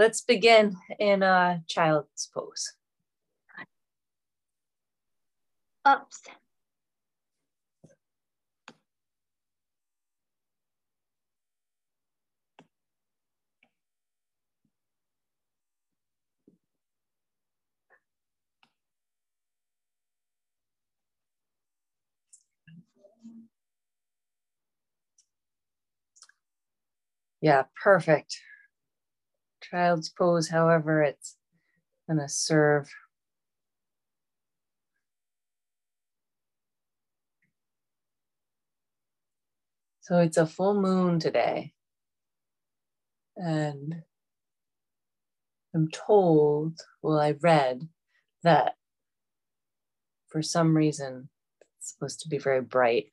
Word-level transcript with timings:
let's 0.00 0.22
begin 0.22 0.78
in 0.98 1.22
a 1.22 1.62
child's 1.68 2.30
pose. 2.32 2.72
Ups. 5.84 6.22
Yeah, 27.42 27.64
perfect. 27.82 28.40
Child's 29.70 30.08
pose, 30.08 30.48
however, 30.48 31.02
it's 31.02 31.36
gonna 32.08 32.28
serve. 32.28 32.90
So 40.00 40.18
it's 40.18 40.36
a 40.36 40.46
full 40.46 40.74
moon 40.74 41.20
today. 41.20 41.72
And 43.36 44.02
I'm 45.72 45.88
told, 45.88 46.80
well, 47.00 47.20
I 47.20 47.32
read 47.40 47.88
that 48.42 48.74
for 50.26 50.42
some 50.42 50.76
reason 50.76 51.28
it's 51.78 51.92
supposed 51.92 52.20
to 52.20 52.28
be 52.28 52.38
very 52.38 52.60
bright. 52.60 53.06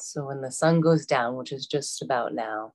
So 0.00 0.26
when 0.26 0.40
the 0.40 0.50
sun 0.50 0.80
goes 0.80 1.06
down, 1.06 1.36
which 1.36 1.52
is 1.52 1.66
just 1.66 2.02
about 2.02 2.34
now, 2.34 2.72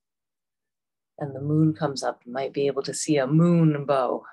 and 1.20 1.36
the 1.36 1.42
moon 1.42 1.74
comes 1.74 2.04
up, 2.04 2.22
you 2.26 2.32
might 2.34 2.54
be 2.54 2.68
able 2.68 2.84
to 2.84 2.94
see 2.94 3.18
a 3.18 3.28
moon 3.28 3.86
bow. 3.86 4.26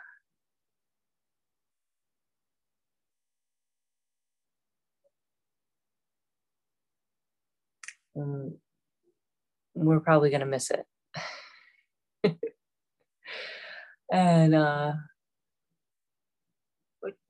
And 8.15 8.55
we're 9.75 10.01
probably 10.01 10.31
going 10.31 10.41
to 10.41 10.47
miss 10.47 10.71
it. 10.71 10.87
and 14.13 14.55
uh, 14.55 14.93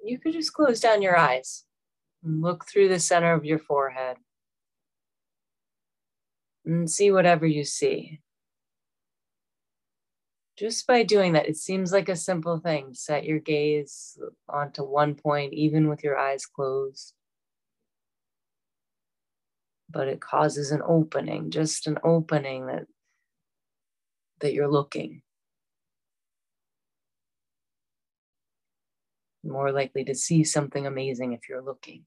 you 0.03 0.19
could 0.19 0.33
just 0.33 0.53
close 0.53 0.81
down 0.81 1.03
your 1.03 1.17
eyes 1.17 1.65
and 2.25 2.43
look 2.43 2.67
through 2.67 2.89
the 2.89 2.99
center 2.99 3.33
of 3.33 3.45
your 3.45 3.59
forehead 3.59 4.17
and 6.65 6.91
see 6.91 7.11
whatever 7.13 7.47
you 7.47 7.65
see 7.65 8.21
just 10.59 10.87
by 10.87 11.03
doing 11.03 11.33
that, 11.33 11.49
it 11.49 11.57
seems 11.57 11.93
like 11.93 12.09
a 12.09 12.17
simple 12.17 12.59
thing. 12.59 12.93
Set 12.93 13.25
your 13.25 13.39
gaze 13.39 14.19
onto 14.49 14.83
one 14.83 15.15
point, 15.15 15.55
even 15.55 15.89
with 15.89 16.05
your 16.05 16.19
eyes 16.19 16.47
closed. 16.47 17.15
But 19.91 20.09
it 20.09 20.21
causes 20.21 20.71
an 20.71 20.83
opening, 20.87 21.51
just 21.51 21.87
an 21.87 21.99
opening 22.05 22.67
that, 22.67 22.87
that 24.41 24.53
you're 24.53 24.71
looking. 24.71 25.23
More 29.45 29.73
likely 29.73 30.05
to 30.05 30.15
see 30.15 30.45
something 30.45 30.87
amazing 30.87 31.33
if 31.33 31.49
you're 31.49 31.63
looking. 31.63 32.05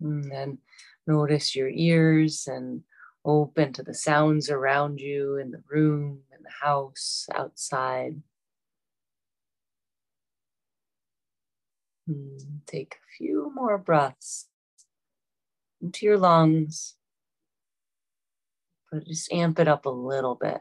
And 0.00 0.30
then 0.30 0.58
notice 1.06 1.54
your 1.54 1.68
ears 1.68 2.48
and 2.50 2.82
open 3.24 3.72
to 3.72 3.82
the 3.82 3.94
sounds 3.94 4.50
around 4.50 5.00
you 5.00 5.36
in 5.36 5.50
the 5.50 5.62
room, 5.70 6.20
in 6.36 6.42
the 6.42 6.66
house, 6.66 7.26
outside. 7.34 8.22
Hmm, 12.06 12.36
take 12.66 12.96
a 12.96 13.16
few 13.16 13.50
more 13.54 13.78
breaths 13.78 14.48
into 15.80 16.06
your 16.06 16.18
lungs, 16.18 16.96
but 18.90 19.06
just 19.06 19.32
amp 19.32 19.58
it 19.58 19.68
up 19.68 19.86
a 19.86 19.90
little 19.90 20.34
bit. 20.34 20.60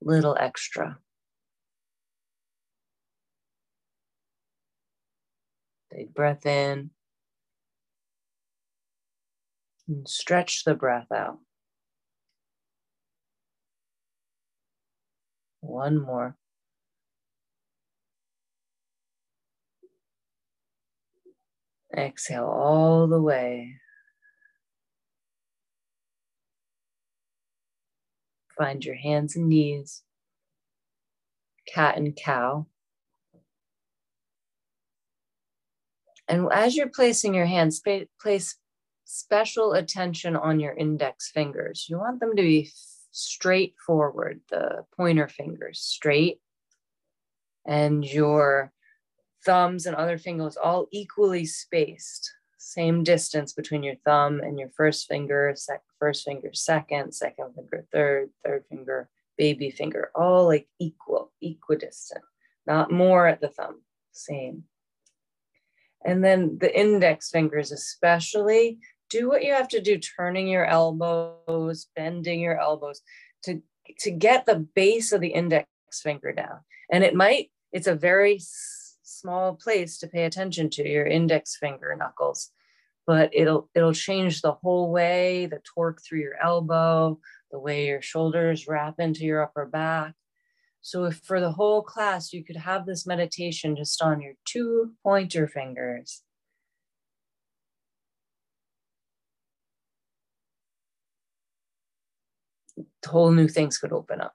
Little 0.00 0.36
extra. 0.38 0.98
Big 5.90 6.14
breath 6.14 6.46
in. 6.46 6.90
And 9.88 10.08
stretch 10.08 10.64
the 10.64 10.74
breath 10.74 11.12
out. 11.12 11.38
One 15.60 16.00
more. 16.00 16.36
Exhale 21.96 22.44
all 22.46 23.06
the 23.06 23.20
way. 23.20 23.76
Find 28.58 28.84
your 28.84 28.96
hands 28.96 29.36
and 29.36 29.48
knees, 29.48 30.02
cat 31.72 31.96
and 31.96 32.16
cow. 32.16 32.66
And 36.26 36.48
as 36.52 36.74
you're 36.74 36.88
placing 36.88 37.34
your 37.34 37.46
hands, 37.46 37.82
place 38.20 38.56
special 39.06 39.72
attention 39.72 40.36
on 40.36 40.60
your 40.60 40.74
index 40.74 41.30
fingers. 41.30 41.86
You 41.88 41.96
want 41.96 42.20
them 42.20 42.34
to 42.36 42.42
be 42.42 42.70
straight 43.12 43.74
forward, 43.86 44.40
the 44.50 44.84
pointer 44.96 45.28
fingers 45.28 45.78
straight, 45.80 46.40
and 47.64 48.04
your 48.04 48.72
thumbs 49.44 49.86
and 49.86 49.96
other 49.96 50.18
fingers 50.18 50.56
all 50.56 50.88
equally 50.90 51.46
spaced. 51.46 52.32
Same 52.58 53.04
distance 53.04 53.52
between 53.52 53.84
your 53.84 53.94
thumb 54.04 54.40
and 54.40 54.58
your 54.58 54.70
first 54.70 55.06
finger, 55.06 55.52
sec- 55.54 55.82
first 56.00 56.24
finger, 56.24 56.50
second, 56.52 57.12
second 57.12 57.54
finger, 57.54 57.86
third, 57.92 58.30
third 58.44 58.64
finger, 58.68 59.08
baby 59.38 59.70
finger, 59.70 60.10
all 60.16 60.46
like 60.46 60.66
equal, 60.80 61.32
equidistant, 61.40 62.24
not 62.66 62.90
more 62.90 63.28
at 63.28 63.40
the 63.40 63.48
thumb, 63.48 63.82
same. 64.10 64.64
And 66.04 66.24
then 66.24 66.58
the 66.60 66.76
index 66.76 67.30
fingers, 67.30 67.70
especially, 67.70 68.80
do 69.10 69.28
what 69.28 69.44
you 69.44 69.52
have 69.52 69.68
to 69.68 69.80
do, 69.80 69.98
turning 69.98 70.48
your 70.48 70.64
elbows, 70.64 71.86
bending 71.94 72.40
your 72.40 72.58
elbows 72.58 73.00
to, 73.44 73.62
to 74.00 74.10
get 74.10 74.46
the 74.46 74.56
base 74.56 75.12
of 75.12 75.20
the 75.20 75.28
index 75.28 75.68
finger 76.02 76.32
down. 76.32 76.60
And 76.90 77.04
it 77.04 77.14
might, 77.14 77.50
it's 77.72 77.86
a 77.86 77.94
very 77.94 78.40
small 79.02 79.54
place 79.54 79.98
to 79.98 80.08
pay 80.08 80.24
attention 80.24 80.70
to 80.70 80.88
your 80.88 81.06
index 81.06 81.56
finger 81.56 81.94
knuckles, 81.96 82.50
but 83.06 83.30
it'll, 83.32 83.68
it'll 83.74 83.92
change 83.92 84.42
the 84.42 84.52
whole 84.52 84.90
way, 84.90 85.46
the 85.46 85.60
torque 85.74 86.02
through 86.02 86.20
your 86.20 86.36
elbow, 86.42 87.18
the 87.50 87.58
way 87.58 87.86
your 87.86 88.02
shoulders 88.02 88.66
wrap 88.66 88.98
into 88.98 89.24
your 89.24 89.42
upper 89.42 89.66
back. 89.66 90.14
So 90.80 91.04
if 91.04 91.16
for 91.24 91.40
the 91.40 91.52
whole 91.52 91.82
class, 91.82 92.32
you 92.32 92.44
could 92.44 92.56
have 92.56 92.86
this 92.86 93.06
meditation 93.06 93.74
just 93.74 94.00
on 94.02 94.20
your 94.20 94.34
two 94.44 94.92
pointer 95.02 95.48
fingers 95.48 96.22
whole 103.06 103.30
new 103.30 103.48
things 103.48 103.78
could 103.78 103.92
open 103.92 104.20
up. 104.20 104.34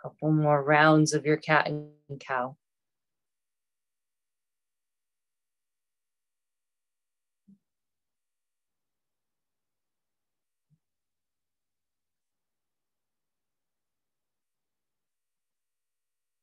Couple 0.00 0.32
more 0.32 0.62
rounds 0.62 1.12
of 1.12 1.26
your 1.26 1.36
cat 1.36 1.68
and 1.68 1.90
cow. 2.18 2.56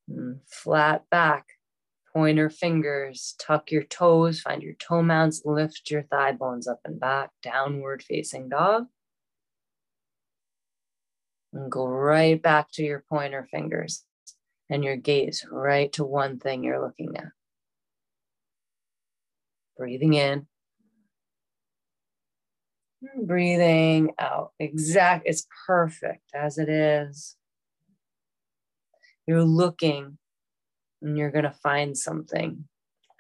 Mm, 0.09 0.39
flat 0.45 1.09
back 1.09 1.56
pointer 2.17 2.49
fingers, 2.49 3.35
tuck 3.37 3.69
your 3.69 3.83
toes, 3.83 4.41
find 4.41 4.63
your 4.63 4.73
toe 4.73 5.03
mounts, 5.03 5.43
lift 5.45 5.91
your 5.91 6.01
thigh 6.01 6.31
bones 6.31 6.67
up 6.67 6.79
and 6.83 6.99
back, 6.99 7.29
downward 7.43 8.01
facing 8.01 8.49
dog. 8.49 8.87
And 11.53 11.71
go 11.71 11.85
right 11.85 12.41
back 12.41 12.71
to 12.71 12.83
your 12.83 13.03
pointer 13.07 13.47
fingers 13.51 14.03
and 14.67 14.83
your 14.83 14.95
gaze 14.95 15.45
right 15.51 15.93
to 15.93 16.03
one 16.03 16.39
thing 16.39 16.63
you're 16.63 16.81
looking 16.81 17.15
at. 17.17 17.27
Breathing 19.77 20.15
in. 20.15 20.47
Breathing 23.27 24.13
out. 24.17 24.53
Exact. 24.59 25.27
It's 25.27 25.45
perfect 25.67 26.31
as 26.33 26.57
it 26.57 26.67
is. 26.67 27.35
You're 29.27 29.43
looking 29.43 30.17
and 31.01 31.17
you're 31.17 31.31
going 31.31 31.43
to 31.43 31.51
find 31.51 31.97
something 31.97 32.65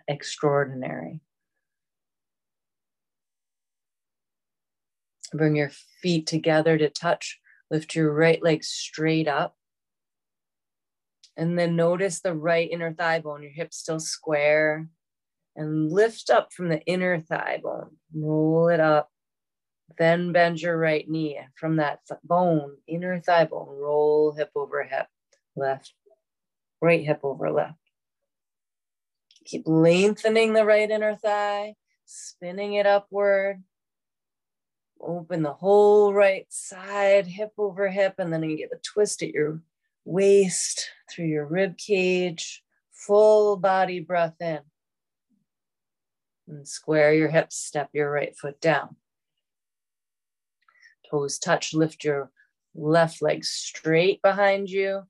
extraordinary. 0.07 1.21
Bring 5.33 5.55
your 5.55 5.71
feet 6.01 6.25
together 6.27 6.77
to 6.77 6.89
touch. 6.89 7.39
Lift 7.69 7.95
your 7.95 8.13
right 8.13 8.41
leg 8.41 8.63
straight 8.63 9.27
up. 9.27 9.55
And 11.35 11.59
then 11.59 11.75
notice 11.75 12.21
the 12.21 12.33
right 12.33 12.69
inner 12.71 12.93
thigh 12.93 13.19
bone, 13.19 13.43
your 13.43 13.51
hips 13.51 13.77
still 13.77 13.99
square. 13.99 14.87
And 15.55 15.91
lift 15.91 16.29
up 16.29 16.53
from 16.53 16.69
the 16.69 16.81
inner 16.85 17.19
thigh 17.19 17.59
bone, 17.61 17.97
roll 18.13 18.69
it 18.69 18.79
up. 18.79 19.09
Then 19.97 20.31
bend 20.31 20.61
your 20.61 20.77
right 20.77 21.07
knee 21.09 21.39
from 21.55 21.77
that 21.77 21.99
th- 22.07 22.19
bone, 22.23 22.77
inner 22.87 23.19
thigh 23.19 23.45
bone, 23.45 23.67
roll 23.67 24.33
hip 24.33 24.51
over 24.55 24.83
hip, 24.83 25.07
left 25.55 25.93
right 26.81 27.05
hip 27.05 27.19
over 27.23 27.51
left. 27.51 27.77
Keep 29.45 29.63
lengthening 29.65 30.53
the 30.53 30.65
right 30.65 30.89
inner 30.89 31.15
thigh, 31.15 31.75
spinning 32.05 32.73
it 32.73 32.85
upward. 32.85 33.63
Open 34.99 35.43
the 35.43 35.53
whole 35.53 36.13
right 36.13 36.45
side, 36.49 37.27
hip 37.27 37.51
over 37.57 37.87
hip, 37.87 38.15
and 38.17 38.33
then 38.33 38.43
you 38.43 38.57
get 38.57 38.73
a 38.73 38.79
twist 38.79 39.21
at 39.21 39.29
your 39.29 39.61
waist 40.05 40.89
through 41.09 41.27
your 41.27 41.45
rib 41.45 41.77
cage. 41.77 42.63
Full 42.91 43.57
body 43.57 43.99
breath 43.99 44.35
in. 44.41 44.59
And 46.47 46.67
square 46.67 47.13
your 47.13 47.29
hips, 47.29 47.57
step 47.57 47.89
your 47.93 48.09
right 48.11 48.35
foot 48.35 48.59
down. 48.59 48.95
Toes 51.09 51.37
touch, 51.39 51.73
lift 51.73 52.03
your 52.03 52.31
left 52.73 53.21
leg 53.21 53.45
straight 53.45 54.21
behind 54.21 54.69
you. 54.69 55.03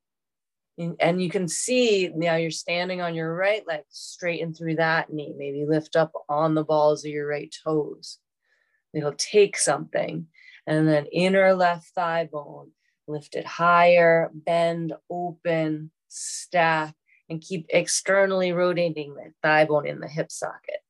And 0.78 1.20
you 1.20 1.28
can 1.28 1.48
see 1.48 2.08
now 2.14 2.36
you're 2.36 2.52
standing 2.52 3.00
on 3.00 3.16
your 3.16 3.34
right 3.34 3.66
leg, 3.66 3.82
straighten 3.88 4.54
through 4.54 4.76
that 4.76 5.12
knee. 5.12 5.34
Maybe 5.36 5.64
lift 5.66 5.96
up 5.96 6.12
on 6.28 6.54
the 6.54 6.64
balls 6.64 7.04
of 7.04 7.10
your 7.10 7.26
right 7.26 7.52
toes. 7.64 8.18
It'll 8.94 9.12
take 9.12 9.58
something. 9.58 10.28
And 10.68 10.86
then 10.86 11.06
inner 11.06 11.54
left 11.54 11.88
thigh 11.94 12.28
bone, 12.30 12.70
lift 13.08 13.34
it 13.34 13.44
higher, 13.44 14.30
bend, 14.32 14.92
open, 15.10 15.90
stack, 16.06 16.94
and 17.28 17.40
keep 17.40 17.66
externally 17.70 18.52
rotating 18.52 19.14
the 19.14 19.32
thigh 19.42 19.64
bone 19.64 19.86
in 19.86 19.98
the 19.98 20.08
hip 20.08 20.30
socket. 20.30 20.80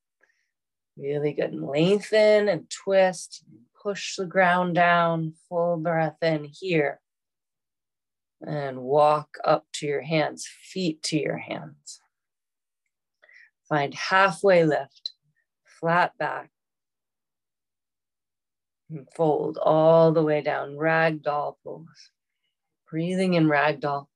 Really 0.97 1.33
good. 1.33 1.51
And 1.51 1.65
lengthen 1.65 2.47
and 2.47 2.69
twist, 2.69 3.43
push 3.81 4.17
the 4.17 4.25
ground 4.25 4.75
down, 4.75 5.33
full 5.47 5.77
breath 5.77 6.17
in 6.21 6.43
here. 6.43 6.99
And 8.45 8.81
walk 8.81 9.37
up 9.43 9.65
to 9.73 9.85
your 9.85 10.01
hands, 10.01 10.47
feet 10.47 11.03
to 11.03 11.19
your 11.19 11.37
hands. 11.37 11.99
Find 13.67 13.93
halfway 13.93 14.65
lift, 14.65 15.11
flat 15.79 16.17
back, 16.17 16.49
and 18.89 19.07
fold 19.13 19.57
all 19.61 20.11
the 20.11 20.23
way 20.23 20.41
down, 20.41 20.75
ragdoll 20.75 21.55
pose. 21.63 22.11
Breathing 22.89 23.35
in 23.35 23.45
ragdoll. 23.45 24.07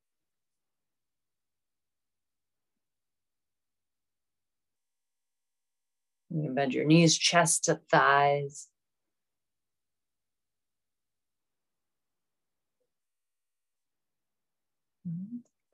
You 6.32 6.50
bend 6.50 6.74
your 6.74 6.86
knees, 6.86 7.16
chest 7.16 7.66
to 7.66 7.80
thighs. 7.92 8.68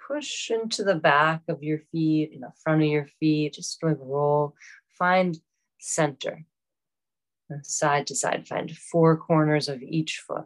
Push 0.09 0.49
into 0.49 0.83
the 0.83 0.95
back 0.95 1.41
of 1.47 1.61
your 1.61 1.79
feet, 1.91 2.31
in 2.33 2.41
the 2.41 2.51
front 2.63 2.81
of 2.81 2.87
your 2.87 3.07
feet, 3.19 3.53
just 3.53 3.81
like 3.83 3.97
roll. 3.99 4.55
Find 4.97 5.37
center 5.77 6.45
side 7.63 8.07
to 8.07 8.15
side. 8.15 8.47
Find 8.47 8.75
four 8.75 9.17
corners 9.17 9.69
of 9.69 9.81
each 9.81 10.23
foot. 10.25 10.45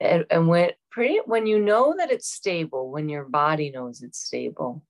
And, 0.00 0.24
and 0.30 0.48
when 0.48 0.70
pretty 0.90 1.20
when 1.24 1.46
you 1.46 1.58
know 1.58 1.94
that 1.96 2.10
it's 2.10 2.28
stable, 2.28 2.90
when 2.90 3.08
your 3.08 3.24
body 3.24 3.70
knows 3.70 4.02
it's 4.02 4.18
stable, 4.18 4.84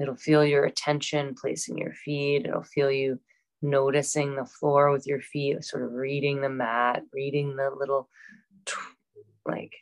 it'll 0.00 0.16
feel 0.16 0.44
your 0.44 0.64
attention 0.64 1.34
placing 1.34 1.78
your 1.78 1.92
feet. 1.92 2.46
It'll 2.46 2.62
feel 2.62 2.90
you 2.90 3.20
noticing 3.62 4.36
the 4.36 4.44
floor 4.44 4.92
with 4.92 5.06
your 5.06 5.20
feet, 5.20 5.64
sort 5.64 5.84
of 5.84 5.92
reading 5.92 6.40
the 6.40 6.48
mat, 6.48 7.02
reading 7.12 7.56
the 7.56 7.70
little 7.76 8.08
like 9.46 9.72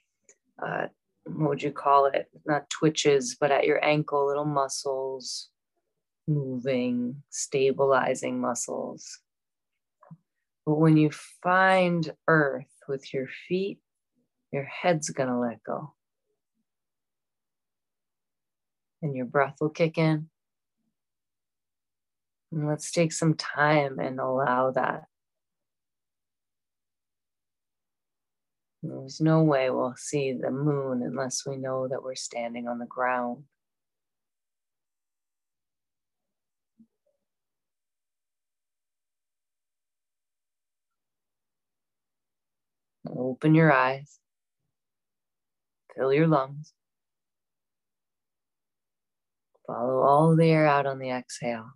uh, 0.64 0.86
what 1.24 1.50
would 1.50 1.62
you 1.62 1.72
call 1.72 2.06
it? 2.06 2.26
Not 2.44 2.70
twitches, 2.70 3.36
but 3.38 3.50
at 3.50 3.64
your 3.64 3.84
ankle, 3.84 4.26
little 4.26 4.44
muscles 4.44 5.50
moving, 6.28 7.22
stabilizing 7.30 8.40
muscles. 8.40 9.20
But 10.64 10.74
when 10.74 10.96
you 10.96 11.10
find 11.42 12.12
earth 12.26 12.72
with 12.88 13.12
your 13.14 13.28
feet, 13.48 13.78
your 14.52 14.64
head's 14.64 15.10
going 15.10 15.28
to 15.28 15.38
let 15.38 15.62
go. 15.62 15.94
And 19.02 19.14
your 19.14 19.26
breath 19.26 19.56
will 19.60 19.70
kick 19.70 19.98
in. 19.98 20.28
And 22.50 22.66
let's 22.66 22.90
take 22.90 23.12
some 23.12 23.34
time 23.34 23.98
and 23.98 24.18
allow 24.18 24.70
that. 24.72 25.04
There's 28.82 29.20
no 29.20 29.42
way 29.42 29.70
we'll 29.70 29.94
see 29.96 30.32
the 30.32 30.50
moon 30.50 31.02
unless 31.02 31.46
we 31.46 31.56
know 31.56 31.88
that 31.88 32.02
we're 32.02 32.14
standing 32.14 32.68
on 32.68 32.78
the 32.78 32.86
ground. 32.86 33.44
Open 43.08 43.54
your 43.54 43.72
eyes. 43.72 44.18
Fill 45.94 46.12
your 46.12 46.26
lungs. 46.26 46.72
Follow 49.66 50.02
all 50.02 50.36
the 50.36 50.48
air 50.48 50.66
out 50.66 50.86
on 50.86 50.98
the 50.98 51.10
exhale. 51.10 51.70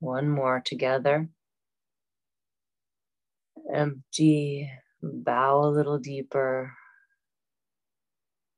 One 0.00 0.28
more 0.28 0.60
together. 0.64 1.28
Empty. 3.72 4.70
Bow 5.12 5.64
a 5.64 5.70
little 5.70 5.98
deeper. 5.98 6.72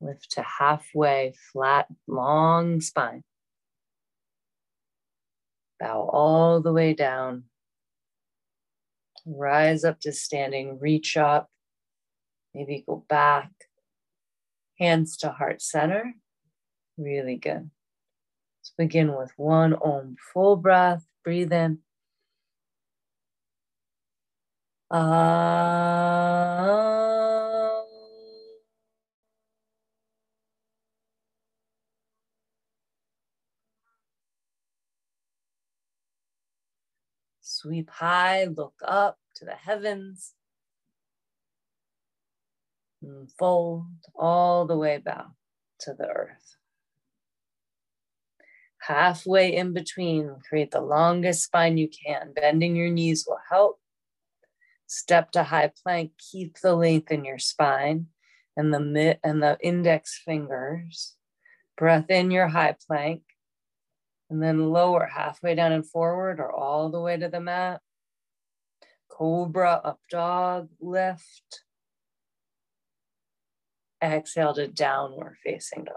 Lift 0.00 0.32
to 0.32 0.43
halfway, 0.43 1.34
flat, 1.52 1.87
long 2.06 2.81
spine. 2.81 3.25
Bow 5.80 6.09
all 6.12 6.61
the 6.61 6.73
way 6.73 6.94
down 6.94 7.44
Rise 9.26 9.82
up 9.85 9.99
to 10.02 10.12
standing, 10.12 10.78
reach 10.78 11.16
up, 11.16 11.50
maybe 12.54 12.85
go 12.87 13.04
back. 13.09 13.50
Hands 14.78 15.16
to 15.18 15.30
heart 15.30 15.61
center. 15.61 16.14
Really 16.97 17.37
good. 17.37 17.71
Let's 18.61 18.73
begin 18.78 19.16
with 19.16 19.32
one 19.37 19.75
om, 19.75 20.16
full 20.32 20.56
breath, 20.56 21.04
breathe 21.25 21.52
in. 21.52 21.78
Ah. 24.90 26.26
Sweep 37.40 37.90
high, 37.90 38.45
look 38.45 38.75
up 38.85 39.19
to 39.37 39.45
the 39.45 39.52
heavens. 39.55 40.35
And 43.02 43.31
fold 43.33 43.87
all 44.14 44.66
the 44.66 44.76
way 44.76 44.99
back 44.99 45.26
to 45.81 45.95
the 45.95 46.07
earth. 46.07 46.57
Halfway 48.78 49.55
in 49.57 49.73
between, 49.73 50.37
create 50.49 50.71
the 50.71 50.81
longest 50.81 51.45
spine 51.45 51.76
you 51.76 51.88
can. 51.88 52.33
Bending 52.33 52.76
your 52.76 52.90
knees 52.90 53.25
will 53.26 53.40
help. 53.50 53.81
Step 54.87 55.33
to 55.33 55.43
high 55.43 55.73
plank, 55.83 56.12
keep 56.19 56.59
the 56.61 56.75
length 56.75 57.11
in 57.11 57.25
your 57.25 57.38
spine 57.38 58.07
and 58.57 58.73
the 58.73 58.81
mid 58.81 59.19
and 59.25 59.43
the 59.43 59.59
index 59.61 60.21
fingers. 60.25 61.16
Breath 61.76 62.09
in 62.09 62.31
your 62.31 62.49
high 62.49 62.76
plank 62.87 63.23
and 64.31 64.43
then 64.43 64.71
lower 64.71 65.07
halfway 65.07 65.55
down 65.55 65.73
and 65.73 65.87
forward 65.87 66.40
or 66.40 66.50
all 66.50 66.90
the 66.90 67.00
way 67.00 67.16
to 67.16 67.28
the 67.28 67.40
mat. 67.40 67.81
Cobra, 69.09 69.81
up 69.85 70.00
dog, 70.11 70.69
lift. 70.81 71.62
Exhale 74.02 74.55
to 74.55 74.69
downward 74.69 75.37
facing 75.43 75.85
dog. 75.85 75.97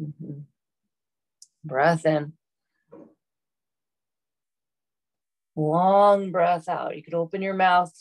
Mm-hmm. 0.00 0.40
Breath 1.64 2.06
in. 2.06 2.32
Long 5.54 6.30
breath 6.30 6.68
out. 6.68 6.96
You 6.96 7.02
could 7.02 7.14
open 7.14 7.42
your 7.42 7.54
mouth. 7.54 7.92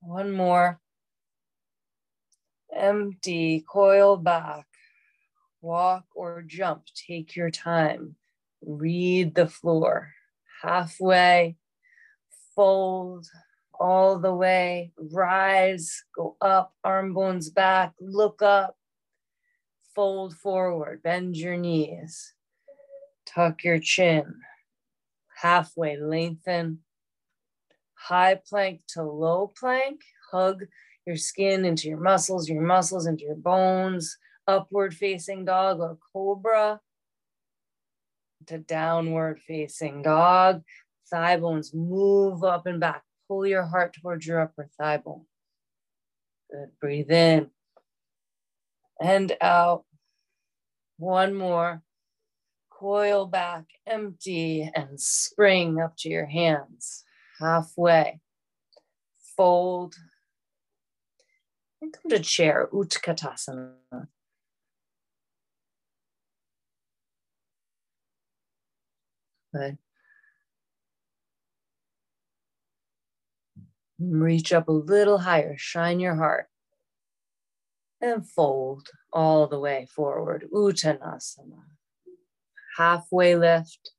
One 0.00 0.32
more. 0.32 0.80
Empty, 2.72 3.64
coil 3.68 4.16
back 4.16 4.66
walk 5.66 6.04
or 6.14 6.42
jump. 6.42 6.84
Take 6.94 7.36
your 7.36 7.50
time. 7.50 8.16
Read 8.64 9.34
the 9.34 9.48
floor. 9.48 10.12
Halfway, 10.62 11.56
fold 12.54 13.26
all 13.78 14.18
the 14.18 14.34
way, 14.34 14.92
rise, 14.96 16.02
go 16.14 16.36
up, 16.40 16.72
arm 16.82 17.12
bones 17.12 17.50
back, 17.50 17.92
look 18.00 18.40
up, 18.40 18.74
fold 19.94 20.34
forward, 20.34 21.02
bend 21.02 21.36
your 21.36 21.58
knees, 21.58 22.32
tuck 23.26 23.62
your 23.64 23.78
chin, 23.78 24.34
halfway, 25.36 25.96
lengthen, 25.96 26.78
high 27.94 28.40
plank 28.48 28.80
to 28.88 29.02
low 29.02 29.52
plank, 29.58 30.00
hug 30.30 30.64
your 31.06 31.16
skin 31.16 31.64
into 31.64 31.88
your 31.88 32.00
muscles, 32.00 32.48
your 32.48 32.62
muscles 32.62 33.06
into 33.06 33.24
your 33.24 33.36
bones, 33.36 34.16
upward 34.46 34.94
facing 34.94 35.44
dog 35.44 35.80
or 35.80 35.98
cobra 36.12 36.80
to 38.46 38.58
downward 38.58 39.40
facing 39.46 40.02
dog. 40.02 40.62
Thigh 41.10 41.36
bones 41.36 41.72
move 41.72 42.42
up 42.42 42.66
and 42.66 42.80
back. 42.80 43.02
Pull 43.28 43.46
your 43.46 43.64
heart 43.64 43.94
towards 44.00 44.26
your 44.26 44.40
upper 44.40 44.68
thigh 44.78 44.98
bone. 44.98 45.26
Good. 46.50 46.70
Breathe 46.80 47.10
in 47.10 47.50
and 49.00 49.36
out. 49.40 49.84
One 50.98 51.34
more. 51.34 51.82
Coil 52.78 53.24
back, 53.24 53.64
empty, 53.86 54.70
and 54.74 55.00
spring 55.00 55.80
up 55.80 55.96
to 55.98 56.10
your 56.10 56.26
hands. 56.26 57.04
Halfway. 57.40 58.20
Fold. 59.34 59.94
And 61.80 61.92
come 61.92 62.10
to 62.10 62.18
chair, 62.18 62.68
Utkatasana. 62.72 63.72
Good. 69.54 69.78
Reach 73.98 74.52
up 74.52 74.68
a 74.68 74.72
little 74.72 75.18
higher, 75.18 75.56
shine 75.56 75.98
your 75.98 76.16
heart, 76.16 76.48
and 78.02 78.28
fold 78.28 78.88
all 79.14 79.46
the 79.46 79.58
way 79.58 79.86
forward. 79.94 80.46
Uttanasana. 80.52 81.62
Halfway 82.76 83.36
lift, 83.36 83.92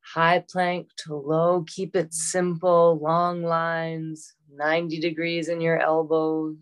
high 0.00 0.44
plank 0.48 0.88
to 0.98 1.14
low. 1.14 1.64
Keep 1.68 1.94
it 1.94 2.12
simple, 2.12 2.98
long 3.00 3.42
lines, 3.42 4.34
90 4.52 5.00
degrees 5.00 5.48
in 5.48 5.60
your 5.60 5.78
elbows. 5.78 6.56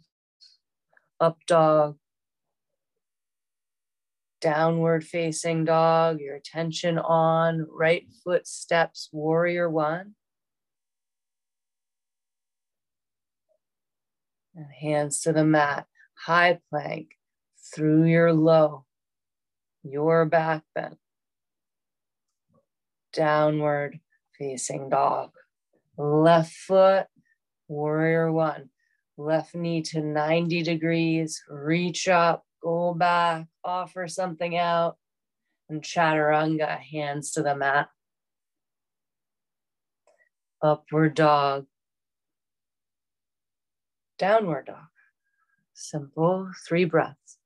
Up 1.18 1.38
dog, 1.46 1.96
downward 4.40 5.04
facing 5.04 5.64
dog, 5.64 6.20
your 6.20 6.34
attention 6.34 6.98
on 6.98 7.66
right 7.70 8.06
foot 8.24 8.46
steps, 8.46 9.08
warrior 9.12 9.68
one. 9.68 10.14
And 14.54 14.66
hands 14.80 15.20
to 15.22 15.32
the 15.32 15.44
mat, 15.44 15.86
high 16.26 16.60
plank 16.70 17.18
through 17.74 18.04
your 18.04 18.32
low, 18.32 18.84
your 19.82 20.24
back 20.24 20.62
bend. 20.74 20.96
Downward 23.12 23.98
facing 24.38 24.88
dog. 24.88 25.30
Left 25.96 26.52
foot, 26.52 27.06
warrior 27.68 28.30
one. 28.32 28.70
Left 29.16 29.54
knee 29.54 29.82
to 29.82 30.00
90 30.00 30.62
degrees, 30.62 31.42
reach 31.48 32.08
up, 32.08 32.44
go 32.62 32.94
back, 32.94 33.46
offer 33.62 34.08
something 34.08 34.56
out, 34.56 34.96
and 35.68 35.82
chaturanga, 35.82 36.78
hands 36.78 37.32
to 37.32 37.42
the 37.42 37.54
mat. 37.54 37.88
Upward 40.62 41.14
dog, 41.14 41.66
downward 44.18 44.66
dog. 44.66 44.88
Simple, 45.74 46.50
three 46.66 46.84
breaths. 46.84 47.39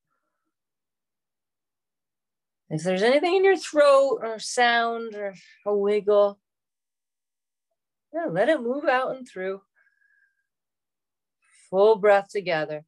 If 2.69 2.83
there's 2.83 3.03
anything 3.03 3.35
in 3.35 3.45
your 3.45 3.57
throat 3.57 4.19
or 4.23 4.39
sound 4.39 5.13
or 5.13 5.35
a 5.65 5.75
wiggle, 5.75 6.39
yeah, 8.13 8.25
let 8.29 8.49
it 8.49 8.61
move 8.61 8.85
out 8.85 9.15
and 9.15 9.27
through. 9.27 9.61
Full 11.69 11.97
breath 11.97 12.29
together. 12.29 12.85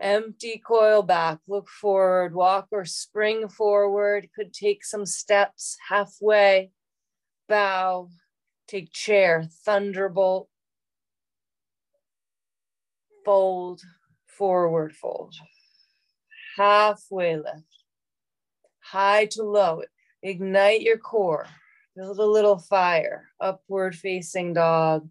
Empty 0.00 0.60
coil 0.66 1.02
back, 1.02 1.38
look 1.46 1.68
forward, 1.68 2.34
walk 2.34 2.68
or 2.70 2.84
spring 2.84 3.48
forward. 3.48 4.28
Could 4.34 4.52
take 4.52 4.84
some 4.84 5.06
steps 5.06 5.76
halfway, 5.88 6.70
bow, 7.48 8.08
take 8.66 8.92
chair, 8.92 9.44
thunderbolt, 9.64 10.48
fold, 13.24 13.82
forward 14.26 14.94
fold. 14.94 15.34
Halfway 16.56 17.36
lift, 17.36 17.81
high 18.92 19.24
to 19.24 19.42
low. 19.42 19.82
Ignite 20.22 20.82
your 20.82 20.98
core, 20.98 21.48
build 21.96 22.18
a 22.18 22.26
little 22.26 22.58
fire, 22.58 23.30
upward 23.40 23.96
facing 23.96 24.52
dog. 24.52 25.08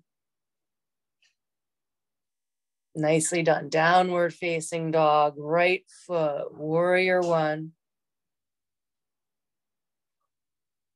Nicely 2.94 3.42
done. 3.42 3.70
Downward 3.70 4.34
facing 4.34 4.92
dog, 4.92 5.34
right 5.38 5.84
foot, 6.06 6.54
warrior 6.54 7.22
one. 7.22 7.72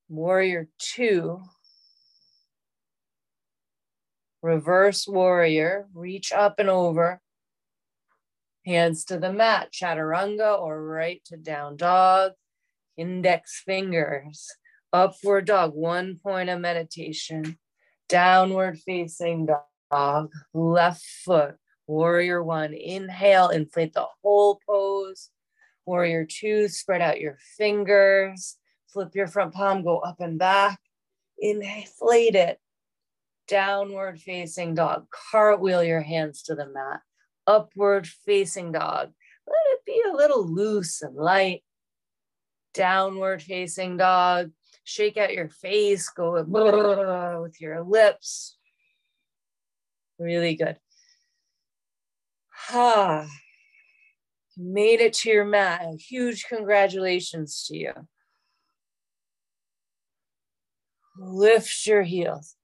Warrior 0.08 0.68
two. 0.77 1.42
Reverse 4.44 5.08
warrior, 5.08 5.88
reach 5.96 6.32
up 6.32 6.60
and 6.60 6.70
over. 6.70 7.20
Hands 8.63 9.04
to 9.06 9.18
the 9.18 9.34
mat, 9.34 9.70
chaturanga 9.74 10.60
or 10.60 10.84
right 10.84 11.22
to 11.25 11.38
down 11.38 11.77
dog. 11.77 12.34
Index 12.98 13.62
fingers, 13.66 14.52
upward 14.94 15.46
dog, 15.46 15.74
one 15.74 16.20
point 16.22 16.50
of 16.50 16.60
meditation. 16.60 17.58
Downward 18.08 18.78
facing 18.80 19.48
dog, 19.92 20.32
left 20.54 21.04
foot, 21.24 21.56
Warrior 21.88 22.44
one, 22.44 22.74
inhale, 22.74 23.50
inflate 23.50 23.94
the 23.94 24.08
whole 24.24 24.60
pose. 24.68 25.30
Warrior 25.86 26.25
two, 26.25 26.68
spread 26.68 27.02
out 27.02 27.22
your 27.22 27.38
fingers, 27.58 28.58
flip 28.92 29.14
your 29.14 29.28
front 29.28 29.54
palm, 29.54 29.84
go 29.84 30.00
up 30.00 30.20
and 30.20 30.40
back. 30.40 30.80
Inflate 31.38 32.36
it. 32.36 32.60
Downward 33.48 34.20
facing 34.20 34.74
dog. 34.74 35.06
Cartwheel 35.32 35.84
your 35.84 36.02
hands 36.02 36.42
to 36.44 36.56
the 36.56 36.68
mat. 36.68 37.02
Upward 37.46 38.08
facing 38.08 38.72
dog. 38.72 39.12
Let 39.46 39.74
it 39.74 39.86
be 39.86 40.02
a 40.08 40.16
little 40.16 40.48
loose 40.48 41.02
and 41.02 41.16
light. 41.16 41.64
Downward 42.75 43.41
facing 43.41 43.98
dog. 43.98 44.51
Shake 44.84 45.17
out 45.17 45.34
your 45.34 45.50
face, 45.50 46.10
go 46.10 46.34
with 46.34 46.48
your 47.60 47.84
lips. 47.84 48.58
Really 50.20 50.55
good. 50.55 50.77
Ah, 52.72 53.27
made 54.58 55.01
it 55.01 55.13
to 55.13 55.29
your 55.29 55.46
mat. 55.46 55.82
A 55.84 55.98
huge 55.98 56.46
congratulations 56.46 57.65
to 57.67 57.77
you. 57.77 57.94
Lift 61.17 61.88
your 61.88 62.03
heels, 62.03 62.55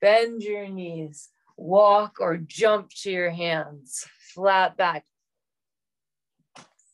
bend 0.00 0.42
your 0.42 0.68
knees, 0.68 1.30
walk 1.56 2.16
or 2.20 2.36
jump 2.36 2.90
to 3.02 3.10
your 3.10 3.30
hands, 3.30 4.04
flat 4.34 4.76
back, 4.76 5.04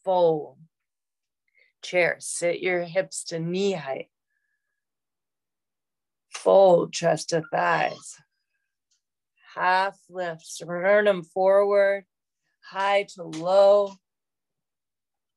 fold. 0.04 0.58
Chair, 1.84 2.16
sit 2.18 2.60
your 2.60 2.82
hips 2.82 3.24
to 3.24 3.38
knee 3.38 3.72
height. 3.72 4.08
Fold 6.30 6.92
chest 6.92 7.28
to 7.30 7.42
thighs. 7.52 8.16
Half 9.54 9.98
lift, 10.08 10.44
sternum 10.44 11.22
forward 11.22 12.06
high 12.64 13.06
to 13.14 13.22
low, 13.22 13.92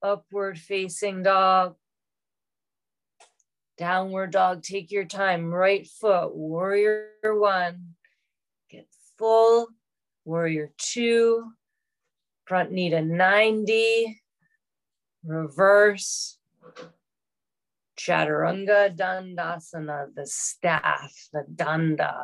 upward 0.02 0.58
facing 0.58 1.24
dog, 1.24 1.76
downward 3.78 4.32
dog. 4.32 4.64
Take 4.64 4.92
your 4.92 5.06
time, 5.06 5.54
right 5.54 5.88
foot, 5.88 6.34
warrior 6.36 7.10
one, 7.24 7.96
get 8.70 8.88
full, 9.18 9.68
warrior 10.26 10.72
two, 10.78 11.52
front 12.46 12.72
knee 12.72 12.90
to 12.90 13.02
90, 13.02 14.22
reverse, 15.24 16.37
chaturanga 17.98 18.96
dandasana, 18.96 20.08
the 20.16 20.26
staff, 20.26 21.14
the 21.34 21.46
danda, 21.54 22.16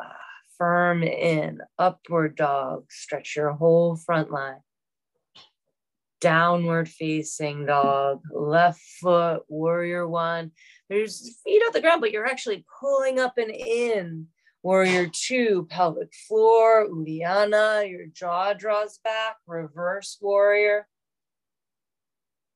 firm 0.56 1.02
in, 1.02 1.60
upward 1.78 2.36
dog, 2.36 2.84
stretch 2.90 3.36
your 3.36 3.52
whole 3.52 3.96
front 3.96 4.30
line 4.30 4.60
downward 6.24 6.88
facing 6.88 7.66
dog, 7.66 8.22
left 8.32 8.80
foot, 8.98 9.42
warrior 9.46 10.08
one. 10.08 10.52
There's 10.88 11.38
feet 11.44 11.62
off 11.66 11.74
the 11.74 11.82
ground, 11.82 12.00
but 12.00 12.12
you're 12.12 12.24
actually 12.24 12.64
pulling 12.80 13.20
up 13.20 13.36
and 13.36 13.50
in. 13.50 14.28
Warrior 14.62 15.10
two, 15.12 15.66
pelvic 15.68 16.14
floor, 16.26 16.88
Uddiyana, 16.88 17.90
your 17.90 18.06
jaw 18.06 18.54
draws 18.54 18.96
back, 19.04 19.36
reverse 19.46 20.16
warrior. 20.22 20.88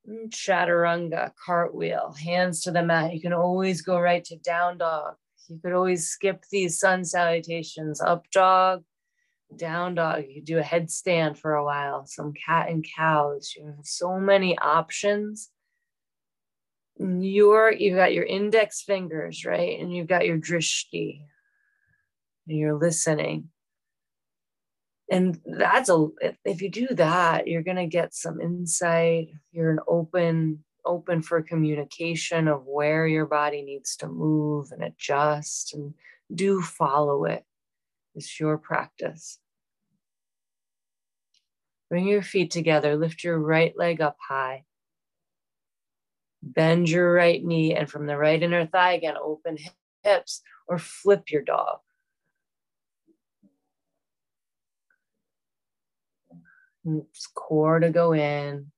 Mm, 0.08 0.30
chaturanga, 0.30 1.32
cartwheel, 1.44 2.12
hands 2.12 2.62
to 2.62 2.70
the 2.70 2.82
mat. 2.82 3.12
You 3.14 3.20
can 3.20 3.32
always 3.32 3.82
go 3.82 4.00
right 4.00 4.24
to 4.24 4.36
down 4.36 4.78
dog. 4.78 5.16
You 5.48 5.58
could 5.62 5.72
always 5.72 6.08
skip 6.08 6.44
these 6.50 6.78
sun 6.78 7.04
salutations, 7.04 8.00
up 8.00 8.30
dog, 8.30 8.84
down 9.56 9.94
dog. 9.94 10.24
You 10.28 10.42
do 10.42 10.58
a 10.58 10.62
headstand 10.62 11.38
for 11.38 11.54
a 11.54 11.64
while, 11.64 12.06
some 12.06 12.32
cat 12.32 12.68
and 12.68 12.86
cows. 12.96 13.54
You 13.56 13.66
have 13.66 13.84
so 13.84 14.18
many 14.18 14.56
options. 14.58 15.50
You're, 16.98 17.72
you've 17.72 17.96
got 17.96 18.12
your 18.12 18.24
index 18.24 18.82
fingers, 18.82 19.44
right? 19.44 19.78
And 19.78 19.94
you've 19.94 20.08
got 20.08 20.26
your 20.26 20.38
drishti, 20.38 21.20
and 22.46 22.58
you're 22.58 22.78
listening. 22.78 23.50
And 25.10 25.40
that's 25.46 25.88
a, 25.88 26.08
if 26.44 26.60
you 26.60 26.68
do 26.68 26.88
that, 26.92 27.46
you're 27.46 27.62
going 27.62 27.78
to 27.78 27.86
get 27.86 28.14
some 28.14 28.40
insight. 28.40 29.30
You're 29.52 29.70
an 29.70 29.80
open, 29.86 30.64
open 30.84 31.22
for 31.22 31.40
communication 31.42 32.46
of 32.46 32.66
where 32.66 33.06
your 33.06 33.26
body 33.26 33.62
needs 33.62 33.96
to 33.96 34.08
move 34.08 34.70
and 34.70 34.84
adjust 34.84 35.72
and 35.72 35.94
do 36.34 36.60
follow 36.60 37.24
it. 37.24 37.44
It's 38.14 38.38
your 38.38 38.58
practice. 38.58 39.38
Bring 41.88 42.06
your 42.06 42.22
feet 42.22 42.50
together, 42.50 42.96
lift 42.96 43.24
your 43.24 43.38
right 43.38 43.72
leg 43.78 44.02
up 44.02 44.18
high. 44.28 44.64
Bend 46.42 46.88
your 46.88 47.12
right 47.12 47.42
knee, 47.42 47.74
and 47.74 47.90
from 47.90 48.06
the 48.06 48.16
right 48.16 48.42
inner 48.42 48.66
thigh 48.66 48.92
again, 48.92 49.16
open 49.20 49.56
hips 50.02 50.42
or 50.68 50.78
flip 50.78 51.30
your 51.30 51.42
dog. 51.42 51.78
Core 57.34 57.80
to 57.80 57.90
go 57.90 58.12
in. 58.12 58.72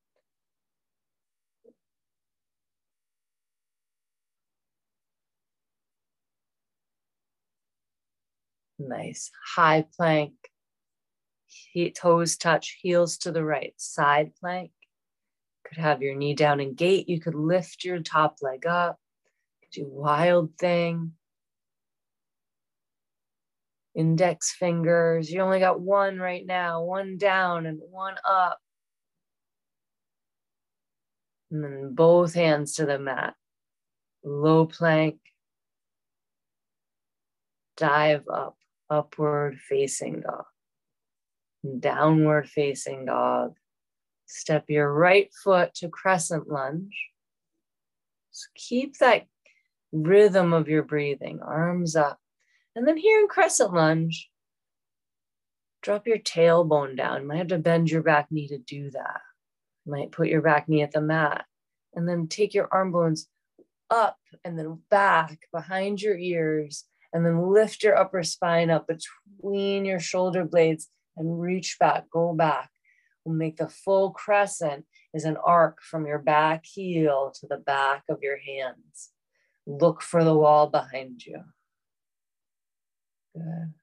Nice. 8.78 9.30
High 9.54 9.86
plank. 9.96 10.32
He, 11.46 11.90
toes 11.90 12.36
touch, 12.36 12.78
heels 12.80 13.18
to 13.18 13.32
the 13.32 13.44
right. 13.44 13.74
Side 13.76 14.32
plank. 14.40 14.70
Could 15.66 15.78
have 15.78 16.02
your 16.02 16.14
knee 16.14 16.34
down 16.34 16.60
in 16.60 16.74
gate. 16.74 17.08
You 17.08 17.20
could 17.20 17.34
lift 17.34 17.84
your 17.84 18.00
top 18.00 18.38
leg 18.42 18.66
up. 18.66 18.98
do 19.72 19.86
wild 19.86 20.56
thing 20.58 21.12
index 24.00 24.52
fingers. 24.52 25.30
You 25.30 25.42
only 25.42 25.60
got 25.60 25.80
one 25.80 26.18
right 26.18 26.44
now, 26.44 26.82
one 26.82 27.18
down 27.18 27.66
and 27.66 27.78
one 27.90 28.16
up. 28.28 28.58
And 31.50 31.62
then 31.62 31.94
both 31.94 32.32
hands 32.34 32.74
to 32.74 32.86
the 32.86 32.98
mat. 32.98 33.34
Low 34.24 34.66
plank. 34.66 35.18
Dive 37.76 38.24
up, 38.32 38.56
upward 38.88 39.58
facing 39.58 40.20
dog. 40.20 40.44
Downward 41.78 42.48
facing 42.48 43.06
dog. 43.06 43.56
Step 44.26 44.64
your 44.68 44.92
right 44.92 45.28
foot 45.42 45.74
to 45.74 45.88
crescent 45.88 46.48
lunge. 46.48 46.96
So 48.30 48.46
keep 48.54 48.98
that 48.98 49.24
rhythm 49.92 50.52
of 50.52 50.68
your 50.68 50.84
breathing, 50.84 51.40
arms 51.42 51.96
up. 51.96 52.19
And 52.80 52.88
then 52.88 52.96
here 52.96 53.20
in 53.20 53.28
crescent 53.28 53.74
lunge, 53.74 54.30
drop 55.82 56.06
your 56.06 56.16
tailbone 56.16 56.96
down. 56.96 57.20
You 57.20 57.28
might 57.28 57.36
have 57.36 57.48
to 57.48 57.58
bend 57.58 57.90
your 57.90 58.02
back 58.02 58.28
knee 58.30 58.48
to 58.48 58.56
do 58.56 58.90
that. 58.92 59.20
You 59.84 59.92
might 59.92 60.12
put 60.12 60.28
your 60.28 60.40
back 60.40 60.66
knee 60.66 60.80
at 60.80 60.92
the 60.92 61.02
mat. 61.02 61.44
And 61.92 62.08
then 62.08 62.26
take 62.26 62.54
your 62.54 62.68
arm 62.72 62.90
bones 62.90 63.28
up 63.90 64.16
and 64.46 64.58
then 64.58 64.80
back 64.88 65.40
behind 65.52 66.00
your 66.00 66.16
ears. 66.16 66.86
And 67.12 67.26
then 67.26 67.52
lift 67.52 67.82
your 67.82 67.98
upper 67.98 68.22
spine 68.22 68.70
up 68.70 68.86
between 68.86 69.84
your 69.84 70.00
shoulder 70.00 70.46
blades 70.46 70.88
and 71.18 71.38
reach 71.38 71.76
back, 71.78 72.08
go 72.10 72.32
back. 72.32 72.70
We'll 73.26 73.36
make 73.36 73.58
the 73.58 73.68
full 73.68 74.12
crescent 74.12 74.86
is 75.12 75.24
an 75.24 75.36
arc 75.44 75.82
from 75.82 76.06
your 76.06 76.18
back 76.18 76.64
heel 76.64 77.30
to 77.40 77.46
the 77.46 77.58
back 77.58 78.04
of 78.08 78.20
your 78.22 78.38
hands. 78.38 79.10
Look 79.66 80.00
for 80.00 80.24
the 80.24 80.34
wall 80.34 80.68
behind 80.68 81.26
you. 81.26 81.42
Good. 83.34 83.74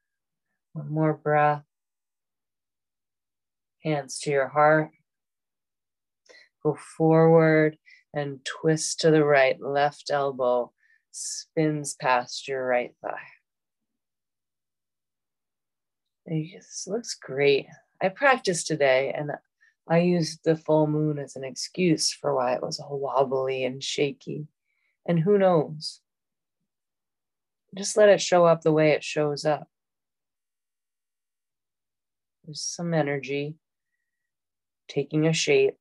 One 0.73 0.91
more 0.91 1.13
breath. 1.13 1.63
Hands 3.83 4.19
to 4.19 4.29
your 4.29 4.47
heart. 4.47 4.91
Go 6.63 6.75
forward 6.97 7.77
and 8.13 8.39
twist 8.45 8.99
to 9.01 9.11
the 9.11 9.23
right. 9.23 9.59
Left 9.61 10.09
elbow 10.11 10.71
spins 11.11 11.95
past 11.95 12.47
your 12.47 12.65
right 12.65 12.93
thigh. 13.01 13.17
This 16.25 16.85
looks 16.87 17.15
great. 17.15 17.67
I 18.01 18.09
practiced 18.09 18.67
today 18.67 19.13
and 19.17 19.31
I 19.89 19.99
used 19.99 20.41
the 20.43 20.57
full 20.57 20.87
moon 20.87 21.17
as 21.17 21.35
an 21.35 21.45
excuse 21.45 22.11
for 22.11 22.35
why 22.35 22.53
it 22.53 22.61
was 22.61 22.79
all 22.79 22.99
wobbly 22.99 23.63
and 23.63 23.81
shaky. 23.81 24.47
And 25.05 25.19
who 25.19 25.37
knows? 25.37 26.01
Just 27.75 27.97
let 27.97 28.09
it 28.09 28.21
show 28.21 28.45
up 28.45 28.61
the 28.61 28.71
way 28.71 28.91
it 28.91 29.03
shows 29.03 29.45
up. 29.45 29.67
There's 32.45 32.61
some 32.61 32.93
energy 32.93 33.55
taking 34.87 35.27
a 35.27 35.33
shape, 35.33 35.77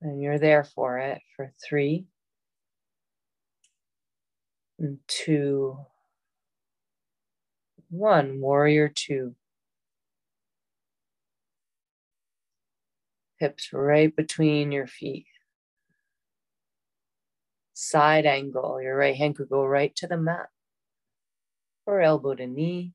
and 0.00 0.22
you're 0.22 0.38
there 0.38 0.62
for 0.62 0.98
it 0.98 1.20
for 1.34 1.52
three 1.62 2.06
and 4.78 4.98
two, 5.08 5.76
one, 7.90 8.40
warrior 8.40 8.88
two. 8.88 9.34
Hips 13.40 13.72
right 13.72 14.14
between 14.14 14.70
your 14.70 14.86
feet. 14.86 15.26
Side 17.74 18.26
angle, 18.26 18.80
your 18.80 18.96
right 18.96 19.16
hand 19.16 19.36
could 19.36 19.48
go 19.48 19.64
right 19.64 19.94
to 19.96 20.06
the 20.06 20.16
mat 20.16 20.48
or 21.88 22.02
elbow 22.02 22.34
to 22.34 22.46
knee. 22.46 22.92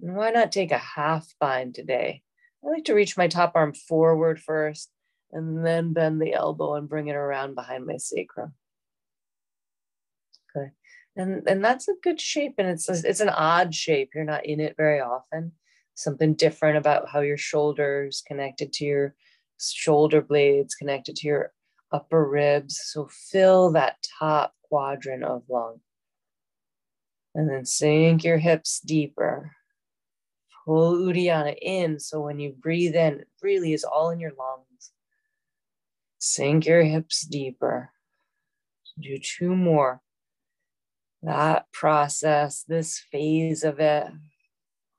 And 0.00 0.14
why 0.14 0.30
not 0.30 0.52
take 0.52 0.70
a 0.70 0.78
half 0.78 1.34
bind 1.40 1.74
today? 1.74 2.22
I 2.64 2.70
like 2.70 2.84
to 2.84 2.94
reach 2.94 3.16
my 3.16 3.26
top 3.26 3.52
arm 3.56 3.74
forward 3.74 4.40
first 4.40 4.88
and 5.32 5.66
then 5.66 5.92
bend 5.92 6.22
the 6.22 6.32
elbow 6.32 6.76
and 6.76 6.88
bring 6.88 7.08
it 7.08 7.16
around 7.16 7.56
behind 7.56 7.86
my 7.86 7.96
sacrum. 7.96 8.54
Okay. 10.56 10.70
And, 11.16 11.42
and 11.48 11.64
that's 11.64 11.88
a 11.88 11.94
good 12.04 12.20
shape 12.20 12.54
and 12.58 12.68
it's 12.68 12.88
it's 12.88 13.20
an 13.20 13.30
odd 13.30 13.74
shape. 13.74 14.10
You're 14.14 14.22
not 14.22 14.46
in 14.46 14.60
it 14.60 14.76
very 14.76 15.00
often. 15.00 15.52
Something 15.96 16.34
different 16.34 16.78
about 16.78 17.08
how 17.08 17.20
your 17.20 17.36
shoulders 17.36 18.22
connected 18.24 18.72
to 18.74 18.84
your 18.84 19.16
shoulder 19.60 20.22
blades 20.22 20.76
connected 20.76 21.16
to 21.16 21.26
your 21.26 21.52
upper 21.90 22.24
ribs. 22.24 22.80
So 22.84 23.08
fill 23.10 23.72
that 23.72 23.96
top 24.20 24.54
quadrant 24.62 25.24
of 25.24 25.42
lung. 25.50 25.80
And 27.38 27.48
then 27.48 27.64
sink 27.64 28.24
your 28.24 28.38
hips 28.38 28.80
deeper. 28.80 29.52
Pull 30.66 30.96
Uddiyana 30.96 31.56
in. 31.62 32.00
So 32.00 32.20
when 32.20 32.40
you 32.40 32.52
breathe 32.52 32.96
in, 32.96 33.20
it 33.20 33.28
really 33.40 33.72
is 33.72 33.84
all 33.84 34.10
in 34.10 34.18
your 34.18 34.32
lungs. 34.36 34.90
Sink 36.18 36.66
your 36.66 36.82
hips 36.82 37.24
deeper. 37.24 37.92
Do 39.00 39.18
two 39.18 39.54
more. 39.54 40.02
That 41.22 41.70
process, 41.70 42.64
this 42.64 42.98
phase 43.12 43.62
of 43.62 43.78
it. 43.78 44.08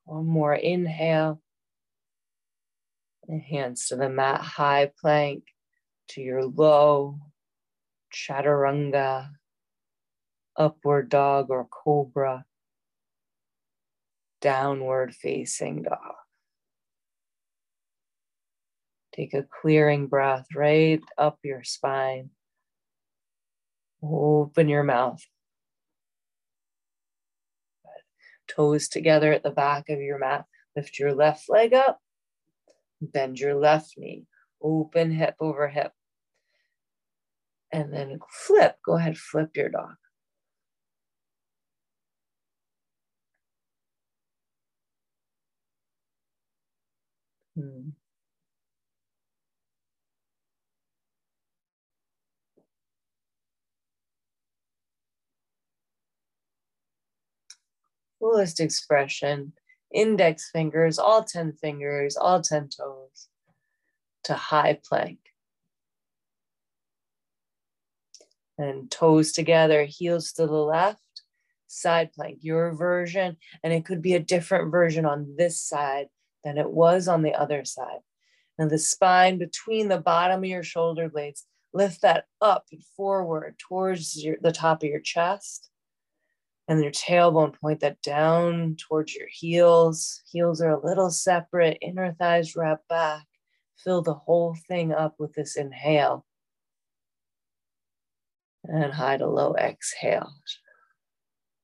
One 0.05 0.25
more 0.25 0.55
inhale. 0.55 1.41
And 3.27 3.41
hands 3.41 3.89
to 3.89 3.97
the 3.97 4.07
mat, 4.07 4.39
high 4.39 4.93
plank 5.01 5.43
to 6.11 6.21
your 6.21 6.45
low 6.45 7.19
chaturanga 8.13 9.29
upward 10.59 11.09
dog 11.09 11.47
or 11.49 11.65
cobra, 11.65 12.45
downward 14.41 15.15
facing 15.15 15.83
dog. 15.83 16.15
Take 19.13 19.33
a 19.33 19.43
clearing 19.61 20.07
breath 20.07 20.45
right 20.53 21.01
up 21.17 21.39
your 21.43 21.63
spine. 21.63 22.29
Open 24.03 24.69
your 24.69 24.83
mouth. 24.83 25.21
Toes 28.47 28.87
together 28.87 29.33
at 29.33 29.43
the 29.43 29.51
back 29.51 29.89
of 29.89 29.99
your 29.99 30.19
mat. 30.19 30.45
Lift 30.75 30.99
your 30.99 31.13
left 31.13 31.49
leg 31.49 31.73
up. 31.73 31.99
Bend 33.01 33.39
your 33.39 33.55
left 33.55 33.93
knee. 33.97 34.25
open 34.61 35.11
hip 35.11 35.35
over 35.39 35.67
hip. 35.67 35.91
And 37.71 37.93
then 37.93 38.19
flip, 38.29 38.77
go 38.83 38.95
ahead, 38.97 39.17
flip 39.17 39.55
your 39.55 39.69
dog. 39.69 39.95
Hmm. 47.59 47.89
Fullest 58.19 58.59
expression, 58.59 59.53
index 59.93 60.49
fingers, 60.51 60.99
all 60.99 61.23
10 61.23 61.53
fingers, 61.53 62.15
all 62.15 62.41
10 62.41 62.69
toes 62.69 63.27
to 64.25 64.33
high 64.35 64.79
plank. 64.81 65.19
And 68.57 68.91
toes 68.91 69.31
together, 69.31 69.85
heels 69.85 70.33
to 70.33 70.45
the 70.45 70.53
left, 70.53 71.01
side 71.67 72.11
plank, 72.13 72.39
your 72.41 72.73
version. 72.73 73.37
And 73.63 73.73
it 73.73 73.85
could 73.85 74.01
be 74.01 74.15
a 74.15 74.19
different 74.19 74.71
version 74.71 75.05
on 75.05 75.35
this 75.37 75.59
side 75.59 76.07
than 76.43 76.57
it 76.57 76.69
was 76.69 77.07
on 77.07 77.21
the 77.21 77.33
other 77.33 77.65
side. 77.65 77.99
And 78.57 78.69
the 78.69 78.77
spine 78.77 79.37
between 79.37 79.87
the 79.87 79.99
bottom 79.99 80.43
of 80.43 80.49
your 80.49 80.63
shoulder 80.63 81.09
blades, 81.09 81.45
lift 81.73 82.01
that 82.01 82.25
up 82.41 82.65
and 82.71 82.83
forward 82.97 83.55
towards 83.57 84.21
your, 84.23 84.37
the 84.41 84.51
top 84.51 84.83
of 84.83 84.89
your 84.89 84.99
chest. 84.99 85.69
And 86.67 86.83
your 86.83 86.91
tailbone, 86.91 87.59
point 87.59 87.79
that 87.79 88.01
down 88.01 88.75
towards 88.75 89.15
your 89.15 89.27
heels. 89.31 90.21
Heels 90.31 90.61
are 90.61 90.69
a 90.69 90.85
little 90.85 91.09
separate, 91.09 91.79
inner 91.81 92.13
thighs 92.13 92.55
wrap 92.55 92.81
back. 92.87 93.25
Fill 93.83 94.03
the 94.03 94.13
whole 94.13 94.55
thing 94.67 94.93
up 94.93 95.15
with 95.17 95.33
this 95.33 95.55
inhale. 95.55 96.25
And 98.65 98.93
high 98.93 99.17
to 99.17 99.25
low 99.25 99.55
exhale. 99.55 100.31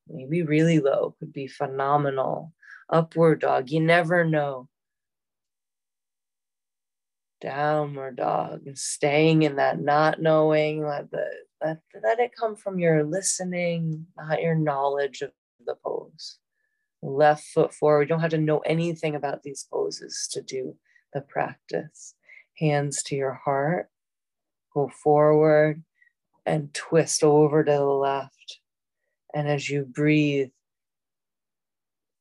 Maybe 0.07 0.41
really 0.41 0.79
low, 0.79 1.15
could 1.19 1.33
be 1.33 1.47
phenomenal 1.47 2.53
upward 2.89 3.41
dog. 3.41 3.69
You 3.69 3.81
never 3.81 4.23
know. 4.25 4.67
Downward 7.41 8.15
dog 8.15 8.61
staying 8.73 9.43
in 9.43 9.57
that 9.57 9.79
not 9.79 10.21
knowing, 10.21 10.83
let, 10.83 11.11
the, 11.11 11.25
let, 11.63 11.79
let 12.01 12.19
it 12.19 12.31
come 12.35 12.55
from 12.55 12.79
your 12.79 13.03
listening, 13.03 14.07
not 14.17 14.41
your 14.41 14.55
knowledge 14.55 15.21
of 15.21 15.31
the 15.65 15.75
pose. 15.83 16.37
Left 17.01 17.43
foot 17.43 17.73
forward. 17.73 18.03
You 18.03 18.07
don't 18.07 18.21
have 18.21 18.31
to 18.31 18.37
know 18.37 18.59
anything 18.59 19.15
about 19.15 19.43
these 19.43 19.67
poses 19.71 20.27
to 20.31 20.41
do 20.41 20.75
the 21.13 21.21
practice. 21.21 22.15
Hands 22.57 23.03
to 23.03 23.15
your 23.15 23.33
heart. 23.33 23.89
Go 24.73 24.89
forward 24.89 25.83
and 26.45 26.73
twist 26.73 27.23
over 27.23 27.63
to 27.63 27.71
the 27.71 27.83
left. 27.83 28.59
And 29.33 29.47
as 29.47 29.69
you 29.69 29.83
breathe, 29.83 30.49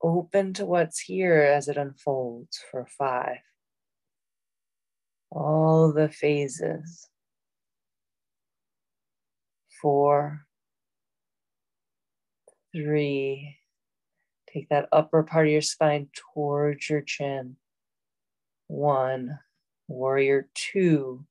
open 0.05 0.53
to 0.53 0.67
what's 0.67 1.01
here 1.01 1.41
as 1.41 1.67
it 1.67 1.79
unfolds 1.79 2.61
for 2.71 2.87
five. 2.87 3.39
All 5.31 5.93
the 5.93 6.11
phases. 6.11 7.09
Four, 9.81 10.47
three. 12.73 13.57
Take 14.53 14.69
that 14.69 14.89
upper 14.93 15.23
part 15.23 15.47
of 15.47 15.53
your 15.53 15.63
spine 15.63 16.09
towards 16.35 16.89
your 16.89 17.01
chin. 17.01 17.57
One, 18.69 19.39
warrior 19.89 20.49
two. 20.55 21.25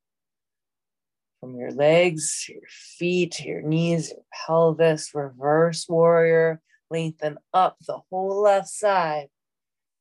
From 1.39 1.55
your 1.55 1.71
legs, 1.71 2.45
your 2.49 2.61
feet, 2.69 3.39
your 3.41 3.61
knees, 3.61 4.09
your 4.09 4.23
pelvis, 4.45 5.11
reverse 5.13 5.87
warrior 5.87 6.61
lengthen 6.93 7.37
up 7.53 7.77
the 7.87 7.99
whole 8.09 8.43
left 8.43 8.69
side, 8.69 9.27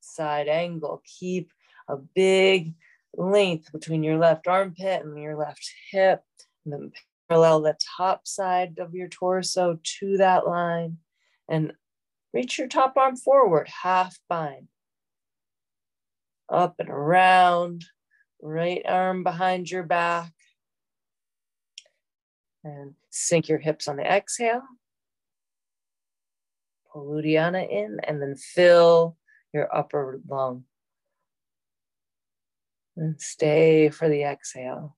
side 0.00 0.46
angle. 0.46 1.02
Keep 1.18 1.50
a 1.88 1.96
big 1.96 2.74
length 3.14 3.72
between 3.72 4.02
your 4.02 4.18
left 4.18 4.46
armpit 4.46 5.02
and 5.02 5.18
your 5.18 5.36
left 5.36 5.68
hip, 5.90 6.20
and 6.64 6.72
then 6.72 6.92
parallel 7.28 7.62
the 7.62 7.76
top 7.96 8.26
side 8.26 8.78
of 8.78 8.94
your 8.94 9.08
torso 9.08 9.78
to 9.82 10.18
that 10.18 10.46
line, 10.46 10.98
and 11.48 11.72
reach 12.34 12.58
your 12.58 12.68
top 12.68 12.96
arm 12.96 13.16
forward, 13.16 13.68
half 13.82 14.16
bind. 14.28 14.68
Up 16.48 16.74
and 16.78 16.90
around, 16.90 17.84
right 18.42 18.82
arm 18.86 19.24
behind 19.24 19.70
your 19.70 19.84
back. 19.84 20.32
And 22.64 22.94
sink 23.10 23.48
your 23.48 23.58
hips 23.58 23.88
on 23.88 23.96
the 23.96 24.04
exhale. 24.04 24.62
Pull 26.92 27.22
Uddiyana 27.22 27.68
in 27.70 27.98
and 28.06 28.20
then 28.20 28.36
fill 28.36 29.16
your 29.52 29.74
upper 29.74 30.20
lung. 30.28 30.64
And 32.96 33.20
stay 33.20 33.88
for 33.88 34.08
the 34.08 34.24
exhale, 34.24 34.96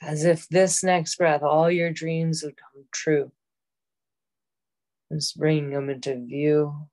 as 0.00 0.24
if 0.24 0.48
this 0.48 0.84
next 0.84 1.16
breath, 1.16 1.42
all 1.42 1.70
your 1.70 1.92
dreams 1.92 2.42
would 2.44 2.56
come 2.56 2.84
true. 2.92 3.32
Just 5.12 5.36
bringing 5.36 5.70
them 5.70 5.90
into 5.90 6.24
view. 6.24 6.86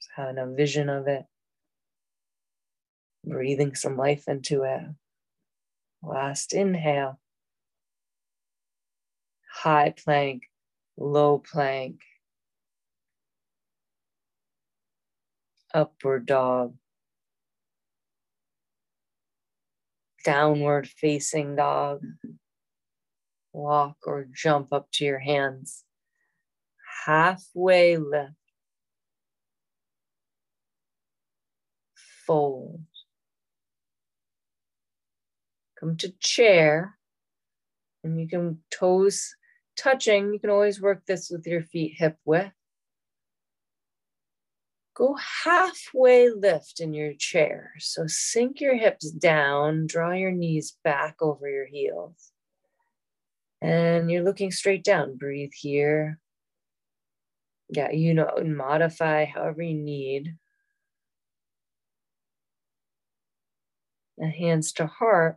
Just 0.00 0.10
having 0.16 0.38
a 0.38 0.46
vision 0.46 0.88
of 0.88 1.06
it. 1.06 1.24
Breathing 3.24 3.76
some 3.76 3.96
life 3.96 4.24
into 4.26 4.64
it. 4.64 4.82
Last 6.02 6.52
inhale. 6.52 7.20
High 9.48 9.94
plank 9.96 10.42
low 10.96 11.38
plank, 11.38 12.00
upward 15.74 16.26
dog, 16.26 16.74
downward 20.24 20.88
facing 20.88 21.56
dog, 21.56 22.00
walk 23.52 23.96
or 24.04 24.26
jump 24.32 24.72
up 24.72 24.88
to 24.92 25.04
your 25.04 25.18
hands, 25.18 25.84
halfway 27.04 27.96
lift, 27.96 28.32
fold, 32.26 32.80
come 35.78 35.96
to 35.96 36.12
chair, 36.20 36.96
and 38.02 38.20
you 38.20 38.26
can 38.26 38.58
toes 38.70 39.36
touching, 39.76 40.32
you 40.32 40.40
can 40.40 40.50
always 40.50 40.80
work 40.80 41.04
this 41.06 41.30
with 41.30 41.46
your 41.46 41.62
feet 41.62 41.94
hip 41.96 42.16
width. 42.24 42.52
Go 44.96 45.14
halfway 45.44 46.30
lift 46.30 46.80
in 46.80 46.94
your 46.94 47.12
chair. 47.12 47.72
So 47.78 48.06
sink 48.06 48.62
your 48.62 48.76
hips 48.76 49.10
down, 49.10 49.86
draw 49.86 50.12
your 50.12 50.30
knees 50.30 50.78
back 50.82 51.16
over 51.20 51.48
your 51.50 51.66
heels. 51.66 52.32
And 53.60 54.10
you're 54.10 54.24
looking 54.24 54.50
straight 54.50 54.84
down. 54.84 55.18
Breathe 55.18 55.52
here. 55.54 56.18
Yeah, 57.68 57.90
you 57.90 58.14
know, 58.14 58.30
modify 58.42 59.26
however 59.26 59.60
you 59.60 59.74
need. 59.74 60.36
And 64.16 64.32
hands 64.32 64.72
to 64.74 64.86
heart. 64.86 65.36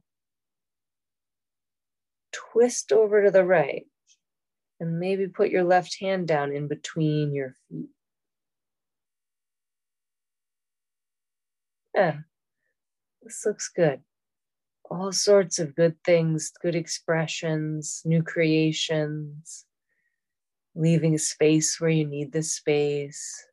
Twist 2.32 2.93
over 2.93 3.25
to 3.25 3.32
the 3.32 3.43
right. 3.43 3.88
And 4.79 4.99
maybe 4.99 5.27
put 5.27 5.49
your 5.49 5.63
left 5.63 5.99
hand 5.99 6.27
down 6.27 6.53
in 6.53 6.67
between 6.67 7.33
your 7.33 7.53
feet. 7.67 7.89
Yeah, 11.93 12.19
this 13.21 13.43
looks 13.45 13.69
good. 13.75 14.01
All 14.89 15.11
sorts 15.11 15.59
of 15.59 15.75
good 15.75 15.97
things, 16.03 16.51
good 16.61 16.75
expressions, 16.75 18.01
new 18.05 18.23
creations, 18.23 19.65
leaving 20.75 21.17
space 21.17 21.79
where 21.79 21.89
you 21.89 22.05
need 22.05 22.31
the 22.31 22.41
space, 22.41 23.45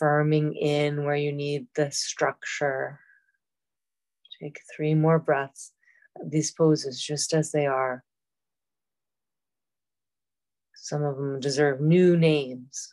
firming 0.00 0.56
in 0.60 1.04
where 1.04 1.16
you 1.16 1.32
need 1.32 1.68
the 1.76 1.90
structure. 1.92 2.98
Take 4.40 4.60
three 4.76 4.94
more 4.94 5.20
breaths 5.20 5.72
these 6.24 6.50
poses 6.50 7.00
just 7.00 7.32
as 7.32 7.52
they 7.52 7.66
are. 7.66 8.04
Some 10.82 11.04
of 11.04 11.16
them 11.16 11.38
deserve 11.38 11.80
new 11.80 12.16
names. 12.16 12.92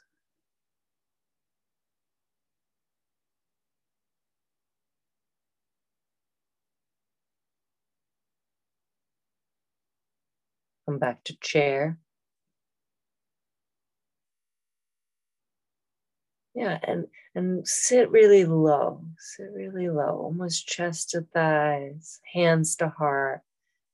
Come 10.86 11.00
back 11.00 11.24
to 11.24 11.38
chair. 11.38 11.98
Yeah, 16.54 16.78
and 16.84 17.08
and 17.34 17.68
sit 17.68 18.12
really 18.12 18.46
low. 18.46 19.02
Sit 19.18 19.50
really 19.52 19.90
low, 19.90 20.16
almost 20.26 20.68
chest 20.68 21.10
to 21.12 21.22
thighs, 21.22 22.22
hands 22.34 22.76
to 22.76 22.90
heart, 22.90 23.42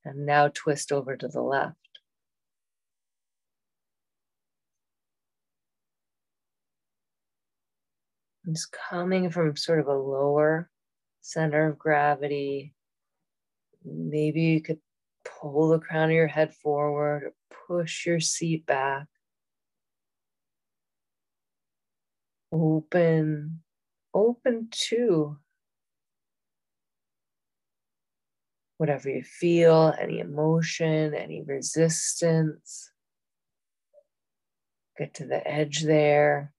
and 0.03 0.25
now 0.25 0.49
twist 0.53 0.91
over 0.91 1.15
to 1.15 1.29
the 1.29 1.41
left. 1.41 1.84
Just 8.47 8.71
coming 8.71 9.29
from 9.29 9.55
sort 9.55 9.79
of 9.79 9.87
a 9.87 9.93
lower 9.93 10.69
center 11.21 11.69
of 11.69 11.79
gravity. 11.79 12.73
Maybe 13.83 14.41
you 14.41 14.61
could 14.61 14.79
pull 15.23 15.69
the 15.69 15.79
crown 15.79 16.09
of 16.09 16.15
your 16.15 16.27
head 16.27 16.53
forward 16.53 17.33
push 17.67 18.05
your 18.05 18.19
seat 18.19 18.65
back. 18.65 19.07
Open, 22.51 23.61
open 24.13 24.67
to 24.71 25.37
whatever 28.77 29.09
you 29.09 29.23
feel, 29.23 29.93
any 29.99 30.19
emotion, 30.19 31.13
any 31.13 31.41
resistance. 31.41 32.91
Get 34.97 35.15
to 35.15 35.25
the 35.25 35.45
edge 35.45 35.81
there 35.81 36.53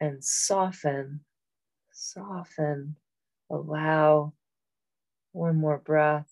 and 0.00 0.24
soften, 0.24 1.20
soften, 1.92 2.96
allow 3.50 4.32
one 5.32 5.56
more 5.56 5.78
breath. 5.78 6.30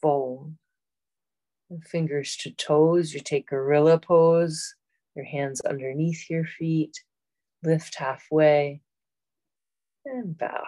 Fold. 0.00 0.54
fingers 1.86 2.36
to 2.36 2.50
toes. 2.50 3.14
You 3.14 3.20
take 3.20 3.48
gorilla 3.48 3.98
pose, 3.98 4.74
your 5.14 5.24
hands 5.24 5.60
underneath 5.62 6.28
your 6.28 6.44
feet. 6.44 7.02
Lift 7.62 7.94
halfway 7.96 8.82
and 10.04 10.36
bow. 10.36 10.64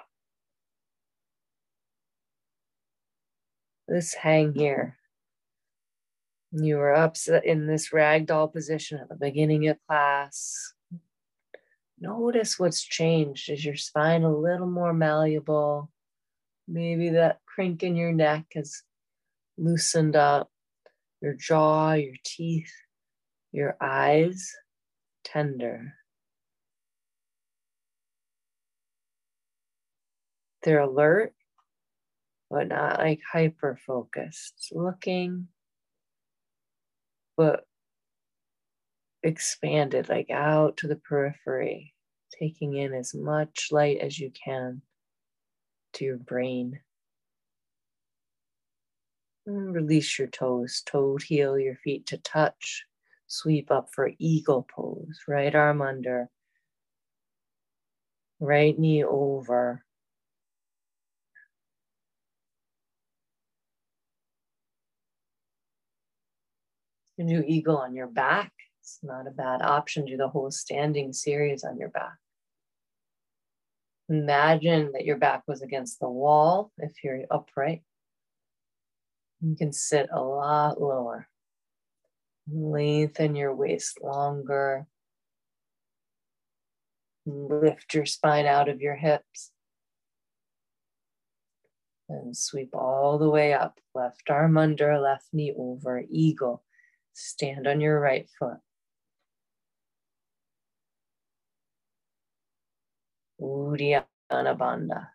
Let's 3.89 4.15
hang 4.15 4.55
here. 4.55 4.97
You 6.53 6.77
were 6.77 6.95
up 6.95 7.17
in 7.45 7.67
this 7.67 7.91
ragdoll 7.91 8.53
position 8.53 8.99
at 8.99 9.09
the 9.09 9.17
beginning 9.17 9.69
of 9.69 9.79
class. 9.87 10.75
Notice 11.99 12.59
what's 12.59 12.83
changed. 12.83 13.51
Is 13.51 13.65
your 13.65 13.77
spine 13.77 14.23
a 14.23 14.35
little 14.35 14.67
more 14.67 14.93
malleable? 14.93 15.91
Maybe 16.69 17.11
that 17.11 17.41
crink 17.47 17.83
in 17.83 17.97
your 17.97 18.13
neck 18.13 18.47
has 18.55 18.83
loosened 19.59 20.15
up. 20.15 20.51
Your 21.21 21.35
jaw, 21.35 21.95
your 21.95 22.15
teeth, 22.23 22.73
your 23.51 23.77
eyes, 23.81 24.53
tender. 25.25 25.95
They're 30.63 30.81
alert, 30.81 31.33
but 32.51 32.69
not 32.69 32.99
like 32.99 33.21
hyper 33.33 33.79
focused, 33.87 34.71
looking 34.73 35.49
but 37.37 37.65
expanded 39.23 40.09
like 40.09 40.31
out 40.31 40.77
to 40.79 40.89
the 40.89 40.97
periphery, 40.97 41.95
taking 42.39 42.77
in 42.77 42.95
as 42.95 43.15
much 43.15 43.69
light 43.71 43.99
as 43.99 44.19
you 44.19 44.31
can 44.31 44.83
to 45.95 46.05
your 46.05 46.19
brain. 46.19 46.81
And 49.47 49.75
release 49.75 50.19
your 50.19 50.29
toes, 50.29 50.83
toe 50.85 51.19
heel 51.19 51.59
your 51.59 51.77
feet 51.77 52.07
to 52.07 52.19
touch. 52.19 52.85
Sweep 53.29 53.71
up 53.71 53.89
for 53.93 54.11
eagle 54.19 54.67
pose, 54.75 55.21
right 55.27 55.55
arm 55.55 55.83
under, 55.83 56.31
right 58.41 58.79
knee 58.79 59.05
over, 59.05 59.85
You 67.17 67.25
can 67.25 67.35
do 67.35 67.45
eagle 67.47 67.79
on 67.79 67.95
your 67.95 68.09
back. 68.09 68.53
It's 68.83 68.99
not 69.03 69.27
a 69.27 69.31
bad 69.31 69.63
option. 69.63 70.05
Do 70.05 70.17
the 70.17 70.29
whole 70.29 70.51
standing 70.51 71.13
series 71.13 71.65
on 71.65 71.79
your 71.79 71.89
back. 71.89 72.17
Imagine 74.09 74.93
that 74.93 75.05
your 75.05 75.17
back 75.17 75.43
was 75.49 75.63
against 75.63 75.99
the 75.99 76.09
wall 76.09 76.71
if 76.79 76.93
you're 77.03 77.25
upright. 77.31 77.83
You 79.41 79.57
can 79.57 79.73
sit 79.73 80.09
a 80.13 80.23
lot 80.23 80.81
lower. 80.81 81.29
Lengthen 82.49 83.35
your 83.35 83.55
waist 83.55 83.99
longer. 84.03 84.87
Lift 87.25 87.93
your 87.95 88.07
spine 88.07 88.47
out 88.47 88.69
of 88.69 88.81
your 88.81 88.95
hips. 88.95 89.51
And 92.09 92.37
sweep 92.37 92.71
all 92.73 93.19
the 93.19 93.29
way 93.29 93.53
up. 93.53 93.81
Left 93.93 94.31
arm 94.31 94.57
under, 94.57 94.97
left 95.01 95.27
knee 95.33 95.53
over, 95.57 96.05
eagle. 96.09 96.63
Stand 97.19 97.67
on 97.67 97.81
your 97.81 97.99
right 97.99 98.29
foot. 98.39 98.59
Uddiyana 103.41 104.05
Bandha. 104.31 105.09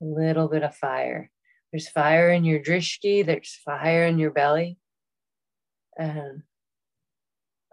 A 0.00 0.04
little 0.04 0.46
bit 0.46 0.62
of 0.62 0.76
fire. 0.76 1.32
There's 1.72 1.88
fire 1.88 2.30
in 2.30 2.44
your 2.44 2.60
drishti, 2.60 3.26
there's 3.26 3.58
fire 3.64 4.06
in 4.06 4.20
your 4.20 4.30
belly. 4.30 4.78
And 5.98 6.44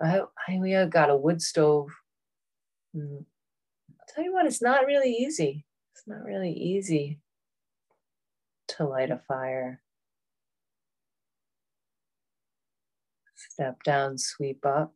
I, 0.01 0.21
I 0.47 0.57
we 0.59 0.71
have 0.71 0.89
got 0.89 1.11
a 1.11 1.15
wood 1.15 1.39
stove. 1.39 1.89
Mm. 2.97 3.25
I'll 3.91 4.07
tell 4.09 4.23
you 4.23 4.33
what, 4.33 4.47
it's 4.47 4.61
not 4.61 4.87
really 4.87 5.11
easy. 5.11 5.65
It's 5.93 6.07
not 6.07 6.23
really 6.23 6.51
easy 6.51 7.19
to 8.77 8.85
light 8.85 9.11
a 9.11 9.21
fire. 9.27 9.81
Step 13.35 13.83
down, 13.83 14.17
sweep 14.17 14.65
up. 14.65 14.93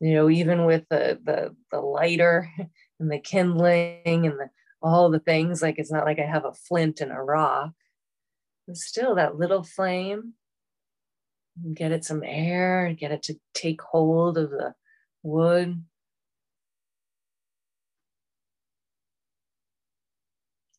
You 0.00 0.14
know, 0.14 0.30
even 0.30 0.64
with 0.64 0.84
the 0.88 1.18
the, 1.22 1.56
the 1.72 1.80
lighter 1.80 2.50
and 3.00 3.10
the 3.10 3.18
kindling 3.18 4.26
and 4.26 4.38
the, 4.38 4.50
all 4.80 5.10
the 5.10 5.18
things, 5.18 5.60
like 5.60 5.78
it's 5.78 5.90
not 5.90 6.04
like 6.04 6.18
I 6.18 6.26
have 6.26 6.44
a 6.44 6.52
flint 6.52 7.00
and 7.00 7.10
a 7.10 7.16
rock. 7.16 7.72
But 8.66 8.76
still, 8.76 9.14
that 9.16 9.36
little 9.36 9.64
flame, 9.64 10.34
get 11.74 11.92
it 11.92 12.04
some 12.04 12.22
air, 12.24 12.94
get 12.96 13.10
it 13.10 13.22
to 13.24 13.38
take 13.54 13.80
hold 13.82 14.38
of 14.38 14.50
the 14.50 14.74
wood. 15.22 15.84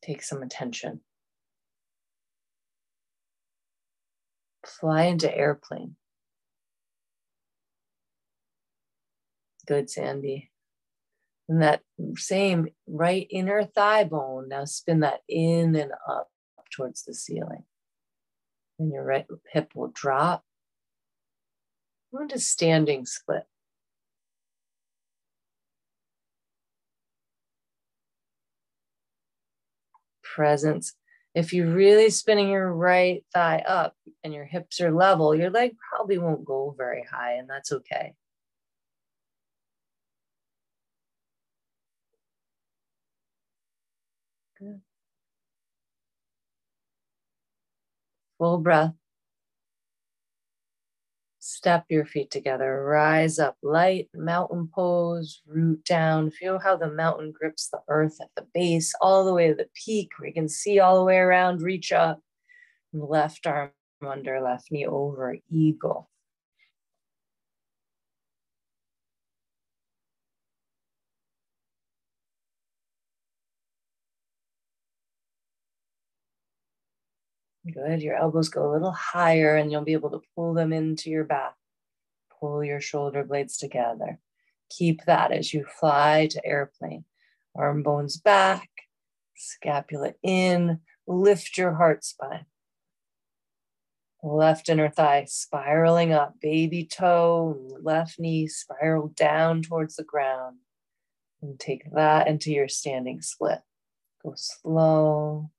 Take 0.02 0.24
some 0.24 0.42
attention. 0.42 1.02
fly 4.80 5.04
into 5.04 5.36
airplane. 5.36 5.96
Good, 9.68 9.90
Sandy. 9.90 10.52
And 11.48 11.62
that 11.62 11.82
same 12.16 12.70
right 12.88 13.28
inner 13.30 13.64
thigh 13.64 14.04
bone, 14.04 14.50
now 14.50 14.66
spin 14.66 15.00
that 15.02 15.22
in 15.28 15.76
and 15.76 15.92
up 16.08 16.30
towards 16.76 17.04
the 17.04 17.14
ceiling. 17.14 17.64
And 18.78 18.92
your 18.92 19.04
right 19.04 19.26
hip 19.52 19.72
will 19.76 19.92
drop. 19.94 20.44
Go 22.14 22.22
into 22.22 22.40
standing 22.40 23.06
split. 23.06 23.46
Presence 30.36 30.94
if 31.36 31.54
you're 31.54 31.74
really 31.74 32.10
spinning 32.10 32.50
your 32.50 32.74
right 32.74 33.24
thigh 33.34 33.64
up 33.68 33.96
and 34.24 34.34
your 34.34 34.46
hips 34.46 34.82
are 34.82 34.92
level, 34.92 35.36
your 35.36 35.50
leg 35.50 35.76
probably 35.78 36.18
won't 36.18 36.46
go 36.46 36.74
very 36.78 37.04
high, 37.10 37.34
and 37.34 37.50
that's 37.50 37.72
okay. 37.72 38.14
Good. 44.58 44.82
Full 48.38 48.58
breath. 48.60 48.94
Step 51.60 51.84
your 51.90 52.06
feet 52.06 52.32
together, 52.32 52.86
rise 52.86 53.38
up, 53.38 53.58
light 53.62 54.08
mountain 54.14 54.70
pose, 54.74 55.42
root 55.46 55.84
down. 55.84 56.32
Feel 56.32 56.58
how 56.58 56.78
the 56.78 56.90
mountain 56.90 57.34
grips 57.38 57.68
the 57.68 57.82
earth 57.90 58.16
at 58.22 58.30
the 58.38 58.48
base, 58.54 58.94
all 59.02 59.26
the 59.26 59.34
way 59.34 59.50
to 59.50 59.56
the 59.56 59.68
peak 59.76 60.10
you 60.24 60.32
can 60.32 60.48
see 60.48 60.80
all 60.80 60.98
the 60.98 61.04
way 61.04 61.18
around. 61.18 61.62
Reach 61.62 61.92
up, 61.92 62.22
left 62.94 63.46
arm 63.46 63.72
under, 64.02 64.40
left 64.40 64.72
knee 64.72 64.88
over, 64.88 65.36
eagle. 65.52 66.09
Good. 77.74 78.02
Your 78.02 78.16
elbows 78.16 78.50
go 78.50 78.70
a 78.70 78.74
little 78.74 78.92
higher 78.92 79.56
and 79.56 79.72
you'll 79.72 79.84
be 79.84 79.94
able 79.94 80.12
to 80.12 80.22
pull 80.36 80.54
them 80.54 80.74
into 80.74 81.10
your 81.10 81.24
back. 81.24 81.56
Pull 82.40 82.64
your 82.64 82.82
shoulder 82.82 83.24
blades 83.24 83.58
together. 83.58 84.20
Keep 84.70 85.06
that 85.06 85.32
as 85.32 85.54
you 85.54 85.66
fly 85.80 86.28
to 86.32 86.46
airplane. 86.46 87.06
Arm 87.56 87.84
bones 87.84 88.18
back, 88.18 88.70
scapula 89.36 90.14
in, 90.24 90.80
lift 91.08 91.58
your 91.58 91.74
heart 91.74 92.06
spine. 92.06 92.46
Left 94.22 94.70
inner 94.70 94.90
thigh 94.90 95.26
spiraling 95.28 96.12
up, 96.12 96.36
baby 96.42 96.86
toe, 96.86 97.58
left 97.82 98.20
knee 98.20 98.48
spiral 98.48 99.08
down 99.16 99.62
towards 99.62 99.96
the 99.96 100.04
ground. 100.04 100.58
And 101.42 101.60
take 101.60 101.90
that 101.94 102.28
into 102.28 102.52
your 102.52 102.68
standing 102.68 103.22
split. 103.22 103.60
Go 104.24 104.34
slow. 104.36 105.52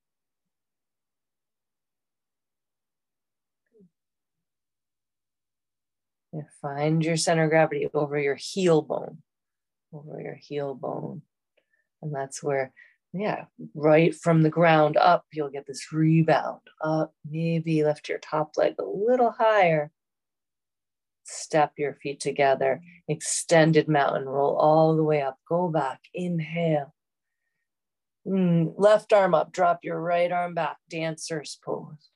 And 6.33 6.45
find 6.63 7.05
your 7.05 7.17
center 7.17 7.45
of 7.45 7.51
gravity 7.51 7.89
over 7.93 8.19
your 8.19 8.37
heel 8.37 8.83
bone, 8.83 9.19
over 9.93 10.21
your 10.21 10.37
heel 10.37 10.75
bone. 10.75 11.23
And 12.03 12.15
that's 12.15 12.43
where, 12.43 12.73
yeah, 13.13 13.47
right 13.75 14.15
from 14.15 14.43
the 14.43 14.51
ground 14.51 14.97
up, 14.97 15.25
you'll 15.33 15.51
get 15.51 15.67
this 15.67 15.93
rebound 15.93 16.61
up. 16.83 17.13
Maybe 17.29 17.83
lift 17.83 18.09
your 18.09 18.19
top 18.19 18.53
leg 18.57 18.77
a 18.79 18.85
little 18.85 19.33
higher. 19.33 19.91
Step 21.25 21.73
your 21.77 21.95
feet 21.95 22.21
together, 22.21 22.81
extended 23.09 23.89
mountain, 23.89 24.29
roll 24.29 24.57
all 24.57 24.97
the 24.97 25.05
way 25.05 25.23
up. 25.23 25.39
Go 25.49 25.69
back, 25.69 26.01
inhale. 26.15 26.95
Mm, 28.27 28.75
left 28.77 29.13
arm 29.13 29.35
up, 29.35 29.53
drop 29.53 29.81
your 29.83 30.01
right 30.01 30.31
arm 30.31 30.55
back, 30.55 30.77
dancer's 30.89 31.59
pose. 31.65 32.10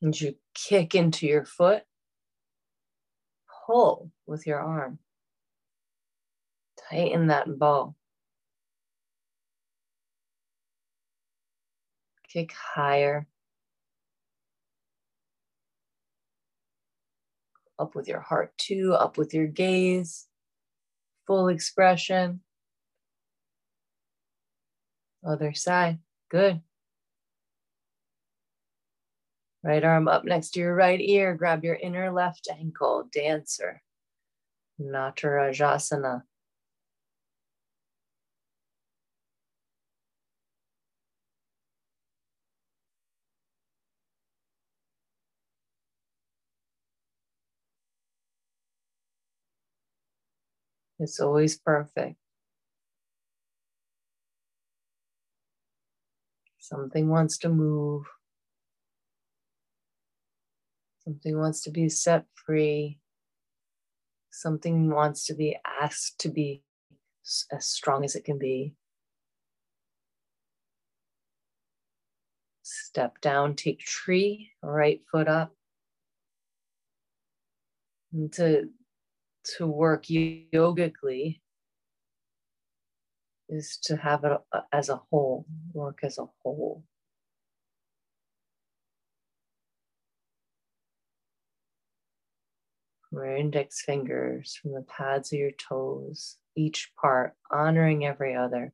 And 0.00 0.18
you 0.20 0.36
kick 0.54 0.94
into 0.94 1.26
your 1.26 1.44
foot, 1.44 1.82
pull 3.66 4.10
with 4.26 4.46
your 4.46 4.60
arm. 4.60 4.98
Tighten 6.88 7.26
that 7.26 7.58
bow. 7.58 7.94
Kick 12.32 12.52
higher. 12.52 13.26
Up 17.78 17.94
with 17.94 18.08
your 18.08 18.20
heart 18.20 18.56
too, 18.58 18.94
up 18.94 19.18
with 19.18 19.34
your 19.34 19.46
gaze. 19.46 20.26
Full 21.26 21.48
expression. 21.48 22.40
Other 25.24 25.52
side. 25.52 25.98
Good. 26.30 26.62
Right 29.62 29.84
arm 29.84 30.06
up 30.08 30.24
next 30.24 30.50
to 30.50 30.60
your 30.60 30.74
right 30.74 31.00
ear. 31.00 31.34
Grab 31.34 31.64
your 31.64 31.74
inner 31.74 32.12
left 32.12 32.48
ankle. 32.50 33.08
Dancer. 33.12 33.82
Natarajasana. 34.80 36.22
It's 51.00 51.20
always 51.20 51.56
perfect. 51.56 52.16
Something 56.58 57.08
wants 57.08 57.38
to 57.38 57.48
move. 57.48 58.04
Something 61.08 61.38
wants 61.38 61.62
to 61.62 61.70
be 61.70 61.88
set 61.88 62.26
free. 62.34 62.98
Something 64.30 64.90
wants 64.90 65.24
to 65.28 65.34
be 65.34 65.56
asked 65.80 66.20
to 66.20 66.28
be 66.28 66.62
as 67.50 67.64
strong 67.64 68.04
as 68.04 68.14
it 68.14 68.26
can 68.26 68.38
be. 68.38 68.74
Step 72.62 73.22
down, 73.22 73.54
take 73.54 73.78
tree, 73.78 74.50
right 74.62 75.00
foot 75.10 75.28
up. 75.28 75.54
And 78.12 78.30
to, 78.34 78.68
to 79.56 79.66
work 79.66 80.04
yogically 80.10 81.40
is 83.48 83.78
to 83.84 83.96
have 83.96 84.24
it 84.24 84.32
uh, 84.52 84.60
as 84.70 84.90
a 84.90 85.00
whole, 85.10 85.46
work 85.72 86.00
as 86.02 86.18
a 86.18 86.26
whole. 86.42 86.84
From 93.10 93.18
your 93.24 93.36
index 93.36 93.82
fingers, 93.82 94.58
from 94.60 94.72
the 94.72 94.82
pads 94.82 95.32
of 95.32 95.38
your 95.38 95.52
toes, 95.52 96.38
each 96.56 96.92
part 97.00 97.34
honoring 97.50 98.06
every 98.06 98.34
other. 98.36 98.72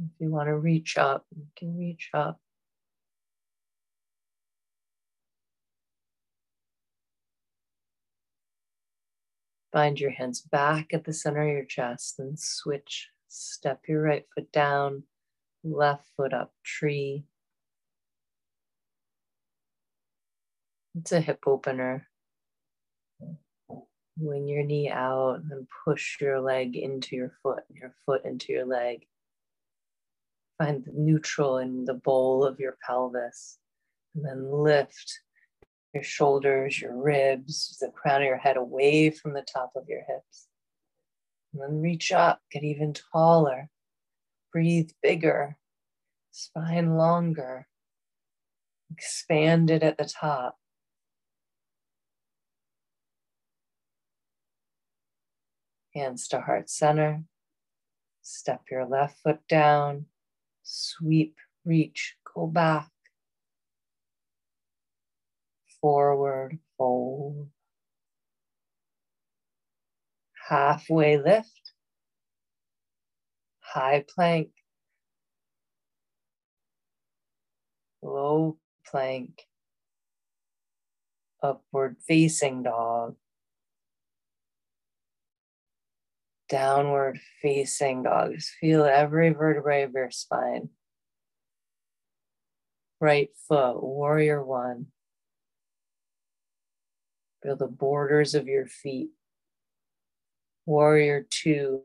If 0.00 0.10
you 0.20 0.30
want 0.30 0.48
to 0.48 0.56
reach 0.56 0.96
up, 0.96 1.26
you 1.36 1.46
can 1.56 1.76
reach 1.76 2.10
up. 2.14 2.40
Find 9.72 10.00
your 10.00 10.10
hands 10.10 10.40
back 10.40 10.94
at 10.94 11.04
the 11.04 11.12
center 11.12 11.42
of 11.42 11.52
your 11.52 11.64
chest 11.64 12.18
and 12.18 12.38
switch. 12.38 13.08
Step 13.28 13.82
your 13.86 14.02
right 14.02 14.24
foot 14.34 14.50
down, 14.50 15.02
left 15.62 16.08
foot 16.16 16.32
up, 16.32 16.52
tree. 16.64 17.24
It's 20.94 21.12
a 21.12 21.20
hip 21.20 21.44
opener. 21.46 22.08
Wing 24.16 24.48
your 24.48 24.64
knee 24.64 24.88
out 24.90 25.42
and 25.50 25.68
push 25.84 26.20
your 26.20 26.40
leg 26.40 26.74
into 26.74 27.14
your 27.14 27.32
foot, 27.42 27.62
your 27.72 27.94
foot 28.04 28.24
into 28.24 28.52
your 28.52 28.64
leg. 28.64 29.06
Find 30.56 30.84
the 30.84 30.92
neutral 30.92 31.58
in 31.58 31.84
the 31.84 31.94
bowl 31.94 32.44
of 32.44 32.58
your 32.58 32.76
pelvis. 32.84 33.58
And 34.14 34.24
then 34.24 34.50
lift 34.50 35.20
your 35.98 36.04
shoulders, 36.04 36.80
your 36.80 36.96
ribs, 36.96 37.76
the 37.80 37.88
crown 37.88 38.22
of 38.22 38.26
your 38.26 38.36
head 38.36 38.56
away 38.56 39.10
from 39.10 39.32
the 39.32 39.42
top 39.42 39.72
of 39.74 39.88
your 39.88 40.02
hips. 40.06 40.46
And 41.52 41.60
then 41.60 41.82
reach 41.82 42.12
up, 42.12 42.40
get 42.52 42.62
even 42.62 42.94
taller. 42.94 43.68
Breathe 44.52 44.90
bigger, 45.02 45.56
spine 46.30 46.96
longer. 46.96 47.66
Expand 48.92 49.70
it 49.70 49.82
at 49.82 49.98
the 49.98 50.04
top. 50.04 50.56
Hands 55.94 56.28
to 56.28 56.40
heart 56.40 56.70
center. 56.70 57.24
Step 58.22 58.62
your 58.70 58.86
left 58.86 59.18
foot 59.24 59.40
down. 59.48 60.06
Sweep, 60.62 61.34
reach, 61.64 62.14
go 62.34 62.46
back 62.46 62.88
forward 65.80 66.58
fold. 66.76 67.48
Halfway 70.48 71.18
lift, 71.18 71.72
high 73.60 74.04
plank, 74.08 74.50
low 78.02 78.58
plank, 78.86 79.46
upward 81.42 81.96
facing 82.06 82.62
dog, 82.62 83.16
downward 86.48 87.20
facing 87.42 88.02
dog. 88.02 88.34
Just 88.34 88.52
feel 88.60 88.84
every 88.84 89.30
vertebrae 89.30 89.82
of 89.82 89.92
your 89.92 90.10
spine. 90.10 90.70
Right 93.00 93.30
foot, 93.46 93.82
warrior 93.82 94.42
one. 94.42 94.86
Feel 97.42 97.56
the 97.56 97.66
borders 97.66 98.34
of 98.34 98.46
your 98.48 98.66
feet. 98.66 99.10
Warrior 100.66 101.26
two. 101.30 101.82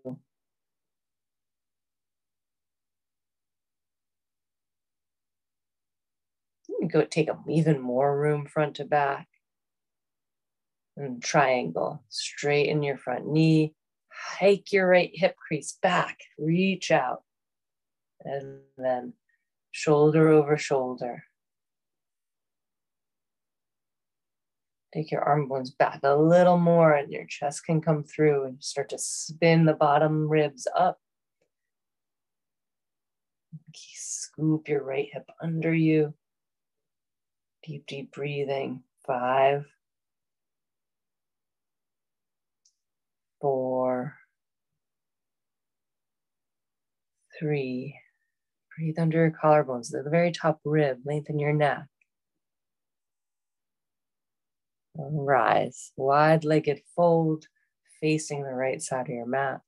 Go 6.91 7.05
take 7.05 7.29
even 7.49 7.79
more 7.79 8.19
room 8.19 8.45
front 8.45 8.75
to 8.75 8.85
back. 8.85 9.27
And 10.97 11.23
triangle. 11.23 12.03
Straighten 12.09 12.83
your 12.83 12.97
front 12.97 13.27
knee, 13.27 13.73
hike 14.11 14.71
your 14.71 14.87
right 14.87 15.11
hip 15.13 15.35
crease 15.35 15.77
back, 15.81 16.19
reach 16.37 16.91
out, 16.91 17.23
and 18.21 18.59
then 18.77 19.13
shoulder 19.71 20.29
over 20.29 20.57
shoulder. 20.57 21.23
Take 24.93 25.11
your 25.11 25.21
arm 25.21 25.47
bones 25.47 25.71
back 25.71 26.01
a 26.03 26.15
little 26.15 26.57
more, 26.59 26.93
and 26.93 27.11
your 27.11 27.25
chest 27.25 27.65
can 27.65 27.81
come 27.81 28.03
through 28.03 28.45
and 28.45 28.63
start 28.63 28.89
to 28.89 28.99
spin 28.99 29.65
the 29.65 29.73
bottom 29.73 30.29
ribs 30.29 30.67
up. 30.77 30.99
Scoop 33.73 34.67
your 34.67 34.83
right 34.83 35.09
hip 35.11 35.25
under 35.41 35.73
you. 35.73 36.13
Deep, 37.65 37.85
deep 37.87 38.11
breathing. 38.11 38.83
Five, 39.05 39.65
four, 43.41 44.15
three. 47.39 47.99
Breathe 48.77 48.99
under 48.99 49.17
your 49.17 49.31
collarbones, 49.31 49.91
the 49.91 50.07
very 50.09 50.31
top 50.31 50.59
rib, 50.63 50.99
lengthen 51.05 51.39
your 51.39 51.53
neck. 51.53 51.85
Rise, 54.95 55.91
wide 55.97 56.43
legged 56.45 56.81
fold, 56.95 57.47
facing 57.99 58.43
the 58.43 58.53
right 58.53 58.81
side 58.81 59.07
of 59.07 59.15
your 59.15 59.25
mat. 59.25 59.61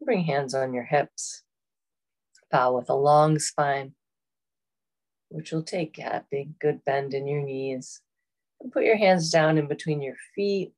Bring 0.00 0.24
hands 0.24 0.54
on 0.54 0.74
your 0.74 0.84
hips. 0.84 1.42
Bow 2.50 2.76
with 2.76 2.90
a 2.90 2.94
long 2.94 3.38
spine, 3.38 3.94
which 5.28 5.50
will 5.50 5.62
take 5.62 5.98
a 5.98 6.24
big 6.30 6.58
good 6.58 6.84
bend 6.84 7.14
in 7.14 7.26
your 7.26 7.42
knees. 7.42 8.00
And 8.60 8.72
put 8.72 8.84
your 8.84 8.96
hands 8.96 9.30
down 9.30 9.56
in 9.56 9.66
between 9.66 10.02
your 10.02 10.16
feet. 10.34 10.72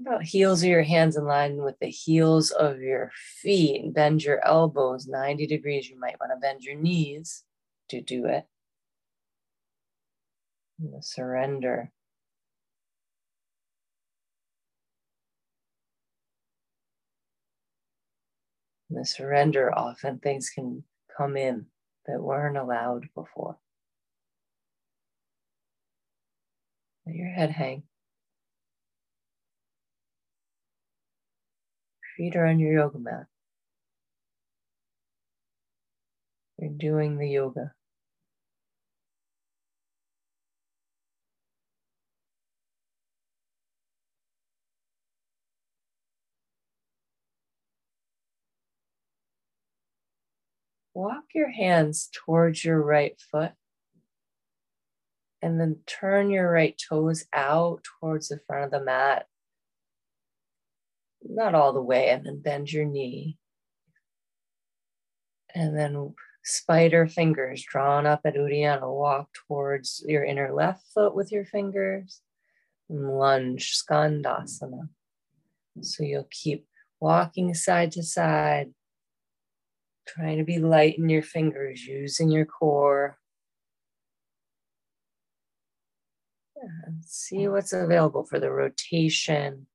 About 0.00 0.22
heels 0.22 0.62
of 0.62 0.68
your 0.68 0.82
hands 0.82 1.16
in 1.16 1.24
line 1.24 1.56
with 1.56 1.78
the 1.80 1.88
heels 1.88 2.50
of 2.52 2.80
your 2.80 3.10
feet. 3.14 3.92
Bend 3.92 4.22
your 4.22 4.44
elbows 4.46 5.06
90 5.06 5.46
degrees. 5.46 5.88
You 5.88 5.98
might 5.98 6.20
want 6.20 6.32
to 6.32 6.40
bend 6.40 6.62
your 6.62 6.76
knees 6.76 7.44
to 7.88 8.00
do 8.00 8.26
it. 8.26 8.46
The 10.78 11.02
surrender. 11.02 11.90
the 18.90 19.04
surrender, 19.04 19.76
often 19.76 20.18
things 20.18 20.50
can 20.50 20.84
come 21.16 21.36
in 21.36 21.66
that 22.06 22.22
weren't 22.22 22.56
allowed 22.56 23.08
before. 23.14 23.58
Let 27.06 27.16
your 27.16 27.28
head 27.28 27.50
hang. 27.50 27.87
Feet 32.18 32.36
are 32.36 32.46
on 32.46 32.58
your 32.58 32.72
yoga 32.72 32.98
mat. 32.98 33.26
You're 36.58 36.70
doing 36.70 37.16
the 37.16 37.28
yoga. 37.28 37.72
walk 50.98 51.26
your 51.32 51.50
hands 51.50 52.10
towards 52.12 52.64
your 52.64 52.82
right 52.82 53.20
foot 53.30 53.52
and 55.40 55.60
then 55.60 55.76
turn 55.86 56.28
your 56.28 56.50
right 56.50 56.80
toes 56.88 57.24
out 57.32 57.84
towards 58.00 58.28
the 58.28 58.40
front 58.48 58.64
of 58.64 58.70
the 58.72 58.84
mat. 58.84 59.26
Not 61.22 61.54
all 61.54 61.72
the 61.72 61.82
way, 61.82 62.08
and 62.10 62.24
then 62.24 62.40
bend 62.40 62.72
your 62.72 62.84
knee. 62.84 63.36
And 65.54 65.76
then 65.76 66.14
spider 66.44 67.06
fingers 67.06 67.64
drawn 67.64 68.06
up 68.06 68.20
at 68.24 68.34
Uddiyana. 68.34 68.92
Walk 68.92 69.28
towards 69.32 70.04
your 70.06 70.24
inner 70.24 70.52
left 70.52 70.84
foot 70.94 71.14
with 71.14 71.32
your 71.32 71.44
fingers. 71.44 72.20
And 72.88 73.18
lunge, 73.18 73.76
Skandasana. 73.76 74.88
So 75.80 76.04
you'll 76.04 76.28
keep 76.30 76.66
walking 77.00 77.54
side 77.54 77.92
to 77.92 78.02
side, 78.02 78.72
Trying 80.08 80.38
to 80.38 80.44
be 80.44 80.58
light 80.58 80.96
in 80.98 81.10
your 81.10 81.22
fingers, 81.22 81.84
using 81.84 82.30
your 82.30 82.46
core. 82.46 83.18
see 87.04 87.46
what's 87.46 87.72
available 87.72 88.24
for 88.24 88.40
the 88.40 88.50
rotation 88.50 89.66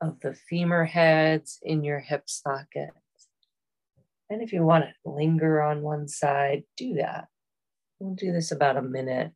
of 0.00 0.20
the 0.20 0.34
femur 0.34 0.84
heads 0.84 1.58
in 1.62 1.84
your 1.84 2.00
hip 2.00 2.24
socket. 2.26 2.90
And 4.28 4.42
if 4.42 4.52
you 4.52 4.62
want 4.62 4.84
to 4.84 5.10
linger 5.10 5.60
on 5.60 5.82
one 5.82 6.08
side, 6.08 6.62
do 6.76 6.94
that. 6.94 7.26
We'll 7.98 8.14
do 8.14 8.32
this 8.32 8.52
about 8.52 8.76
a 8.76 8.82
minute. 8.82 9.32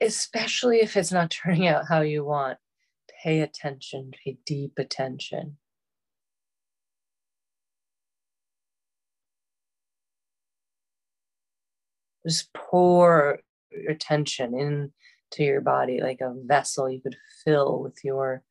especially 0.00 0.80
if 0.80 0.96
it's 0.96 1.12
not 1.12 1.30
turning 1.30 1.66
out 1.66 1.88
how 1.88 2.00
you 2.02 2.24
want, 2.24 2.58
pay 3.22 3.40
attention, 3.40 4.12
pay 4.24 4.38
deep 4.46 4.78
attention. 4.78 5.56
Just 12.26 12.52
pour 12.52 13.40
attention 13.88 14.54
into 14.54 15.44
your 15.44 15.60
body 15.60 16.00
like 16.00 16.20
a 16.20 16.34
vessel 16.44 16.90
you 16.90 17.00
could 17.00 17.16
fill 17.44 17.80
with 17.82 17.98
your 18.04 18.42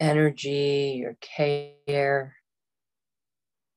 energy, 0.00 0.98
your 1.00 1.16
care, 1.20 2.34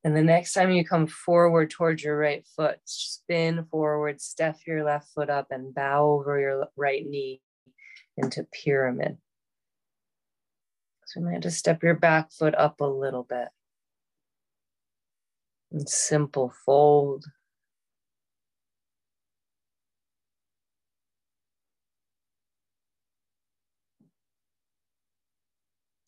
and 0.04 0.16
the 0.16 0.22
next 0.22 0.52
time 0.52 0.72
you 0.72 0.84
come 0.84 1.06
forward 1.06 1.70
towards 1.70 2.02
your 2.02 2.18
right 2.18 2.44
foot, 2.56 2.78
spin 2.84 3.64
forward, 3.70 4.20
step 4.20 4.56
your 4.66 4.84
left 4.84 5.08
foot 5.14 5.30
up, 5.30 5.46
and 5.50 5.74
bow 5.74 6.04
over 6.06 6.40
your 6.40 6.66
right 6.76 7.06
knee 7.06 7.40
into 8.16 8.44
pyramid. 8.64 9.18
So 11.06 11.20
you 11.20 11.26
might 11.26 11.34
have 11.34 11.42
to 11.42 11.50
step 11.52 11.84
your 11.84 11.94
back 11.94 12.32
foot 12.32 12.54
up 12.56 12.80
a 12.80 12.84
little 12.84 13.22
bit. 13.22 13.48
And 15.70 15.88
simple 15.88 16.52
fold. 16.66 17.24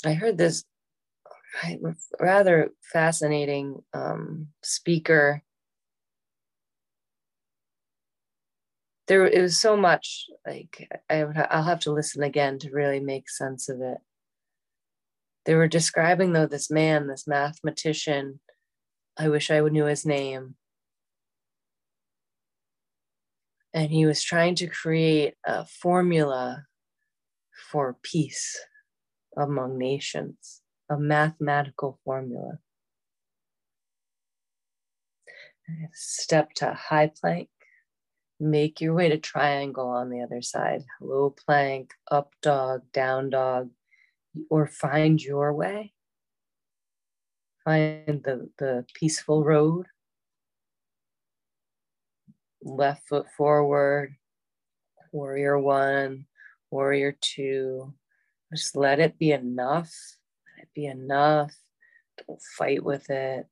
I 0.06 0.14
heard 0.14 0.38
this 0.38 0.64
rather 2.20 2.70
fascinating 2.92 3.82
um, 3.92 4.48
speaker. 4.62 5.42
There 9.06 9.26
it 9.26 9.40
was 9.40 9.58
so 9.60 9.76
much 9.76 10.26
like 10.46 10.88
I 11.10 11.24
would, 11.24 11.36
I'll 11.36 11.64
have 11.64 11.80
to 11.80 11.92
listen 11.92 12.22
again 12.22 12.58
to 12.60 12.70
really 12.70 13.00
make 13.00 13.28
sense 13.28 13.68
of 13.68 13.80
it. 13.80 13.98
They 15.44 15.54
were 15.54 15.68
describing 15.68 16.32
though 16.32 16.46
this 16.46 16.70
man, 16.70 17.06
this 17.06 17.26
mathematician. 17.26 18.40
I 19.18 19.28
wish 19.28 19.50
I 19.50 19.60
knew 19.60 19.84
his 19.84 20.06
name. 20.06 20.56
And 23.74 23.90
he 23.90 24.06
was 24.06 24.22
trying 24.22 24.54
to 24.56 24.68
create 24.68 25.34
a 25.44 25.66
formula 25.66 26.64
for 27.70 27.96
peace 28.02 28.56
among 29.36 29.78
nations 29.78 30.62
a 30.90 30.98
mathematical 30.98 31.98
formula. 32.04 32.58
Step 35.92 36.52
to 36.54 36.72
high 36.74 37.10
plank. 37.20 37.48
Make 38.38 38.80
your 38.80 38.94
way 38.94 39.08
to 39.08 39.18
triangle 39.18 39.88
on 39.88 40.10
the 40.10 40.20
other 40.20 40.42
side. 40.42 40.82
Low 41.00 41.30
plank, 41.30 41.92
up 42.10 42.32
dog, 42.42 42.82
down 42.92 43.30
dog, 43.30 43.70
or 44.50 44.66
find 44.66 45.22
your 45.22 45.54
way. 45.54 45.92
Find 47.64 48.22
the, 48.22 48.50
the 48.58 48.84
peaceful 48.92 49.42
road. 49.44 49.86
Left 52.62 53.08
foot 53.08 53.26
forward, 53.36 54.16
warrior 55.12 55.58
one, 55.58 56.26
warrior 56.70 57.16
two. 57.18 57.94
Just 58.54 58.76
let 58.76 59.00
it 59.00 59.18
be 59.18 59.32
enough 59.32 59.92
Let 60.56 60.62
it 60.62 60.68
be 60.76 60.86
enough. 60.86 61.52
Don't 62.24 62.40
fight 62.56 62.84
with 62.84 63.10
it. 63.10 63.46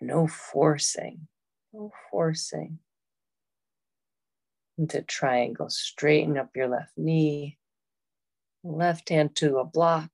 No 0.00 0.28
forcing. 0.28 1.26
No 1.72 1.90
forcing. 2.08 2.78
Into 4.78 5.02
triangle. 5.02 5.68
Straighten 5.68 6.38
up 6.38 6.50
your 6.54 6.68
left 6.68 6.92
knee. 6.96 7.58
Left 8.62 9.08
hand 9.08 9.34
to 9.36 9.58
a 9.58 9.64
block. 9.64 10.12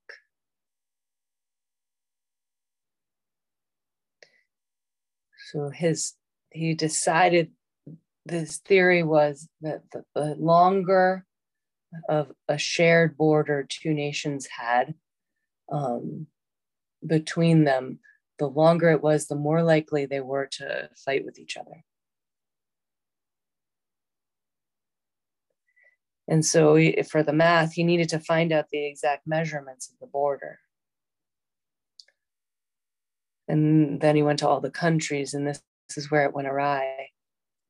So 5.51 5.69
his 5.69 6.13
he 6.49 6.73
decided 6.73 7.51
this 8.25 8.57
theory 8.57 9.03
was 9.03 9.47
that 9.61 9.83
the, 9.91 10.03
the 10.15 10.35
longer 10.39 11.25
of 12.07 12.31
a 12.47 12.57
shared 12.57 13.17
border 13.17 13.65
two 13.67 13.93
nations 13.93 14.47
had 14.47 14.93
um, 15.71 16.27
between 17.05 17.63
them, 17.63 17.99
the 18.37 18.47
longer 18.47 18.89
it 18.89 19.01
was, 19.01 19.27
the 19.27 19.35
more 19.35 19.63
likely 19.63 20.05
they 20.05 20.21
were 20.21 20.45
to 20.45 20.89
fight 21.05 21.25
with 21.25 21.39
each 21.39 21.57
other. 21.57 21.83
And 26.27 26.45
so 26.45 26.77
for 27.09 27.23
the 27.23 27.33
math, 27.33 27.73
he 27.73 27.83
needed 27.83 28.09
to 28.09 28.19
find 28.19 28.51
out 28.51 28.69
the 28.71 28.85
exact 28.85 29.25
measurements 29.25 29.89
of 29.89 29.97
the 29.99 30.05
border. 30.05 30.59
And 33.47 33.99
then 33.99 34.15
he 34.15 34.21
went 34.21 34.39
to 34.39 34.47
all 34.47 34.61
the 34.61 34.69
countries, 34.69 35.33
and 35.33 35.47
this, 35.47 35.59
this 35.87 35.97
is 35.97 36.11
where 36.11 36.25
it 36.25 36.35
went 36.35 36.47
awry. 36.47 37.07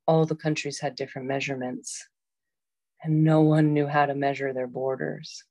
All 0.07 0.25
the 0.25 0.35
countries 0.35 0.81
had 0.81 0.95
different 0.95 1.29
measurements, 1.29 2.05
and 3.03 3.23
no 3.23 3.41
one 3.41 3.73
knew 3.73 3.87
how 3.87 4.05
to 4.05 4.15
measure 4.15 4.53
their 4.53 4.67
borders. 4.67 5.43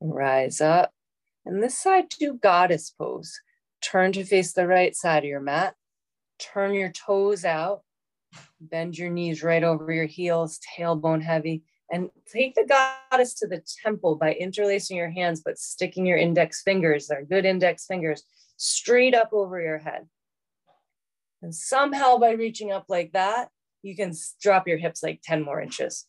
Rise 0.00 0.60
up. 0.60 0.92
And 1.46 1.62
this 1.62 1.78
side, 1.78 2.08
do 2.08 2.34
goddess 2.34 2.90
pose. 2.90 3.40
Turn 3.82 4.12
to 4.12 4.24
face 4.24 4.52
the 4.52 4.66
right 4.66 4.94
side 4.94 5.24
of 5.24 5.28
your 5.28 5.40
mat. 5.40 5.74
Turn 6.38 6.74
your 6.74 6.90
toes 6.90 7.44
out. 7.44 7.82
Bend 8.60 8.96
your 8.96 9.10
knees 9.10 9.42
right 9.42 9.64
over 9.64 9.92
your 9.92 10.06
heels, 10.06 10.58
tailbone 10.76 11.22
heavy. 11.22 11.62
And 11.92 12.10
take 12.30 12.54
the 12.54 12.66
goddess 12.66 13.34
to 13.34 13.48
the 13.48 13.62
temple 13.82 14.14
by 14.14 14.34
interlacing 14.34 14.96
your 14.96 15.10
hands, 15.10 15.42
but 15.44 15.58
sticking 15.58 16.06
your 16.06 16.18
index 16.18 16.62
fingers, 16.62 17.08
they're 17.08 17.24
good 17.24 17.44
index 17.44 17.86
fingers, 17.86 18.22
straight 18.56 19.14
up 19.14 19.30
over 19.32 19.60
your 19.60 19.78
head. 19.78 20.06
And 21.42 21.54
somehow 21.54 22.18
by 22.18 22.32
reaching 22.32 22.70
up 22.70 22.86
like 22.88 23.12
that, 23.12 23.50
you 23.82 23.96
can 23.96 24.12
drop 24.42 24.68
your 24.68 24.78
hips 24.78 25.02
like 25.02 25.20
10 25.22 25.42
more 25.42 25.60
inches. 25.60 26.06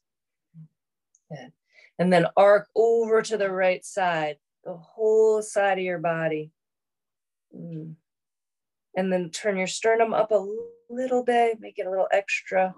And 1.97 2.11
then 2.11 2.25
arc 2.35 2.67
over 2.75 3.21
to 3.21 3.37
the 3.37 3.51
right 3.51 3.85
side, 3.85 4.37
the 4.63 4.73
whole 4.73 5.41
side 5.41 5.77
of 5.77 5.83
your 5.83 5.99
body. 5.99 6.51
Mm. 7.55 7.95
And 8.95 9.13
then 9.13 9.29
turn 9.29 9.57
your 9.57 9.67
sternum 9.67 10.13
up 10.13 10.31
a 10.31 10.45
little 10.89 11.23
bit, 11.23 11.61
make 11.61 11.79
it 11.79 11.85
a 11.85 11.89
little 11.89 12.09
extra 12.11 12.75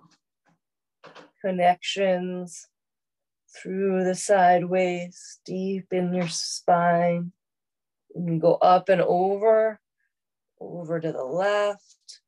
connections 1.41 2.67
through 3.55 4.03
the 4.03 4.15
sideways, 4.15 5.39
deep 5.45 5.87
in 5.91 6.13
your 6.13 6.27
spine. 6.27 7.31
And 8.15 8.39
go 8.39 8.55
up 8.55 8.89
and 8.89 9.01
over, 9.01 9.79
over 10.59 10.99
to 10.99 11.11
the 11.11 11.23
left, 11.23 12.21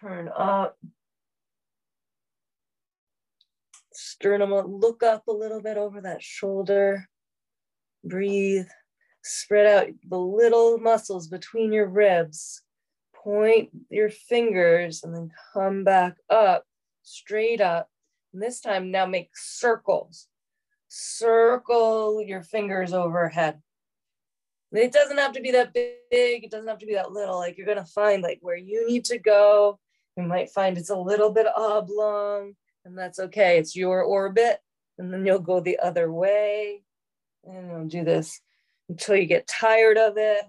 turn 0.00 0.30
up. 0.36 0.78
Sternum, 3.92 4.52
look 4.52 5.02
up 5.02 5.28
a 5.28 5.32
little 5.32 5.60
bit 5.60 5.76
over 5.76 6.00
that 6.00 6.22
shoulder. 6.22 7.08
Breathe. 8.04 8.68
Spread 9.22 9.66
out 9.66 9.88
the 10.08 10.18
little 10.18 10.78
muscles 10.78 11.28
between 11.28 11.72
your 11.72 11.88
ribs. 11.88 12.62
Point 13.14 13.68
your 13.90 14.08
fingers 14.08 15.02
and 15.04 15.14
then 15.14 15.30
come 15.52 15.84
back 15.84 16.16
up, 16.30 16.64
straight 17.02 17.60
up. 17.60 17.88
And 18.32 18.42
this 18.42 18.60
time, 18.60 18.90
now 18.90 19.04
make 19.04 19.30
circles 19.34 20.28
circle 20.90 22.20
your 22.20 22.42
fingers 22.42 22.92
overhead. 22.92 23.60
It 24.72 24.92
doesn't 24.92 25.18
have 25.18 25.32
to 25.32 25.40
be 25.40 25.52
that 25.52 25.72
big, 25.72 26.44
it 26.44 26.50
doesn't 26.50 26.68
have 26.68 26.78
to 26.78 26.86
be 26.86 26.94
that 26.94 27.12
little. 27.12 27.38
Like 27.38 27.56
you're 27.56 27.66
gonna 27.66 27.84
find 27.84 28.22
like 28.22 28.38
where 28.42 28.56
you 28.56 28.86
need 28.86 29.04
to 29.06 29.18
go. 29.18 29.78
You 30.16 30.24
might 30.24 30.50
find 30.50 30.76
it's 30.76 30.90
a 30.90 30.96
little 30.96 31.30
bit 31.30 31.46
oblong, 31.56 32.54
and 32.84 32.96
that's 32.96 33.18
okay. 33.18 33.58
It's 33.58 33.76
your 33.76 34.02
orbit, 34.02 34.60
and 34.98 35.12
then 35.12 35.24
you'll 35.24 35.38
go 35.38 35.60
the 35.60 35.78
other 35.78 36.12
way. 36.12 36.82
And 37.44 37.70
you'll 37.70 37.88
do 37.88 38.04
this 38.04 38.40
until 38.88 39.16
you 39.16 39.26
get 39.26 39.46
tired 39.46 39.96
of 39.96 40.14
it. 40.16 40.42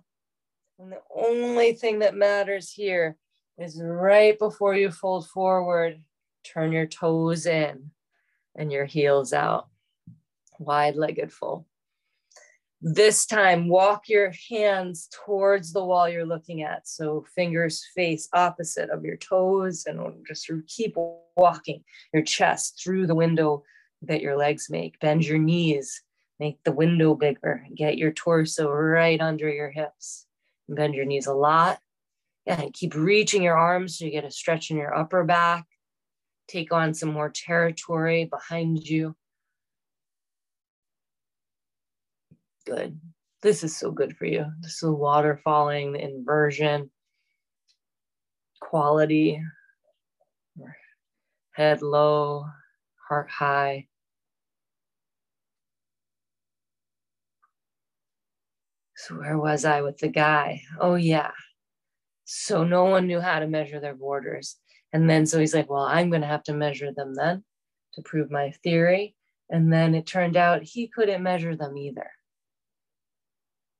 And 0.80 0.92
the 0.92 1.02
only 1.16 1.74
thing 1.74 2.00
that 2.00 2.16
matters 2.16 2.72
here 2.72 3.16
is 3.58 3.80
right 3.82 4.38
before 4.38 4.76
you 4.76 4.92
fold 4.92 5.28
forward, 5.30 6.02
turn 6.44 6.72
your 6.72 6.88
toes 6.88 7.46
in 7.46 7.92
and 8.56 8.72
your 8.72 8.86
heels 8.86 9.32
out 9.32 9.68
wide 10.62 10.96
legged 10.96 11.32
full. 11.32 11.66
This 12.84 13.28
time, 13.28 13.68
walk 13.68 14.10
your 14.10 14.34
hands 14.50 15.08
towards 15.12 15.72
the 15.72 15.86
wall 15.86 16.10
you're 16.10 16.26
looking 16.26 16.64
at. 16.64 16.88
So 16.88 17.26
fingers 17.36 17.86
face 17.96 18.28
opposite 18.34 18.90
of 18.90 19.06
your 19.06 19.18
toes 19.18 19.86
and 19.86 20.26
just 20.28 20.50
keep 20.68 20.96
walking 21.38 21.84
your 22.12 22.24
chest 22.24 22.82
through 22.84 23.06
the 23.06 23.14
window 23.14 23.64
that 24.02 24.22
your 24.22 24.36
legs 24.36 24.68
make. 24.72 25.00
Bend 25.00 25.24
your 25.24 25.38
knees, 25.38 26.02
make 26.40 26.58
the 26.64 26.72
window 26.72 27.14
bigger. 27.14 27.68
Get 27.76 28.00
your 28.00 28.12
torso 28.12 28.72
right 28.72 29.22
under 29.22 29.48
your 29.48 29.70
hips. 29.70 30.26
Bend 30.68 30.96
your 30.96 31.06
knees 31.06 31.28
a 31.28 31.36
lot. 31.36 31.78
And 32.48 32.74
keep 32.74 32.96
reaching 32.96 33.44
your 33.44 33.58
arms 33.58 34.00
so 34.00 34.06
you 34.06 34.12
get 34.12 34.26
a 34.26 34.32
stretch 34.32 34.72
in 34.72 34.78
your 34.78 34.96
upper 34.96 35.24
back. 35.24 35.68
Take 36.48 36.74
on 36.74 36.96
some 36.96 37.14
more 37.14 37.30
territory 37.30 38.26
behind 38.26 38.88
you. 38.88 39.16
Good. 42.66 43.00
This 43.42 43.64
is 43.64 43.76
so 43.76 43.92
good 43.92 44.16
for 44.16 44.26
you. 44.26 44.46
This 44.62 44.84
is 44.84 44.90
water 44.90 45.40
falling, 45.44 45.94
the 45.94 46.04
inversion, 46.04 46.92
quality, 48.60 49.42
head 51.52 51.82
low, 51.82 52.46
heart 53.08 53.30
high. 53.30 53.88
So, 58.96 59.16
where 59.16 59.38
was 59.38 59.66
I 59.66 59.82
with 59.82 59.98
the 59.98 60.10
guy? 60.10 60.62
Oh, 60.80 60.96
yeah. 60.96 61.32
So, 62.26 62.64
no 62.64 62.86
one 62.86 63.08
knew 63.08 63.20
how 63.20 63.40
to 63.40 63.48
measure 63.48 63.80
their 63.80 63.96
borders. 63.96 64.58
And 64.94 65.10
then, 65.10 65.26
so 65.26 65.40
he's 65.40 65.56
like, 65.56 65.70
well, 65.70 65.84
I'm 65.84 66.10
going 66.10 66.22
to 66.22 66.28
have 66.28 66.44
to 66.44 66.54
measure 66.54 66.94
them 66.94 67.16
then 67.16 67.44
to 67.94 68.02
prove 68.04 68.30
my 68.30 68.52
theory. 68.64 69.16
And 69.50 69.74
then 69.74 69.96
it 69.96 70.06
turned 70.06 70.38
out 70.38 70.62
he 70.62 70.88
couldn't 70.88 71.24
measure 71.24 71.56
them 71.56 71.78
either 71.78 72.12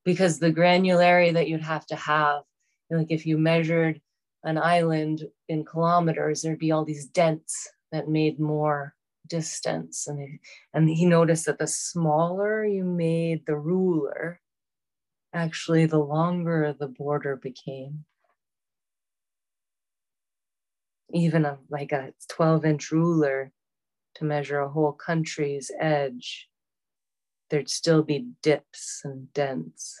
because 0.04 0.38
the 0.38 0.52
granularity 0.52 1.32
that 1.32 1.48
you'd 1.48 1.62
have 1.62 1.86
to 1.86 1.96
have, 1.96 2.42
like 2.90 3.10
if 3.10 3.26
you 3.26 3.38
measured 3.38 4.00
an 4.44 4.58
island 4.58 5.22
in 5.48 5.64
kilometers, 5.64 6.42
there'd 6.42 6.58
be 6.58 6.72
all 6.72 6.84
these 6.84 7.06
dents 7.06 7.70
that 7.92 8.08
made 8.08 8.40
more 8.40 8.94
distance. 9.28 10.06
And, 10.06 10.38
and 10.74 10.88
he 10.88 11.06
noticed 11.06 11.46
that 11.46 11.58
the 11.58 11.66
smaller 11.66 12.64
you 12.64 12.84
made 12.84 13.46
the 13.46 13.56
ruler, 13.56 14.40
actually, 15.32 15.86
the 15.86 15.98
longer 15.98 16.74
the 16.78 16.88
border 16.88 17.36
became. 17.36 18.04
Even 21.14 21.44
a, 21.44 21.58
like 21.68 21.92
a 21.92 22.12
12 22.30 22.64
inch 22.64 22.90
ruler 22.90 23.52
to 24.14 24.24
measure 24.24 24.60
a 24.60 24.68
whole 24.68 24.92
country's 24.92 25.70
edge 25.78 26.48
there'd 27.52 27.68
still 27.68 28.02
be 28.02 28.28
dips 28.42 29.02
and 29.04 29.30
dents. 29.34 30.00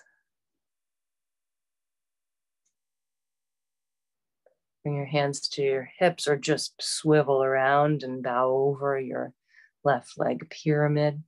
Bring 4.82 4.96
your 4.96 5.04
hands 5.04 5.46
to 5.50 5.62
your 5.62 5.90
hips 5.98 6.26
or 6.26 6.36
just 6.36 6.74
swivel 6.80 7.44
around 7.44 8.02
and 8.02 8.22
bow 8.22 8.48
over 8.48 8.98
your 8.98 9.34
left 9.84 10.14
leg 10.16 10.48
pyramid. 10.48 11.22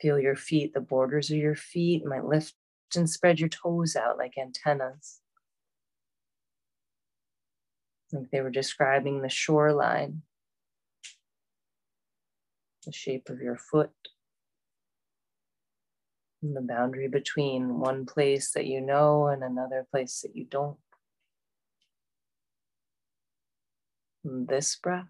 Feel 0.00 0.18
your 0.18 0.34
feet, 0.34 0.72
the 0.72 0.80
borders 0.80 1.30
of 1.30 1.36
your 1.36 1.54
feet. 1.54 2.06
Might 2.06 2.24
lift 2.24 2.54
and 2.96 3.08
spread 3.08 3.38
your 3.38 3.50
toes 3.50 3.96
out 3.96 4.16
like 4.16 4.38
antennas. 4.38 5.20
Like 8.12 8.30
they 8.30 8.40
were 8.40 8.50
describing 8.50 9.20
the 9.20 9.28
shoreline 9.28 10.22
the 12.86 12.92
shape 12.92 13.28
of 13.28 13.40
your 13.40 13.56
foot, 13.56 13.90
the 16.42 16.60
boundary 16.60 17.08
between 17.08 17.80
one 17.80 18.06
place 18.06 18.52
that 18.52 18.66
you 18.66 18.80
know 18.80 19.26
and 19.26 19.42
another 19.42 19.86
place 19.90 20.20
that 20.22 20.36
you 20.36 20.44
don't. 20.44 20.78
And 24.24 24.46
this 24.48 24.76
breath. 24.76 25.06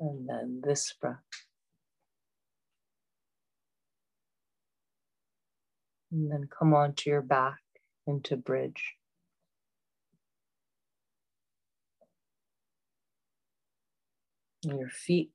And 0.00 0.28
then 0.28 0.60
this 0.64 0.92
breath. 1.00 1.16
And 6.10 6.30
then 6.30 6.48
come 6.56 6.74
onto 6.74 7.10
your 7.10 7.22
back 7.22 7.60
into 8.06 8.36
bridge. 8.36 8.94
Your 14.72 14.88
feet 14.88 15.30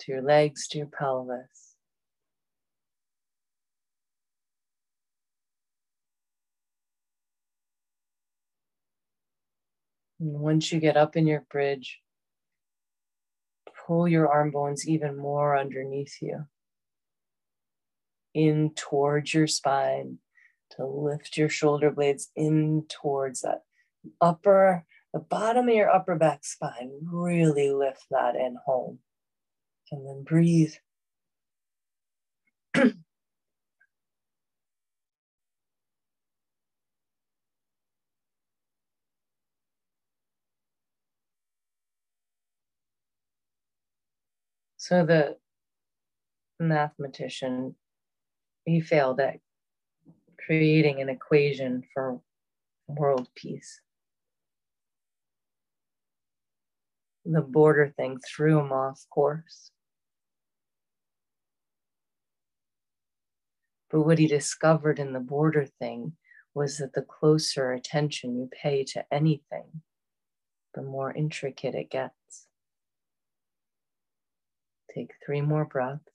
to 0.00 0.12
your 0.12 0.22
legs, 0.22 0.66
to 0.68 0.78
your 0.78 0.86
pelvis. 0.86 1.74
And 10.18 10.38
once 10.40 10.70
you 10.70 10.80
get 10.80 10.96
up 10.96 11.16
in 11.16 11.26
your 11.26 11.46
bridge, 11.50 12.00
pull 13.86 14.06
your 14.06 14.28
arm 14.28 14.50
bones 14.50 14.86
even 14.86 15.16
more 15.16 15.58
underneath 15.58 16.18
you, 16.20 16.46
in 18.34 18.72
towards 18.74 19.32
your 19.32 19.46
spine, 19.46 20.18
to 20.76 20.84
lift 20.84 21.36
your 21.36 21.48
shoulder 21.48 21.90
blades 21.90 22.30
in 22.36 22.84
towards 22.88 23.40
that 23.40 23.62
upper, 24.20 24.84
the 25.12 25.18
bottom 25.20 25.68
of 25.68 25.74
your 25.74 25.90
upper 25.90 26.16
back 26.16 26.44
spine. 26.44 26.90
Really 27.02 27.70
lift 27.70 28.04
that 28.10 28.36
in 28.36 28.56
home. 28.64 28.98
And 29.90 30.06
then 30.06 30.22
breathe. 30.22 30.74
so 44.76 45.04
the 45.04 45.36
mathematician, 46.60 47.74
he 48.64 48.80
failed 48.80 49.18
at 49.18 49.40
creating 50.44 51.00
an 51.00 51.08
equation 51.08 51.82
for 51.92 52.20
world 52.86 53.28
peace. 53.34 53.80
The 57.24 57.42
border 57.42 57.92
thing 57.96 58.18
threw 58.18 58.58
him 58.58 58.72
off 58.72 59.06
course. 59.10 59.70
But 63.90 64.02
what 64.02 64.18
he 64.18 64.26
discovered 64.26 64.98
in 64.98 65.12
the 65.12 65.20
border 65.20 65.66
thing 65.66 66.16
was 66.54 66.78
that 66.78 66.94
the 66.94 67.02
closer 67.02 67.72
attention 67.72 68.36
you 68.36 68.48
pay 68.50 68.84
to 68.84 69.04
anything, 69.12 69.82
the 70.74 70.82
more 70.82 71.12
intricate 71.12 71.74
it 71.74 71.90
gets. 71.90 72.46
Take 74.94 75.12
three 75.24 75.40
more 75.40 75.64
breaths. 75.64 76.09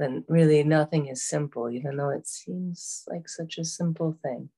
Then 0.00 0.24
really 0.28 0.64
nothing 0.64 1.08
is 1.08 1.22
simple, 1.22 1.68
even 1.68 1.98
though 1.98 2.08
it 2.08 2.26
seems 2.26 3.04
like 3.06 3.28
such 3.28 3.58
a 3.58 3.64
simple 3.66 4.16
thing. 4.22 4.48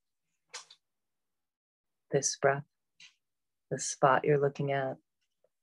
This 2.12 2.36
breath, 2.40 2.62
the 3.68 3.80
spot 3.80 4.24
you're 4.24 4.40
looking 4.40 4.70
at, 4.70 4.98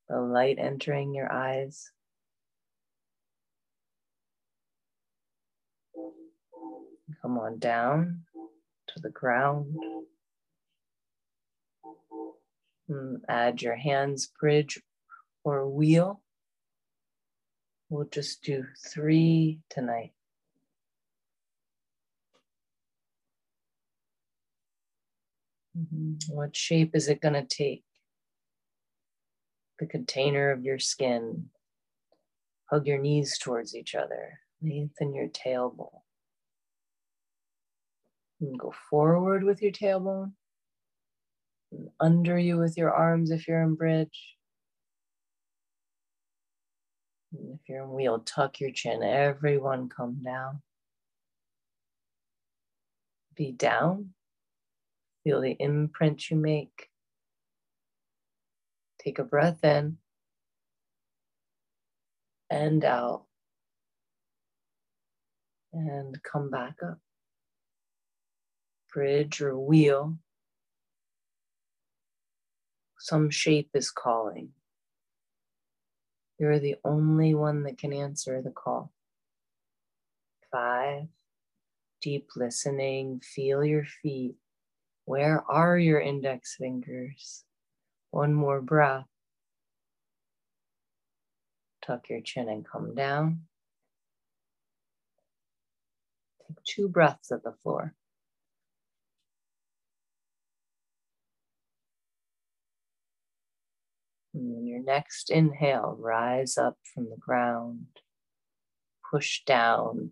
the 0.06 0.20
light 0.20 0.58
entering 0.58 1.14
your 1.14 1.32
eyes. 1.32 1.92
Come 7.22 7.38
on 7.38 7.58
down 7.58 8.24
to 8.88 9.00
the 9.00 9.08
ground. 9.08 9.76
And 12.86 13.16
hmm, 13.18 13.24
add 13.30 13.62
your 13.62 13.76
hands, 13.76 14.30
bridge 14.38 14.78
or 15.42 15.66
wheel 15.66 16.20
We'll 17.90 18.06
just 18.08 18.44
do 18.44 18.64
three 18.88 19.58
tonight. 19.68 20.12
Mm-hmm. 25.76 26.32
What 26.32 26.54
shape 26.54 26.94
is 26.94 27.08
it 27.08 27.20
going 27.20 27.34
to 27.34 27.44
take? 27.44 27.82
The 29.80 29.86
container 29.86 30.52
of 30.52 30.62
your 30.62 30.78
skin. 30.78 31.46
Hug 32.70 32.86
your 32.86 32.98
knees 32.98 33.38
towards 33.38 33.74
each 33.74 33.96
other. 33.96 34.38
Lengthen 34.62 35.12
your 35.12 35.28
tailbone. 35.28 35.90
Go 38.56 38.72
forward 38.88 39.42
with 39.42 39.60
your 39.62 39.72
tailbone. 39.72 40.32
Under 41.98 42.38
you 42.38 42.56
with 42.58 42.76
your 42.76 42.92
arms 42.92 43.32
if 43.32 43.48
you're 43.48 43.62
in 43.62 43.74
bridge. 43.74 44.36
If 47.32 47.60
you're 47.68 47.84
in 47.84 47.90
wheel, 47.92 48.18
tuck 48.20 48.60
your 48.60 48.72
chin. 48.72 49.02
Everyone 49.02 49.88
come 49.88 50.22
down. 50.24 50.62
Be 53.36 53.52
down. 53.52 54.10
Feel 55.22 55.40
the 55.40 55.52
imprint 55.52 56.30
you 56.30 56.36
make. 56.36 56.88
Take 58.98 59.18
a 59.18 59.24
breath 59.24 59.64
in 59.64 59.98
and 62.50 62.84
out. 62.84 63.24
And 65.72 66.20
come 66.22 66.50
back 66.50 66.76
up. 66.82 66.98
Bridge 68.92 69.40
or 69.40 69.56
wheel. 69.56 70.18
Some 72.98 73.30
shape 73.30 73.70
is 73.74 73.90
calling. 73.90 74.50
You're 76.40 76.58
the 76.58 76.76
only 76.86 77.34
one 77.34 77.64
that 77.64 77.76
can 77.76 77.92
answer 77.92 78.40
the 78.40 78.50
call. 78.50 78.90
Five, 80.50 81.08
deep 82.00 82.30
listening, 82.34 83.20
feel 83.20 83.62
your 83.62 83.84
feet. 83.84 84.36
Where 85.04 85.44
are 85.46 85.76
your 85.76 86.00
index 86.00 86.56
fingers? 86.56 87.44
One 88.10 88.32
more 88.32 88.62
breath. 88.62 89.04
Tuck 91.82 92.08
your 92.08 92.22
chin 92.22 92.48
and 92.48 92.66
come 92.66 92.94
down. 92.94 93.42
Take 96.48 96.64
two 96.64 96.88
breaths 96.88 97.30
at 97.32 97.44
the 97.44 97.52
floor. 97.62 97.94
And 104.34 104.54
then 104.54 104.66
your 104.66 104.82
next 104.82 105.30
inhale, 105.30 105.96
rise 105.98 106.56
up 106.56 106.78
from 106.94 107.10
the 107.10 107.16
ground, 107.16 107.86
push 109.10 109.42
down, 109.44 110.10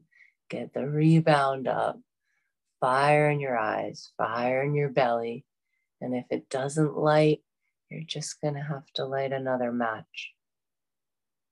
get 0.51 0.75
the 0.75 0.87
rebound 0.87 1.69
up, 1.69 2.01
fire 2.81 3.31
in 3.31 3.41
your 3.41 3.57
eyes, 3.57 4.11
fire 4.16 4.62
in 4.62 4.75
your 4.75 4.89
belly. 4.89 5.45
And 6.01 6.14
if 6.14 6.25
it 6.31 6.49
doesn't 6.49 6.97
light, 6.97 7.43
you're 7.91 8.03
just 8.05 8.41
going 8.41 8.55
to 8.55 8.61
have 8.61 8.87
to 8.95 9.05
light 9.05 9.33
another 9.33 9.73
match. 9.73 10.33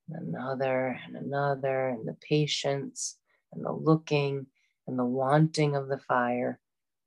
Another 0.08 0.98
and 1.06 1.16
another, 1.16 1.88
and 1.88 2.06
the 2.06 2.16
patience 2.28 3.16
and 3.52 3.64
the 3.64 3.72
looking 3.72 4.46
and 4.86 4.98
the 4.98 5.04
wanting 5.04 5.74
of 5.74 5.88
the 5.88 5.98
fire 5.98 6.60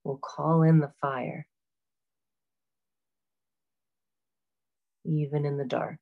will 0.04 0.18
call 0.18 0.64
in 0.64 0.80
the 0.80 0.92
fire. 1.02 1.48
Even 5.06 5.46
in 5.46 5.58
the 5.58 5.66
dark. 5.66 5.98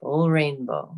Full 0.00 0.30
rainbow. 0.30 0.96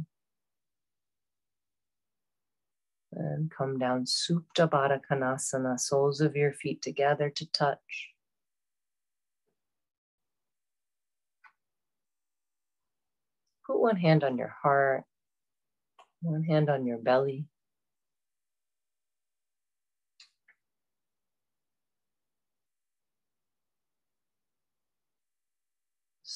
And 3.12 3.50
come 3.50 3.78
down 3.78 4.06
Supta 4.06 4.68
Baddha 4.68 5.00
Konasana, 5.08 5.78
soles 5.78 6.20
of 6.20 6.34
your 6.34 6.52
feet 6.52 6.82
together 6.82 7.30
to 7.30 7.50
touch. 7.52 8.10
Put 13.66 13.78
one 13.80 13.96
hand 13.96 14.24
on 14.24 14.36
your 14.36 14.54
heart, 14.62 15.04
one 16.22 16.42
hand 16.42 16.68
on 16.68 16.86
your 16.86 16.98
belly. 16.98 17.46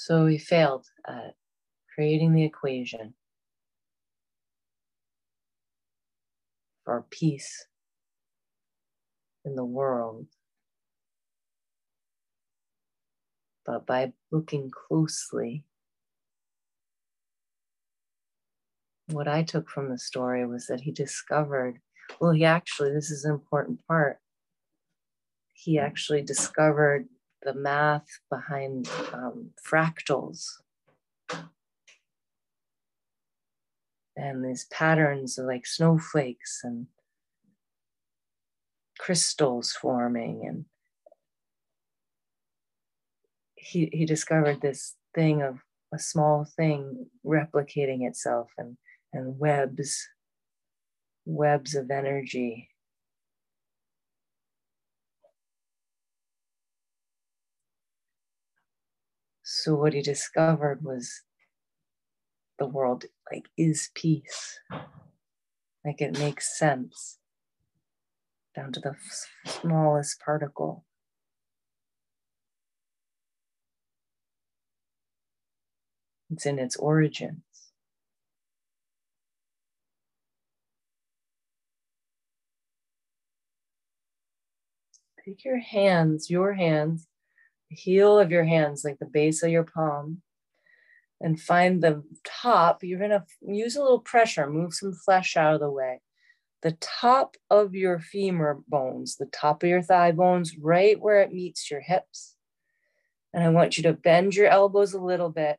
So 0.09 0.24
we 0.24 0.38
failed 0.38 0.86
at 1.06 1.34
creating 1.94 2.32
the 2.32 2.42
equation 2.42 3.12
for 6.82 7.04
peace 7.11 7.66
in 9.44 9.54
the 9.54 9.66
world. 9.66 10.28
But 13.66 13.84
by 13.84 14.14
looking 14.30 14.70
closely, 14.70 15.64
what 19.09 19.28
I 19.28 19.42
took 19.42 19.68
from 19.68 19.90
the 19.90 19.98
story 19.98 20.46
was 20.46 20.68
that 20.68 20.80
he 20.80 20.90
discovered, 20.90 21.80
well, 22.18 22.32
he 22.32 22.46
actually, 22.46 22.94
this 22.94 23.11
is 23.11 23.26
an 23.26 23.32
important 23.32 23.86
part, 23.86 24.20
he 25.52 25.76
hmm. 25.76 25.84
actually 25.84 26.22
discovered 26.22 27.09
the 27.49 27.55
math 27.55 28.20
behind 28.28 28.90
um, 29.14 29.51
fractals. 29.66 30.44
And 34.16 34.44
these 34.44 34.66
patterns 34.70 35.38
of 35.38 35.46
like 35.46 35.66
snowflakes 35.66 36.61
and 36.62 36.88
crystals 38.99 39.72
forming 39.72 40.44
and 40.44 40.64
he 43.55 43.88
he 43.92 44.05
discovered 44.05 44.61
this 44.61 44.96
thing 45.14 45.40
of 45.40 45.61
a 45.94 45.99
small 46.01 46.44
thing 46.44 47.07
replicating 47.24 48.09
itself 48.09 48.49
and 48.59 48.76
and 49.12 49.38
webs 49.38 50.09
webs 51.24 51.76
of 51.76 51.92
energy 51.92 52.68
so 59.62 59.74
what 59.74 59.92
he 59.92 60.02
discovered 60.02 60.82
was 60.82 61.22
the 62.59 62.66
world 62.66 63.04
like 63.30 63.46
is 63.56 63.90
peace 63.94 64.59
like 65.84 66.00
it 66.00 66.18
makes 66.18 66.59
sense 66.59 67.18
down 68.54 68.72
to 68.72 68.80
the 68.80 68.94
smallest 69.46 70.20
particle 70.20 70.84
it's 76.30 76.46
in 76.46 76.59
its 76.59 76.76
origins. 76.76 77.42
Take 85.24 85.44
your 85.44 85.59
hands, 85.59 86.30
your 86.30 86.54
hands, 86.54 87.06
the 87.70 87.76
heel 87.76 88.18
of 88.18 88.30
your 88.30 88.44
hands, 88.44 88.84
like 88.84 88.98
the 88.98 89.06
base 89.06 89.42
of 89.42 89.50
your 89.50 89.64
palm, 89.64 90.22
and 91.20 91.40
find 91.40 91.82
the 91.82 92.02
top. 92.24 92.82
You're 92.82 92.98
going 92.98 93.10
to 93.10 93.24
use 93.42 93.76
a 93.76 93.82
little 93.82 94.00
pressure, 94.00 94.48
move 94.48 94.74
some 94.74 94.92
flesh 94.92 95.36
out 95.36 95.54
of 95.54 95.60
the 95.60 95.70
way. 95.70 96.00
The 96.62 96.76
top 96.80 97.36
of 97.50 97.74
your 97.74 98.00
femur 98.00 98.60
bones, 98.66 99.16
the 99.16 99.26
top 99.26 99.62
of 99.62 99.68
your 99.68 99.82
thigh 99.82 100.12
bones, 100.12 100.56
right 100.58 101.00
where 101.00 101.20
it 101.20 101.32
meets 101.32 101.70
your 101.70 101.80
hips. 101.80 102.34
And 103.32 103.44
I 103.44 103.50
want 103.50 103.76
you 103.76 103.84
to 103.84 103.92
bend 103.92 104.34
your 104.34 104.48
elbows 104.48 104.94
a 104.94 105.00
little 105.00 105.28
bit 105.30 105.58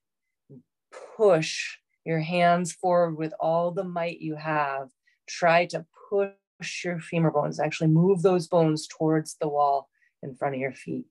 push 1.20 1.78
your 2.06 2.20
hands 2.20 2.72
forward 2.72 3.18
with 3.18 3.34
all 3.40 3.72
the 3.72 3.84
might 3.84 4.22
you 4.22 4.36
have. 4.36 4.90
Try 5.28 5.66
to 5.68 5.86
push 6.10 6.84
your 6.84 7.00
femur 7.00 7.32
bones, 7.32 7.60
actually 7.60 7.90
move 7.90 8.22
those 8.22 8.48
bones 8.48 8.88
towards 8.88 9.36
the 9.40 9.48
wall 9.48 9.90
in 10.24 10.36
front 10.36 10.56
of 10.56 10.62
your 10.62 10.74
feet. 10.74 11.06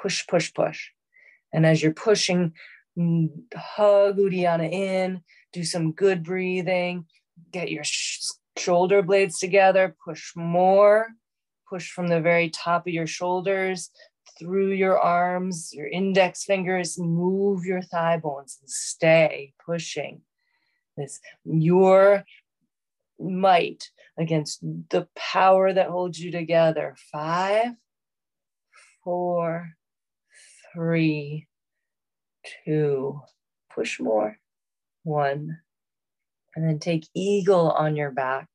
Push, 0.00 0.26
push, 0.26 0.52
push. 0.52 0.88
And 1.52 1.66
as 1.66 1.82
you're 1.82 1.92
pushing, 1.92 2.52
mm, 2.98 3.30
hug 3.54 4.18
Uddiyana 4.18 4.70
in, 4.70 5.22
do 5.52 5.64
some 5.64 5.92
good 5.92 6.22
breathing, 6.22 7.06
get 7.50 7.70
your 7.70 7.84
sh- 7.84 8.20
shoulder 8.56 9.02
blades 9.02 9.38
together, 9.38 9.94
push 10.04 10.32
more, 10.34 11.08
push 11.68 11.90
from 11.90 12.08
the 12.08 12.20
very 12.20 12.50
top 12.50 12.86
of 12.86 12.92
your 12.92 13.06
shoulders 13.06 13.90
through 14.38 14.72
your 14.72 14.98
arms, 14.98 15.72
your 15.72 15.86
index 15.86 16.44
fingers, 16.44 16.98
move 16.98 17.64
your 17.64 17.82
thigh 17.82 18.16
bones 18.16 18.58
and 18.60 18.68
stay 18.68 19.52
pushing 19.64 20.22
this 20.96 21.20
your 21.44 22.24
might 23.18 23.90
against 24.18 24.60
the 24.62 25.06
power 25.16 25.72
that 25.72 25.88
holds 25.88 26.18
you 26.18 26.30
together. 26.30 26.96
Five, 27.10 27.72
four, 29.04 29.70
three, 30.74 31.48
two, 32.64 33.20
push 33.74 34.00
more, 34.00 34.36
one, 35.02 35.58
and 36.54 36.68
then 36.68 36.78
take 36.78 37.06
eagle 37.14 37.70
on 37.70 37.96
your 37.96 38.10
back. 38.10 38.48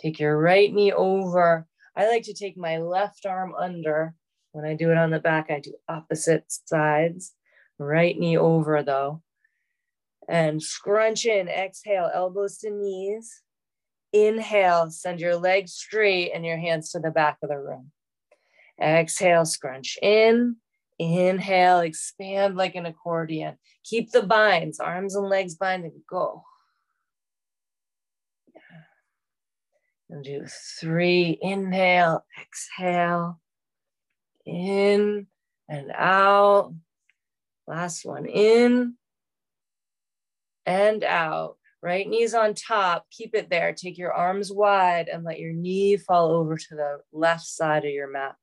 Take 0.00 0.20
your 0.20 0.38
right 0.38 0.72
knee 0.72 0.92
over. 0.92 1.66
I 1.96 2.08
like 2.08 2.24
to 2.24 2.34
take 2.34 2.56
my 2.56 2.78
left 2.78 3.26
arm 3.26 3.54
under 3.58 4.14
when 4.52 4.64
I 4.64 4.74
do 4.74 4.90
it 4.90 4.98
on 4.98 5.10
the 5.10 5.20
back, 5.20 5.50
I 5.50 5.60
do 5.60 5.74
opposite 5.88 6.44
sides. 6.48 7.34
Right 7.78 8.18
knee 8.18 8.36
over 8.36 8.82
though. 8.82 9.22
And 10.28 10.62
scrunch 10.62 11.26
in, 11.26 11.48
exhale, 11.48 12.10
elbows 12.12 12.58
to 12.58 12.70
knees. 12.70 13.42
Inhale, 14.12 14.90
send 14.90 15.20
your 15.20 15.36
legs 15.36 15.72
straight 15.72 16.32
and 16.34 16.44
your 16.44 16.56
hands 16.56 16.90
to 16.90 16.98
the 16.98 17.10
back 17.10 17.38
of 17.42 17.50
the 17.50 17.58
room. 17.58 17.92
Exhale, 18.80 19.44
scrunch 19.44 19.98
in. 20.02 20.56
Inhale, 20.98 21.80
expand 21.80 22.56
like 22.56 22.74
an 22.74 22.86
accordion. 22.86 23.56
Keep 23.84 24.12
the 24.12 24.22
binds, 24.22 24.80
arms 24.80 25.14
and 25.14 25.28
legs 25.28 25.54
bind 25.54 25.84
and 25.84 25.92
go. 26.08 26.44
And 30.10 30.24
do 30.24 30.46
three. 30.80 31.38
Inhale, 31.40 32.24
exhale 32.40 33.40
in 34.48 35.26
and 35.68 35.92
out. 35.94 36.74
Last 37.66 38.04
one, 38.04 38.26
in 38.26 38.94
and 40.64 41.04
out. 41.04 41.56
Right 41.80 42.08
knee's 42.08 42.34
on 42.34 42.54
top, 42.54 43.06
keep 43.10 43.36
it 43.36 43.50
there. 43.50 43.72
Take 43.72 43.98
your 43.98 44.12
arms 44.12 44.50
wide 44.50 45.08
and 45.08 45.22
let 45.22 45.38
your 45.38 45.52
knee 45.52 45.96
fall 45.96 46.32
over 46.32 46.56
to 46.56 46.74
the 46.74 47.00
left 47.12 47.44
side 47.44 47.84
of 47.84 47.92
your 47.92 48.10
mat. 48.10 48.34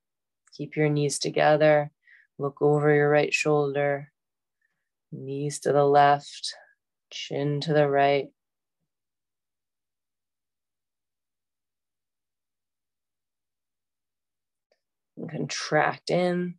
Keep 0.56 0.78
your 0.78 0.88
knees 0.88 1.20
together. 1.20 1.92
Look 2.38 2.62
over 2.62 2.94
your 2.94 3.10
right 3.10 3.34
shoulder, 3.34 4.12
knees 5.12 5.60
to 5.62 5.72
the 5.72 5.86
left, 5.86 6.54
chin 7.10 7.62
to 7.62 7.74
the 7.74 7.88
right. 7.88 8.28
and 15.18 15.30
contract 15.30 16.10
in. 16.10 16.56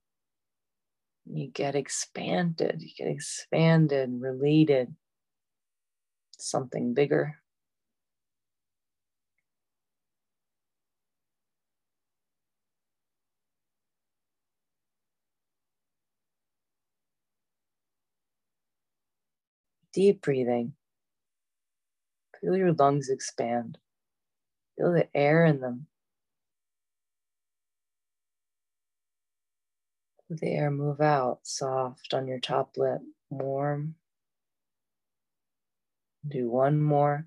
You 1.27 1.49
get 1.49 1.75
expanded, 1.75 2.81
you 2.81 2.91
get 2.97 3.09
expanded, 3.09 4.11
related, 4.21 4.95
something 6.39 6.95
bigger. 6.95 7.37
Deep 19.97 20.21
breathing. 20.21 20.75
Feel 22.39 22.55
your 22.55 22.75
lungs 22.75 23.09
expand. 23.09 23.79
Feel 24.77 24.93
the 24.93 25.09
air 25.17 25.47
in 25.47 25.61
them. 25.61 25.87
Feel 30.29 30.37
the 30.39 30.53
air 30.53 30.71
move 30.71 31.01
out, 31.01 31.39
soft 31.45 32.13
on 32.13 32.29
your 32.29 32.41
top 32.41 32.77
lip, 32.77 33.01
warm. 33.31 33.95
Do 36.29 36.51
one 36.51 36.79
more. 36.83 37.27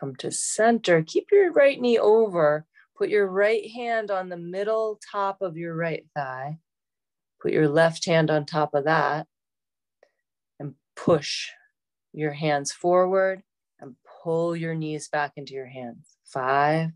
Come 0.00 0.16
to 0.16 0.32
center. 0.32 1.02
Keep 1.02 1.28
your 1.30 1.52
right 1.52 1.78
knee 1.78 1.98
over. 1.98 2.64
Put 2.96 3.10
your 3.10 3.26
right 3.26 3.70
hand 3.70 4.10
on 4.10 4.30
the 4.30 4.36
middle 4.38 4.98
top 5.12 5.42
of 5.42 5.58
your 5.58 5.76
right 5.76 6.04
thigh. 6.16 6.58
Put 7.40 7.52
your 7.52 7.68
left 7.68 8.06
hand 8.06 8.30
on 8.30 8.46
top 8.46 8.74
of 8.74 8.84
that 8.84 9.26
and 10.58 10.74
push 10.96 11.48
your 12.12 12.32
hands 12.32 12.72
forward 12.72 13.42
and 13.78 13.96
pull 14.22 14.56
your 14.56 14.74
knees 14.74 15.08
back 15.08 15.32
into 15.36 15.54
your 15.54 15.66
hands. 15.66 16.16
Five, 16.24 16.90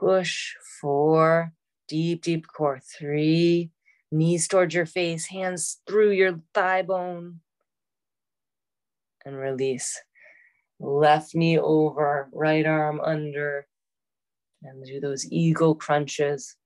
push, 0.00 0.54
four, 0.80 1.52
deep, 1.86 2.22
deep 2.22 2.46
core. 2.46 2.80
Three, 2.98 3.70
knees 4.10 4.48
towards 4.48 4.74
your 4.74 4.86
face, 4.86 5.26
hands 5.26 5.80
through 5.86 6.12
your 6.12 6.40
thigh 6.54 6.82
bone, 6.82 7.40
and 9.24 9.36
release. 9.36 10.00
Left 10.80 11.34
knee 11.34 11.58
over, 11.58 12.28
right 12.32 12.64
arm 12.64 13.00
under, 13.00 13.66
and 14.62 14.84
do 14.84 15.00
those 15.00 15.30
eagle 15.30 15.74
crunches. 15.74 16.56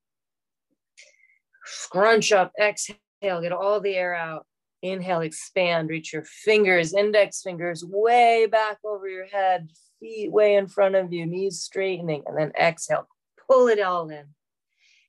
Scrunch 1.65 2.33
up, 2.33 2.53
exhale, 2.61 2.99
get 3.23 3.53
all 3.53 3.81
the 3.81 3.95
air 3.95 4.15
out. 4.15 4.47
Inhale, 4.83 5.21
expand, 5.21 5.89
reach 5.89 6.13
your 6.13 6.25
fingers, 6.25 6.93
index 6.93 7.41
fingers 7.41 7.85
way 7.85 8.47
back 8.51 8.79
over 8.85 9.09
your 9.09 9.27
head, 9.27 9.71
feet 10.01 10.33
way 10.33 10.57
in 10.57 10.67
front 10.67 10.97
of 10.97 11.13
you, 11.13 11.25
knees 11.25 11.61
straightening, 11.61 12.25
and 12.27 12.37
then 12.37 12.53
exhale, 12.61 13.07
pull 13.49 13.69
it 13.69 13.81
all 13.81 14.11
in. 14.11 14.25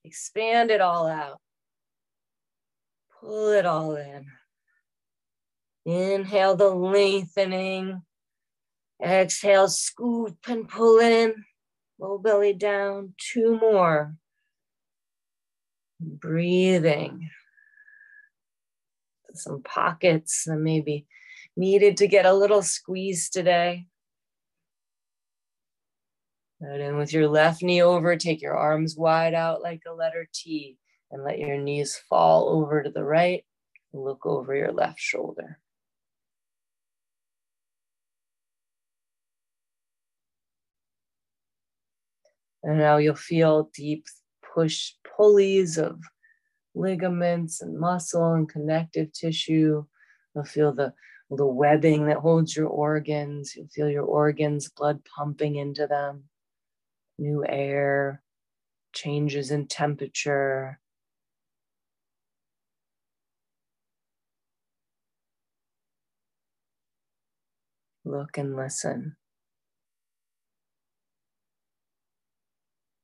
Expand 0.05 0.69
it 0.69 0.81
all 0.81 1.07
out. 1.07 1.39
Pull 3.19 3.51
it 3.51 3.65
all 3.65 3.95
in. 3.95 4.27
Inhale 5.85 6.55
the 6.55 6.69
lengthening. 6.69 8.03
Exhale, 9.03 9.67
scoop 9.67 10.37
and 10.47 10.67
pull 10.67 10.99
in. 10.99 11.43
Low 11.99 12.17
belly 12.17 12.53
down. 12.53 13.13
Two 13.17 13.57
more. 13.59 14.15
Breathing. 15.99 17.29
some 19.35 19.63
pockets 19.63 20.43
that 20.45 20.57
maybe 20.57 21.07
needed 21.57 21.97
to 21.97 22.07
get 22.07 22.25
a 22.25 22.33
little 22.33 22.61
squeeze 22.61 23.29
today. 23.29 23.87
And 26.61 26.81
in 26.81 26.97
with 26.97 27.11
your 27.11 27.27
left 27.27 27.61
knee 27.61 27.81
over, 27.81 28.15
take 28.15 28.41
your 28.41 28.55
arms 28.55 28.95
wide 28.95 29.33
out 29.33 29.61
like 29.61 29.81
a 29.87 29.93
letter 29.93 30.29
T 30.33 30.77
and 31.11 31.23
let 31.23 31.39
your 31.39 31.57
knees 31.57 31.99
fall 32.09 32.49
over 32.49 32.81
to 32.81 32.89
the 32.89 33.03
right. 33.03 33.43
Look 33.91 34.25
over 34.25 34.55
your 34.55 34.71
left 34.71 34.99
shoulder. 34.99 35.59
And 42.63 42.77
now 42.77 42.97
you'll 42.97 43.15
feel 43.15 43.69
deep 43.75 44.05
push 44.53 44.93
pulleys 45.15 45.77
of 45.77 45.99
ligaments 46.75 47.61
and 47.61 47.77
muscle 47.77 48.33
and 48.33 48.47
connective 48.47 49.11
tissue. 49.13 49.83
You'll 50.33 50.45
feel 50.45 50.73
the, 50.73 50.93
the 51.29 51.45
webbing 51.45 52.05
that 52.07 52.17
holds 52.17 52.55
your 52.55 52.67
organs. 52.67 53.55
You'll 53.55 53.67
feel 53.67 53.89
your 53.89 54.05
organs, 54.05 54.69
blood 54.69 55.01
pumping 55.15 55.55
into 55.55 55.87
them, 55.87 56.23
new 57.17 57.43
air, 57.47 58.21
changes 58.93 59.51
in 59.51 59.67
temperature. 59.67 60.79
Look 68.05 68.37
and 68.37 68.55
listen. 68.55 69.15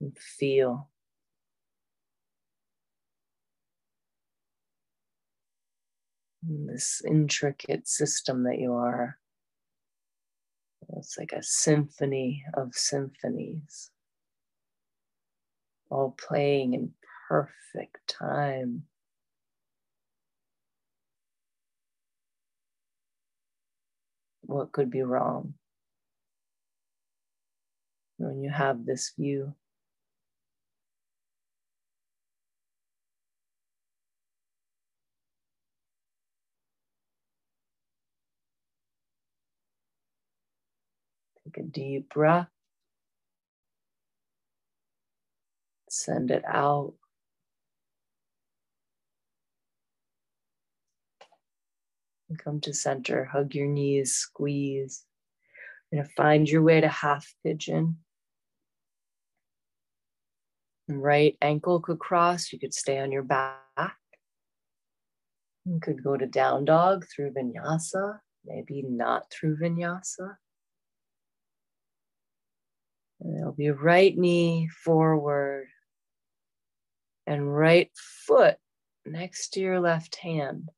And 0.02 0.18
feel. 0.18 0.90
this 6.50 7.02
intricate 7.06 7.88
system 7.88 8.44
that 8.44 8.60
you 8.60 8.74
are. 8.74 9.18
It's 10.98 11.18
like 11.18 11.34
a 11.34 11.44
symphony 11.44 12.44
of 12.56 12.74
symphonies, 12.74 13.92
all 15.90 16.16
playing 16.18 16.74
in 16.74 16.94
perfect 17.28 18.08
time. 18.08 18.84
What 24.42 24.72
could 24.72 24.90
be 24.90 25.04
wrong 25.04 25.54
when 28.18 28.42
you 28.42 28.50
have 28.50 28.86
this 28.86 29.14
view? 29.16 29.54
Take 41.56 41.64
a 41.64 41.68
deep 41.68 42.10
breath. 42.10 42.48
Send 45.90 46.30
it 46.30 46.44
out. 46.46 46.94
And 52.30 52.38
come 52.38 52.62
to 52.62 52.74
center, 52.74 53.26
hug 53.26 53.56
your 53.56 53.66
knees, 53.66 54.14
squeeze. 54.14 55.06
You're 55.92 56.04
gonna 56.04 56.14
find 56.16 56.48
your 56.48 56.62
way 56.62 56.82
to 56.82 56.88
half 56.88 57.34
pigeon. 57.44 57.98
Right 60.88 61.36
ankle 61.42 61.80
could 61.80 62.00
cross, 62.00 62.54
you 62.54 62.60
could 62.60 62.74
stay 62.76 63.00
on 63.00 63.12
your 63.12 63.24
back. 63.24 63.96
You 65.66 65.80
could 65.82 66.04
go 66.04 66.16
to 66.16 66.28
down 66.28 66.66
dog 66.66 67.06
through 67.08 67.32
vinyasa, 67.32 68.20
maybe 68.46 68.84
not 68.84 69.32
through 69.32 69.58
vinyasa. 69.58 70.38
And 73.22 73.38
it'll 73.38 73.52
be 73.52 73.70
right 73.70 74.18
knee 74.18 74.70
forward 74.84 75.68
and 77.28 77.54
right 77.54 77.92
foot 78.26 78.58
next 79.06 79.50
to 79.54 79.60
your 79.60 79.80
left 79.80 80.16
hand. 80.16 80.70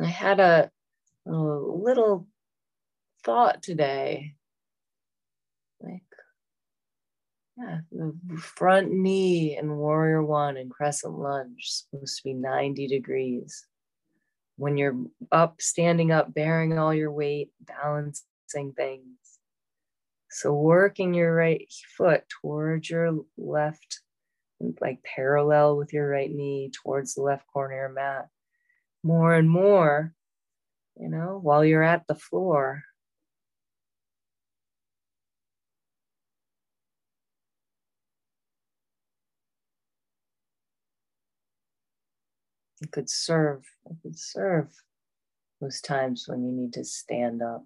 I 0.00 0.06
had 0.06 0.40
a, 0.40 0.70
a 1.26 1.30
little 1.30 2.26
thought 3.22 3.62
today. 3.62 4.34
Like, 5.80 6.02
yeah, 7.56 7.78
the 7.92 8.16
front 8.38 8.90
knee 8.92 9.56
in 9.56 9.76
warrior 9.76 10.24
one 10.24 10.56
and 10.56 10.70
crescent 10.70 11.16
lunge 11.16 11.70
supposed 11.70 12.16
to 12.16 12.24
be 12.24 12.34
90 12.34 12.88
degrees 12.88 13.66
when 14.56 14.76
you're 14.76 14.96
up, 15.32 15.60
standing 15.60 16.12
up, 16.12 16.32
bearing 16.32 16.78
all 16.78 16.94
your 16.94 17.10
weight, 17.10 17.50
balancing 17.60 18.72
things. 18.76 19.18
So, 20.30 20.52
working 20.52 21.14
your 21.14 21.34
right 21.34 21.66
foot 21.96 22.24
towards 22.40 22.90
your 22.90 23.20
left, 23.36 24.00
like 24.80 25.02
parallel 25.04 25.76
with 25.76 25.92
your 25.92 26.08
right 26.08 26.30
knee 26.30 26.70
towards 26.82 27.14
the 27.14 27.22
left 27.22 27.46
corner 27.52 27.74
of 27.74 27.78
your 27.78 27.88
mat, 27.90 28.28
more 29.02 29.34
and 29.34 29.48
more, 29.48 30.12
you 30.98 31.08
know, 31.08 31.38
while 31.42 31.64
you're 31.64 31.82
at 31.82 32.06
the 32.08 32.14
floor. 32.14 32.82
It 42.84 42.92
could 42.92 43.08
serve, 43.08 43.64
it 43.86 43.96
could 44.02 44.18
serve 44.18 44.68
those 45.58 45.80
times 45.80 46.26
when 46.28 46.44
you 46.44 46.52
need 46.52 46.74
to 46.74 46.84
stand 46.84 47.40
up. 47.40 47.64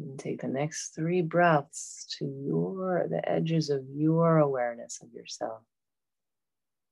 And 0.00 0.18
take 0.18 0.40
the 0.40 0.48
next 0.48 0.94
three 0.94 1.20
breaths 1.20 2.06
to 2.18 2.24
your 2.24 3.06
the 3.08 3.26
edges 3.28 3.68
of 3.68 3.84
your 3.90 4.38
awareness 4.38 5.00
of 5.02 5.12
yourself. 5.12 5.62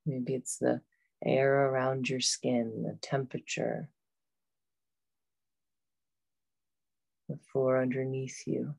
Maybe 0.04 0.34
it's 0.34 0.58
the 0.58 0.82
air 1.24 1.68
around 1.68 2.08
your 2.08 2.20
skin, 2.20 2.82
the 2.82 2.98
temperature, 3.00 3.88
the 7.28 7.38
floor 7.50 7.80
underneath 7.80 8.42
you. 8.46 8.74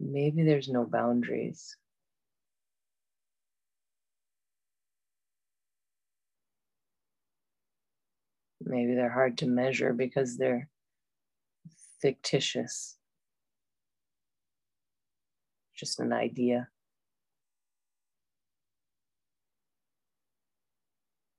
Maybe 0.00 0.42
there's 0.42 0.68
no 0.68 0.84
boundaries. 0.84 1.76
Maybe 8.66 8.94
they're 8.96 9.08
hard 9.08 9.38
to 9.38 9.46
measure 9.46 9.92
because 9.92 10.36
they're 10.36 10.68
fictitious. 12.02 12.96
Just 15.76 16.00
an 16.00 16.12
idea. 16.12 16.68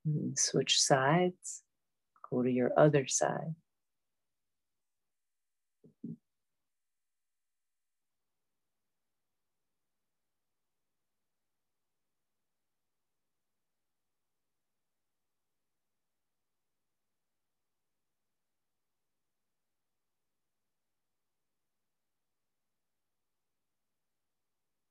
And 0.06 0.40
switch 0.40 0.80
sides, 0.80 1.64
go 2.32 2.44
to 2.44 2.50
your 2.50 2.72
other 2.78 3.08
side. 3.08 3.56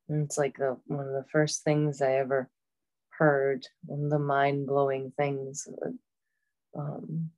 And 0.08 0.24
it's 0.24 0.38
like 0.38 0.56
the 0.58 0.76
one 0.86 1.06
of 1.06 1.12
the 1.12 1.26
first 1.30 1.64
things 1.64 2.00
I 2.00 2.14
ever 2.14 2.48
heard, 3.10 3.66
one 3.84 4.04
of 4.04 4.10
the 4.10 4.18
mind 4.18 4.66
blowing 4.66 5.12
things 5.16 5.66
um, 6.78 7.30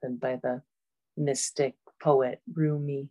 said 0.00 0.20
by 0.20 0.36
the 0.36 0.62
mystic 1.16 1.74
poet 2.00 2.40
Rumi. 2.52 3.08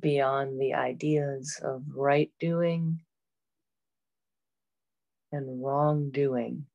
Beyond 0.00 0.60
the 0.60 0.74
ideas 0.74 1.60
of 1.62 1.82
right 1.94 2.30
doing 2.38 3.00
and 5.32 5.62
wrong 5.62 5.96
wrongdoing. 5.96 6.66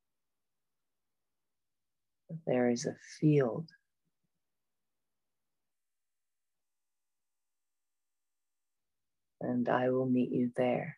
There 2.45 2.69
is 2.69 2.85
a 2.85 2.95
field. 3.19 3.69
And 9.43 9.69
I 9.69 9.89
will 9.91 10.07
meet 10.07 10.31
you 10.31 10.51
there. 10.57 10.97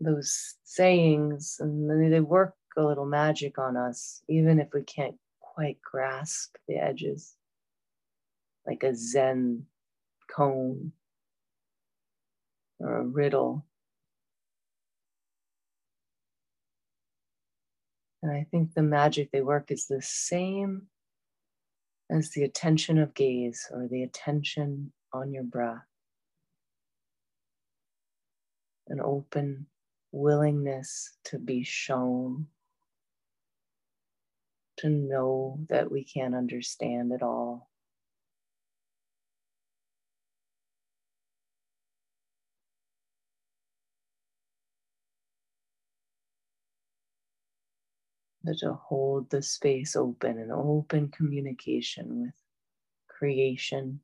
Those 0.00 0.54
sayings 0.64 1.58
and 1.60 2.12
they 2.12 2.20
work 2.20 2.54
a 2.76 2.82
little 2.82 3.04
magic 3.04 3.58
on 3.58 3.76
us, 3.76 4.22
even 4.28 4.58
if 4.58 4.68
we 4.72 4.82
can't 4.82 5.16
quite 5.40 5.78
grasp 5.82 6.56
the 6.66 6.76
edges, 6.76 7.34
like 8.66 8.82
a 8.82 8.94
Zen 8.94 9.66
koan 10.34 10.92
or 12.78 12.96
a 12.96 13.04
riddle. 13.04 13.66
And 18.22 18.32
I 18.32 18.46
think 18.50 18.72
the 18.72 18.82
magic 18.82 19.30
they 19.30 19.42
work 19.42 19.70
is 19.70 19.86
the 19.86 20.00
same 20.00 20.86
as 22.10 22.30
the 22.30 22.44
attention 22.44 22.98
of 22.98 23.14
gaze 23.14 23.70
or 23.70 23.86
the 23.86 24.02
attention 24.02 24.92
on 25.12 25.32
your 25.32 25.44
breath. 25.44 25.84
An 28.88 29.00
open 29.00 29.66
willingness 30.12 31.12
to 31.24 31.38
be 31.38 31.64
shown, 31.64 32.46
to 34.78 34.88
know 34.88 35.60
that 35.68 35.90
we 35.90 36.04
can't 36.04 36.34
understand 36.34 37.12
it 37.12 37.22
all. 37.22 37.70
But 48.44 48.58
to 48.60 48.74
hold 48.74 49.30
the 49.30 49.42
space 49.42 49.96
open 49.96 50.38
and 50.38 50.52
open 50.52 51.08
communication 51.08 52.22
with 52.22 52.34
creation, 53.08 54.00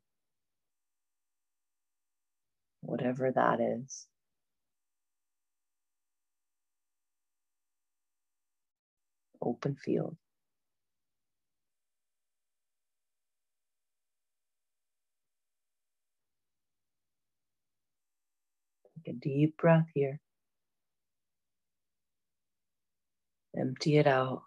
whatever 2.82 3.32
that 3.32 3.61
is. 3.61 4.07
Open 9.47 9.76
field. 9.76 10.16
Take 19.05 19.14
a 19.14 19.18
deep 19.18 19.57
breath 19.57 19.86
here. 19.94 20.20
Empty 23.59 23.97
it 23.99 24.07
out. 24.07 24.42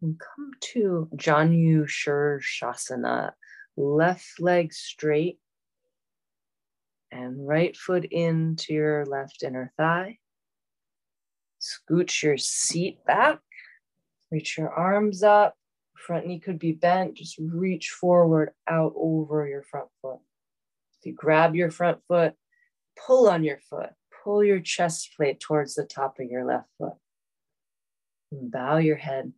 And 0.00 0.18
come 0.18 0.50
to 0.72 1.08
Janu 1.16 1.86
Shirshasana. 1.86 3.32
Left 3.76 4.40
leg 4.40 4.72
straight 4.72 5.38
and 7.10 7.46
right 7.46 7.76
foot 7.76 8.04
into 8.04 8.74
your 8.74 9.04
left 9.06 9.42
inner 9.42 9.72
thigh. 9.76 10.18
Scooch 11.64 12.22
your 12.22 12.36
seat 12.36 13.04
back, 13.06 13.40
reach 14.30 14.58
your 14.58 14.70
arms 14.70 15.22
up. 15.22 15.54
Front 15.96 16.26
knee 16.26 16.38
could 16.38 16.58
be 16.58 16.72
bent. 16.72 17.14
Just 17.14 17.38
reach 17.38 17.88
forward 17.88 18.50
out 18.68 18.92
over 18.94 19.48
your 19.48 19.62
front 19.62 19.88
foot. 20.02 20.18
If 21.00 21.06
you 21.06 21.14
grab 21.14 21.54
your 21.54 21.70
front 21.70 22.00
foot, 22.06 22.34
pull 23.06 23.28
on 23.28 23.42
your 23.44 23.58
foot, 23.58 23.90
pull 24.22 24.44
your 24.44 24.60
chest 24.60 25.10
plate 25.16 25.40
towards 25.40 25.74
the 25.74 25.84
top 25.84 26.18
of 26.20 26.26
your 26.26 26.44
left 26.44 26.68
foot. 26.78 26.94
And 28.30 28.50
bow 28.50 28.76
your 28.76 28.96
head. 28.96 29.32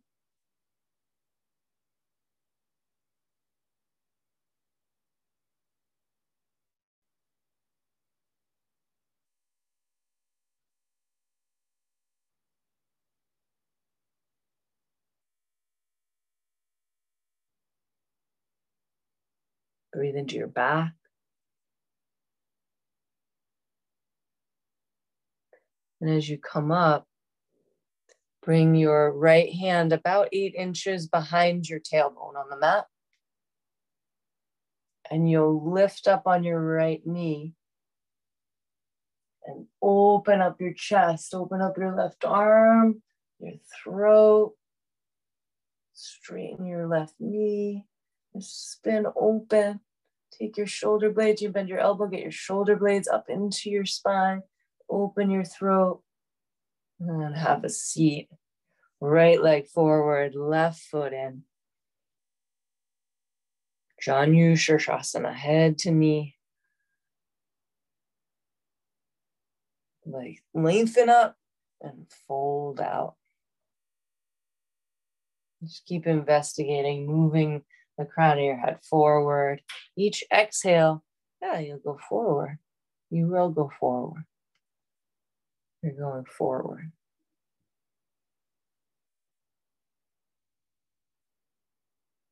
Breathe 19.97 20.15
into 20.15 20.35
your 20.35 20.45
back. 20.45 20.93
And 25.99 26.07
as 26.07 26.29
you 26.29 26.37
come 26.37 26.71
up, 26.71 27.07
bring 28.43 28.75
your 28.75 29.11
right 29.11 29.51
hand 29.51 29.91
about 29.91 30.29
eight 30.31 30.53
inches 30.53 31.07
behind 31.07 31.67
your 31.67 31.79
tailbone 31.79 32.35
on 32.37 32.47
the 32.51 32.59
mat. 32.59 32.85
And 35.09 35.27
you'll 35.27 35.73
lift 35.73 36.07
up 36.07 36.27
on 36.27 36.43
your 36.43 36.61
right 36.61 37.01
knee 37.03 37.53
and 39.47 39.65
open 39.81 40.41
up 40.41 40.61
your 40.61 40.73
chest, 40.73 41.33
open 41.33 41.59
up 41.59 41.75
your 41.75 41.95
left 41.95 42.23
arm, 42.23 43.01
your 43.39 43.53
throat, 43.83 44.53
straighten 45.93 46.67
your 46.67 46.87
left 46.87 47.15
knee, 47.19 47.87
spin 48.37 49.07
open. 49.15 49.79
Take 50.37 50.57
your 50.57 50.67
shoulder 50.67 51.09
blades, 51.09 51.41
you 51.41 51.49
bend 51.49 51.69
your 51.69 51.79
elbow, 51.79 52.07
get 52.07 52.21
your 52.21 52.31
shoulder 52.31 52.75
blades 52.75 53.07
up 53.07 53.25
into 53.27 53.71
your 53.71 53.85
spine, 53.85 54.43
open 54.89 55.31
your 55.31 55.43
throat, 55.43 56.03
and 56.99 57.35
have 57.35 57.63
a 57.63 57.69
seat. 57.69 58.29
Right 58.99 59.41
leg 59.41 59.67
forward, 59.67 60.35
left 60.35 60.79
foot 60.79 61.13
in. 61.13 61.43
Janu 64.05 64.53
Shirshasana, 64.53 65.33
head 65.33 65.79
to 65.79 65.91
knee. 65.91 66.35
Like 70.05 70.43
lengthen 70.53 71.09
up 71.09 71.35
and 71.81 72.05
fold 72.27 72.79
out. 72.79 73.15
Just 75.63 75.85
keep 75.85 76.05
investigating, 76.05 77.07
moving 77.07 77.63
the 77.97 78.05
crown 78.05 78.37
of 78.37 78.43
your 78.43 78.57
head 78.57 78.79
forward. 78.83 79.61
Each 79.97 80.23
exhale, 80.33 81.03
yeah, 81.41 81.59
you'll 81.59 81.79
go 81.79 81.97
forward. 82.09 82.59
You 83.09 83.27
will 83.27 83.49
go 83.49 83.71
forward. 83.79 84.23
You're 85.81 85.93
going 85.93 86.25
forward. 86.25 86.91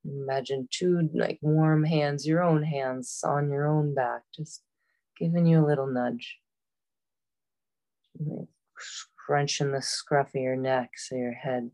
Imagine 0.03 0.67
two 0.69 1.09
like 1.13 1.39
warm 1.41 1.83
hands, 1.83 2.27
your 2.27 2.43
own 2.43 2.61
hands 2.63 3.21
on 3.23 3.49
your 3.49 3.67
own 3.67 3.95
back, 3.95 4.21
just 4.35 4.61
giving 5.17 5.47
you 5.47 5.63
a 5.63 5.67
little 5.67 5.87
nudge. 5.87 6.37
Crunching 9.25 9.71
the 9.71 9.81
scruff 9.81 10.27
of 10.35 10.41
your 10.41 10.55
neck 10.55 10.91
so 10.95 11.15
your 11.15 11.33
head 11.33 11.71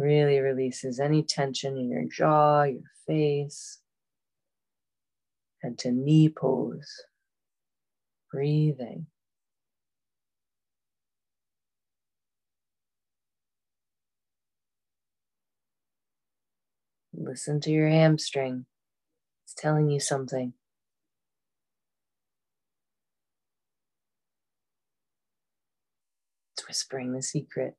really 0.00 0.38
releases 0.40 0.98
any 0.98 1.22
tension 1.22 1.76
in 1.76 1.90
your 1.90 2.04
jaw, 2.04 2.62
your 2.62 2.80
face, 3.06 3.80
and 5.62 5.78
to 5.78 5.92
knee 5.92 6.28
pose. 6.28 7.02
Breathing. 8.32 9.06
Listen 17.12 17.60
to 17.60 17.70
your 17.70 17.88
hamstring. 17.88 18.66
It's 19.44 19.54
telling 19.54 19.90
you 19.90 20.00
something. 20.00 20.54
It's 26.54 26.66
whispering 26.66 27.12
the 27.12 27.22
secret. 27.22 27.76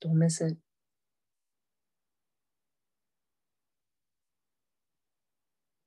Don't 0.00 0.18
miss 0.18 0.40
it. 0.40 0.56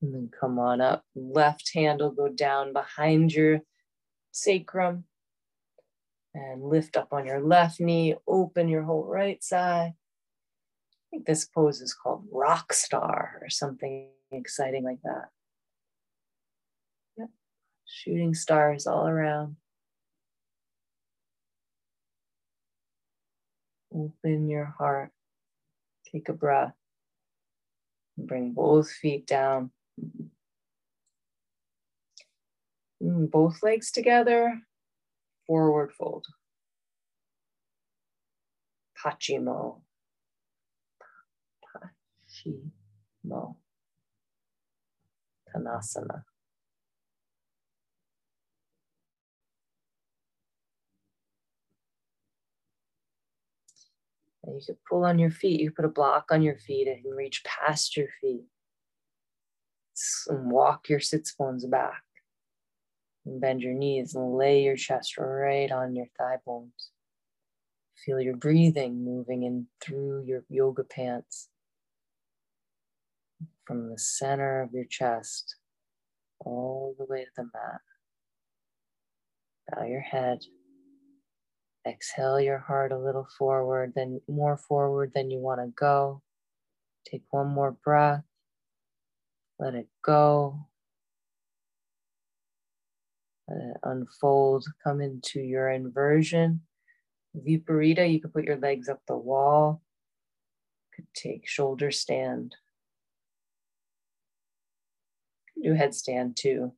And 0.01 0.14
then 0.14 0.30
come 0.39 0.57
on 0.60 0.82
up. 0.82 1.03
Left 1.16 1.72
hand 1.74 1.99
will 1.99 2.12
go 2.12 2.30
down 2.30 2.74
behind 2.74 3.34
your 3.34 3.62
sacrum. 4.32 5.05
And 6.34 6.64
lift 6.64 6.95
up 6.95 7.12
on 7.12 7.26
your 7.26 7.41
left 7.41 7.80
knee, 7.80 8.16
open 8.28 8.68
your 8.70 8.84
whole 8.84 9.03
right 9.03 9.43
side. 9.43 9.93
I 9.93 11.05
think 11.10 11.26
this 11.26 11.45
pose 11.45 11.82
is 11.82 11.93
called 11.93 12.28
rock 12.32 12.72
star 12.72 13.39
or 13.41 13.49
something 13.49 14.10
exciting 14.32 14.84
like 14.84 15.01
that. 15.03 15.30
Yep. 17.18 17.30
Shooting 17.86 18.36
stars 18.36 18.86
all 18.86 19.07
around. 19.07 19.55
Open 24.00 24.47
your 24.50 24.74
heart. 24.78 25.12
Take 26.10 26.30
a 26.30 26.34
breath. 26.34 26.74
Bring 28.18 28.54
both 28.54 28.89
feet 28.89 29.28
down. 29.28 29.72
Mm, 33.04 33.30
both 33.30 33.62
legs 33.62 33.91
together. 33.91 34.62
Forward 35.47 35.91
fold. 35.91 36.28
Pachimo. 38.97 39.82
Pachimo. 41.66 43.56
Tanasana. 45.54 46.24
And 54.50 54.60
you 54.60 54.66
could 54.66 54.84
pull 54.89 55.06
on 55.06 55.20
your 55.20 55.30
feet. 55.30 55.62
You 55.62 55.72
put 55.72 55.86
a 55.86 55.89
block 55.89 56.26
on 56.32 56.41
your 56.41 56.58
feet 56.58 56.88
and 56.88 57.16
reach 57.16 57.43
past 57.43 57.95
your 57.95 58.08
feet. 58.20 58.45
And 60.28 60.50
walk 60.50 60.89
your 60.89 61.00
sits 61.00 61.34
bones 61.34 61.66
back. 61.66 62.02
And 63.26 63.39
bend 63.39 63.62
your 63.62 63.74
knees 63.74 64.16
and 64.16 64.36
lay 64.36 64.64
your 64.64 64.76
chest 64.76 65.18
right 65.18 65.72
on 65.72 65.95
your 65.95 66.08
thigh 66.18 66.38
bones. 66.45 66.89
Feel 68.06 68.20
your 68.20 68.38
breathing 68.38 69.04
moving 69.04 69.43
in 69.43 69.68
through 69.82 70.24
your 70.26 70.43
yoga 70.50 70.84
pants 70.84 71.50
from 73.66 73.89
the 73.89 74.00
center 74.00 74.62
of 74.62 74.72
your 74.74 74.86
chest 74.86 75.58
all 76.39 76.95
the 76.97 77.06
way 77.06 77.26
to 77.26 77.32
the 77.36 77.43
mat. 77.43 77.82
Bow 79.70 79.86
your 79.86 80.02
head. 80.02 80.39
Exhale 81.88 82.39
your 82.39 82.59
heart 82.59 82.91
a 82.91 82.97
little 82.97 83.27
forward, 83.38 83.93
then 83.95 84.21
more 84.27 84.57
forward 84.57 85.11
than 85.13 85.32
you 85.32 85.39
want 85.39 85.61
to 85.61 85.67
go. 85.67 86.21
Take 87.05 87.23
one 87.32 87.47
more 87.47 87.71
breath. 87.71 88.23
Let 89.57 89.75
it 89.75 89.88
go. 90.03 90.67
Let 93.47 93.57
it 93.57 93.77
unfold. 93.84 94.65
Come 94.84 95.01
into 95.01 95.39
your 95.39 95.69
inversion. 95.69 96.61
Viparita, 97.36 98.11
you 98.11 98.19
could 98.19 98.34
put 98.34 98.45
your 98.45 98.57
legs 98.57 98.89
up 98.89 99.01
the 99.07 99.17
wall. 99.17 99.82
Could 100.95 101.07
take 101.13 101.47
shoulder 101.47 101.91
stand. 101.91 102.55
Do 105.61 105.73
headstand 105.73 106.36
too. 106.36 106.73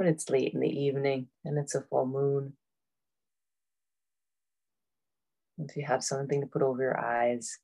But 0.00 0.08
it's 0.08 0.30
late 0.30 0.54
in 0.54 0.60
the 0.60 0.66
evening 0.66 1.26
and 1.44 1.58
it's 1.58 1.74
a 1.74 1.82
full 1.82 2.06
moon. 2.06 2.54
If 5.58 5.76
you 5.76 5.84
have 5.84 6.02
something 6.02 6.40
to 6.40 6.46
put 6.46 6.62
over 6.62 6.82
your 6.82 6.98
eyes, 6.98 7.58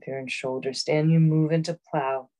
If 0.00 0.06
you're 0.06 0.18
in 0.18 0.28
shoulder 0.28 0.72
stand, 0.72 1.10
you 1.10 1.20
move 1.20 1.52
into 1.52 1.78
plow. 1.90 2.30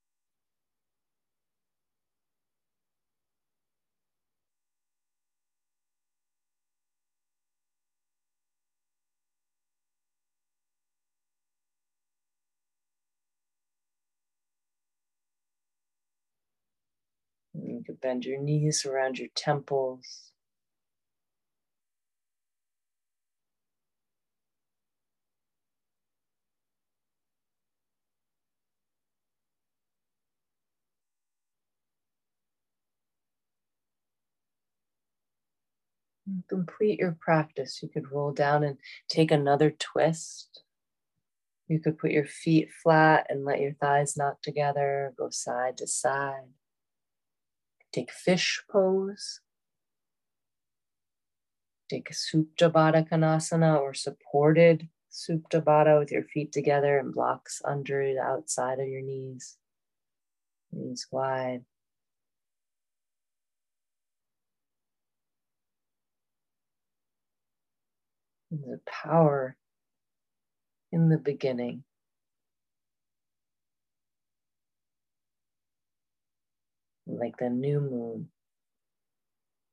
You 17.52 17.82
can 17.84 17.96
bend 17.96 18.24
your 18.24 18.40
knees 18.40 18.86
around 18.86 19.18
your 19.18 19.28
temples. 19.34 20.32
Complete 36.48 36.98
your 36.98 37.16
practice, 37.20 37.80
you 37.82 37.88
could 37.88 38.10
roll 38.10 38.32
down 38.32 38.64
and 38.64 38.78
take 39.08 39.30
another 39.30 39.70
twist. 39.70 40.62
You 41.68 41.78
could 41.78 41.98
put 41.98 42.10
your 42.10 42.26
feet 42.26 42.68
flat 42.82 43.26
and 43.28 43.44
let 43.44 43.60
your 43.60 43.74
thighs 43.74 44.16
knock 44.16 44.42
together, 44.42 45.14
go 45.16 45.28
side 45.30 45.78
to 45.78 45.86
side. 45.86 46.48
Take 47.92 48.10
fish 48.10 48.62
pose. 48.70 49.40
Take 51.88 52.10
a 52.10 52.12
Supta 52.12 52.70
Baddha 52.70 53.08
Konasana 53.08 53.80
or 53.80 53.94
supported 53.94 54.88
Supta 55.10 55.60
Baddha 55.60 55.98
with 55.98 56.12
your 56.12 56.22
feet 56.22 56.52
together 56.52 56.98
and 56.98 57.12
blocks 57.12 57.60
under 57.64 58.14
the 58.14 58.20
outside 58.20 58.78
of 58.78 58.86
your 58.86 59.02
knees. 59.02 59.56
Knees 60.72 61.08
wide. 61.10 61.64
The 68.50 68.80
power 68.86 69.56
in 70.92 71.08
the 71.08 71.18
beginning. 71.18 71.84
Like 77.06 77.36
the 77.38 77.50
new 77.50 77.80
moon. 77.80 78.28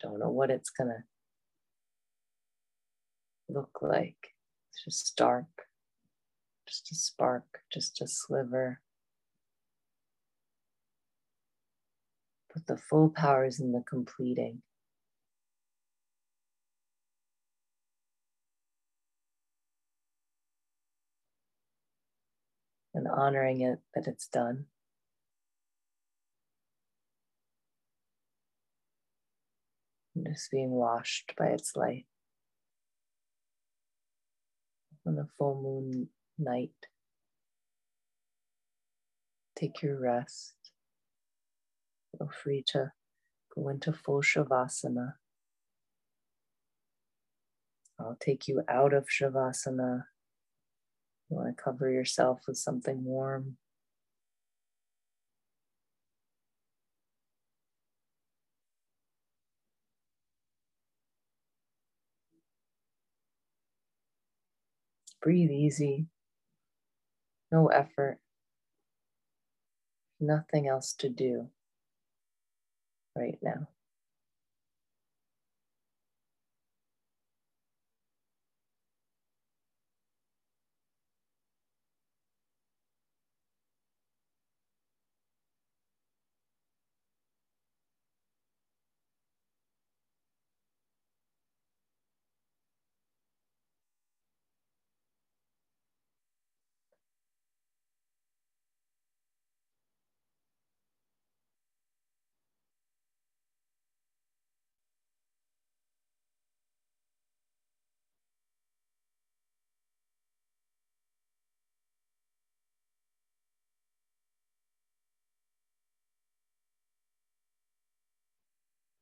Don't 0.02 0.20
know 0.20 0.30
what 0.30 0.52
it's 0.52 0.70
going 0.70 0.90
to 0.90 1.04
look 3.50 3.80
like. 3.82 4.36
It's 4.70 4.84
just 4.84 5.16
dark, 5.16 5.46
just 6.68 6.92
a 6.92 6.96
spark, 6.96 7.46
just 7.72 8.02
a 8.02 8.08
sliver. 8.08 8.82
But 12.54 12.68
the 12.68 12.78
full 12.78 13.10
power 13.10 13.46
is 13.46 13.60
in 13.60 13.72
the 13.72 13.84
completing. 13.88 14.62
And 22.98 23.08
honoring 23.08 23.62
it 23.62 23.78
that 23.94 24.08
it's 24.08 24.28
done. 24.28 24.66
And 30.16 30.26
just 30.34 30.50
being 30.50 30.72
washed 30.72 31.34
by 31.38 31.50
its 31.50 31.76
light. 31.76 32.08
On 35.06 35.16
the 35.16 35.28
full 35.38 35.62
moon 35.62 36.10
night, 36.40 36.72
take 39.56 39.84
your 39.84 40.00
rest. 40.00 40.56
Feel 42.18 42.32
free 42.44 42.64
to 42.70 42.92
go 43.56 43.70
into 43.70 43.94
full 43.94 44.24
Shavasana. 44.24 45.14
I'll 48.00 48.18
take 48.20 48.48
you 48.48 48.64
out 48.68 48.94
of 48.94 49.06
Shavasana 49.06 50.06
you 51.30 51.36
want 51.38 51.56
to 51.56 51.62
cover 51.64 51.90
yourself 51.90 52.42
with 52.48 52.58
something 52.58 53.04
warm. 53.04 53.58
Breathe 65.22 65.52
easy, 65.52 66.08
no 67.52 67.68
effort, 67.68 68.20
nothing 70.20 70.68
else 70.68 70.94
to 70.94 71.10
do 71.10 71.50
right 73.16 73.38
now. 73.42 73.68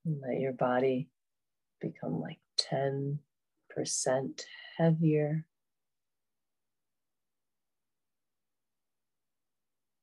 Let 0.05 0.39
your 0.39 0.53
body 0.53 1.09
become 1.81 2.21
like 2.21 2.39
10% 2.71 3.17
heavier. 4.77 5.45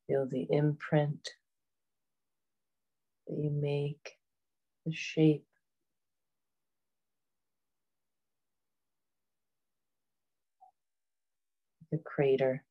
Feel 0.09 0.27
the 0.29 0.47
imprint 0.51 1.31
that 3.27 3.37
you 3.39 3.51
make, 3.51 4.19
the 4.85 4.93
shape. 4.93 5.47
The 11.91 11.99
crater. 11.99 12.65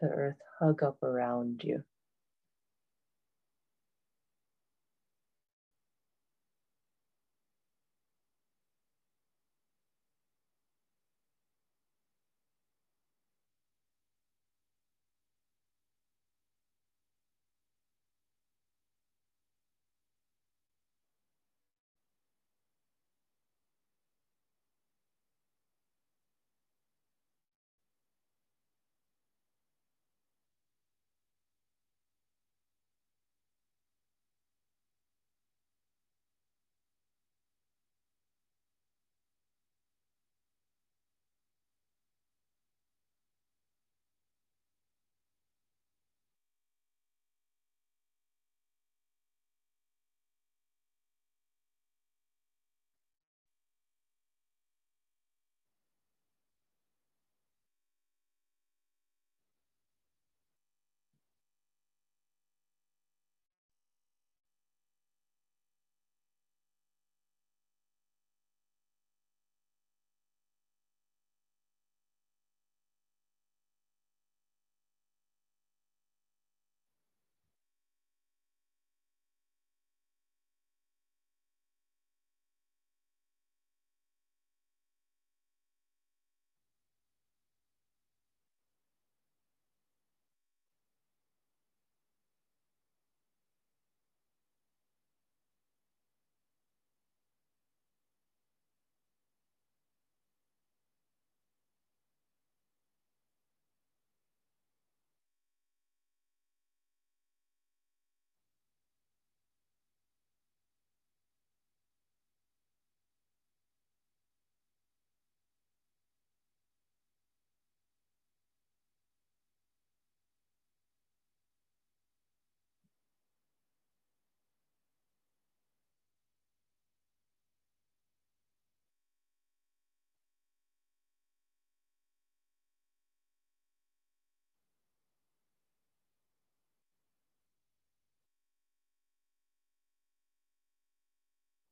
The 0.00 0.06
earth 0.08 0.36
hug 0.60 0.82
up 0.82 1.02
around 1.02 1.62
you. 1.64 1.82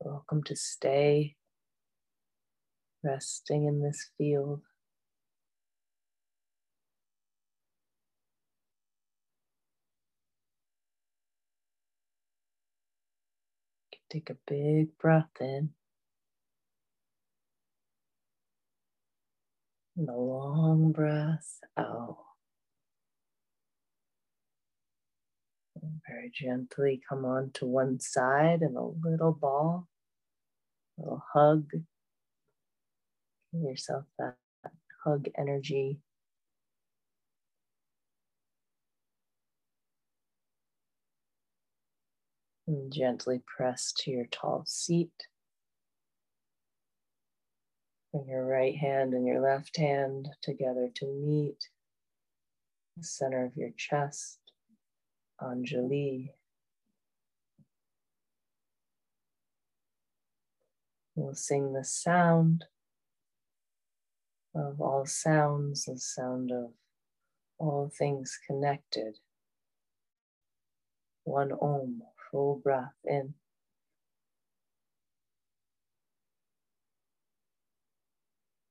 Welcome 0.04 0.42
to 0.44 0.54
stay 0.54 1.34
resting 3.02 3.64
in 3.64 3.80
this 3.80 4.10
field. 4.18 4.60
Take 14.10 14.28
a 14.28 14.36
big 14.46 14.98
breath 14.98 15.24
in 15.40 15.70
and 19.96 20.08
a 20.10 20.12
long 20.12 20.92
breath 20.92 21.60
out. 21.78 22.18
very 26.06 26.30
gently 26.32 27.00
come 27.08 27.24
on 27.24 27.50
to 27.54 27.66
one 27.66 28.00
side 28.00 28.60
in 28.62 28.76
a 28.76 28.86
little 28.86 29.32
ball, 29.32 29.88
a 30.98 31.02
little 31.02 31.22
hug. 31.32 31.70
Give 33.52 33.62
yourself 33.62 34.04
that 34.18 34.36
hug 35.04 35.28
energy. 35.36 35.98
And 42.66 42.90
gently 42.90 43.42
press 43.46 43.92
to 43.98 44.10
your 44.10 44.26
tall 44.30 44.64
seat. 44.66 45.12
Bring 48.10 48.28
your 48.28 48.46
right 48.46 48.74
hand 48.76 49.12
and 49.12 49.26
your 49.26 49.40
left 49.40 49.76
hand 49.76 50.28
together 50.40 50.88
to 50.94 51.06
meet 51.06 51.68
the 52.96 53.04
center 53.04 53.44
of 53.44 53.56
your 53.56 53.70
chest. 53.76 54.38
Anjali. 55.42 56.30
We'll 61.16 61.34
sing 61.34 61.72
the 61.72 61.84
sound 61.84 62.64
of 64.54 64.80
all 64.80 65.06
sounds, 65.06 65.84
the 65.84 65.98
sound 65.98 66.50
of 66.50 66.72
all 67.58 67.90
things 67.96 68.38
connected. 68.46 69.18
One 71.24 71.52
Om, 71.52 72.02
full 72.30 72.56
breath 72.56 72.94
in. 73.04 73.34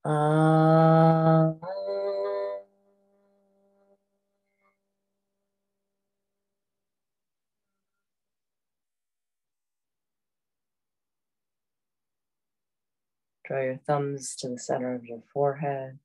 Ah. 0.06 1.54
Draw 13.46 13.62
your 13.62 13.80
thumbs 13.86 14.36
to 14.38 14.48
the 14.48 14.58
center 14.58 14.96
of 14.96 15.06
your 15.06 15.22
forehead. 15.34 16.00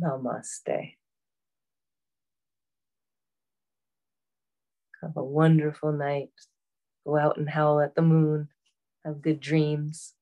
Namaste. 0.00 0.94
Have 5.02 5.16
a 5.16 5.24
wonderful 5.24 5.92
night. 5.92 6.30
Go 7.04 7.16
out 7.16 7.38
and 7.38 7.48
howl 7.48 7.80
at 7.80 7.94
the 7.94 8.02
moon. 8.02 8.48
Have 9.04 9.22
good 9.22 9.40
dreams. 9.40 10.14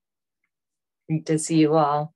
Great 1.08 1.26
to 1.26 1.38
see 1.38 1.58
you 1.58 1.74
all. 1.74 2.14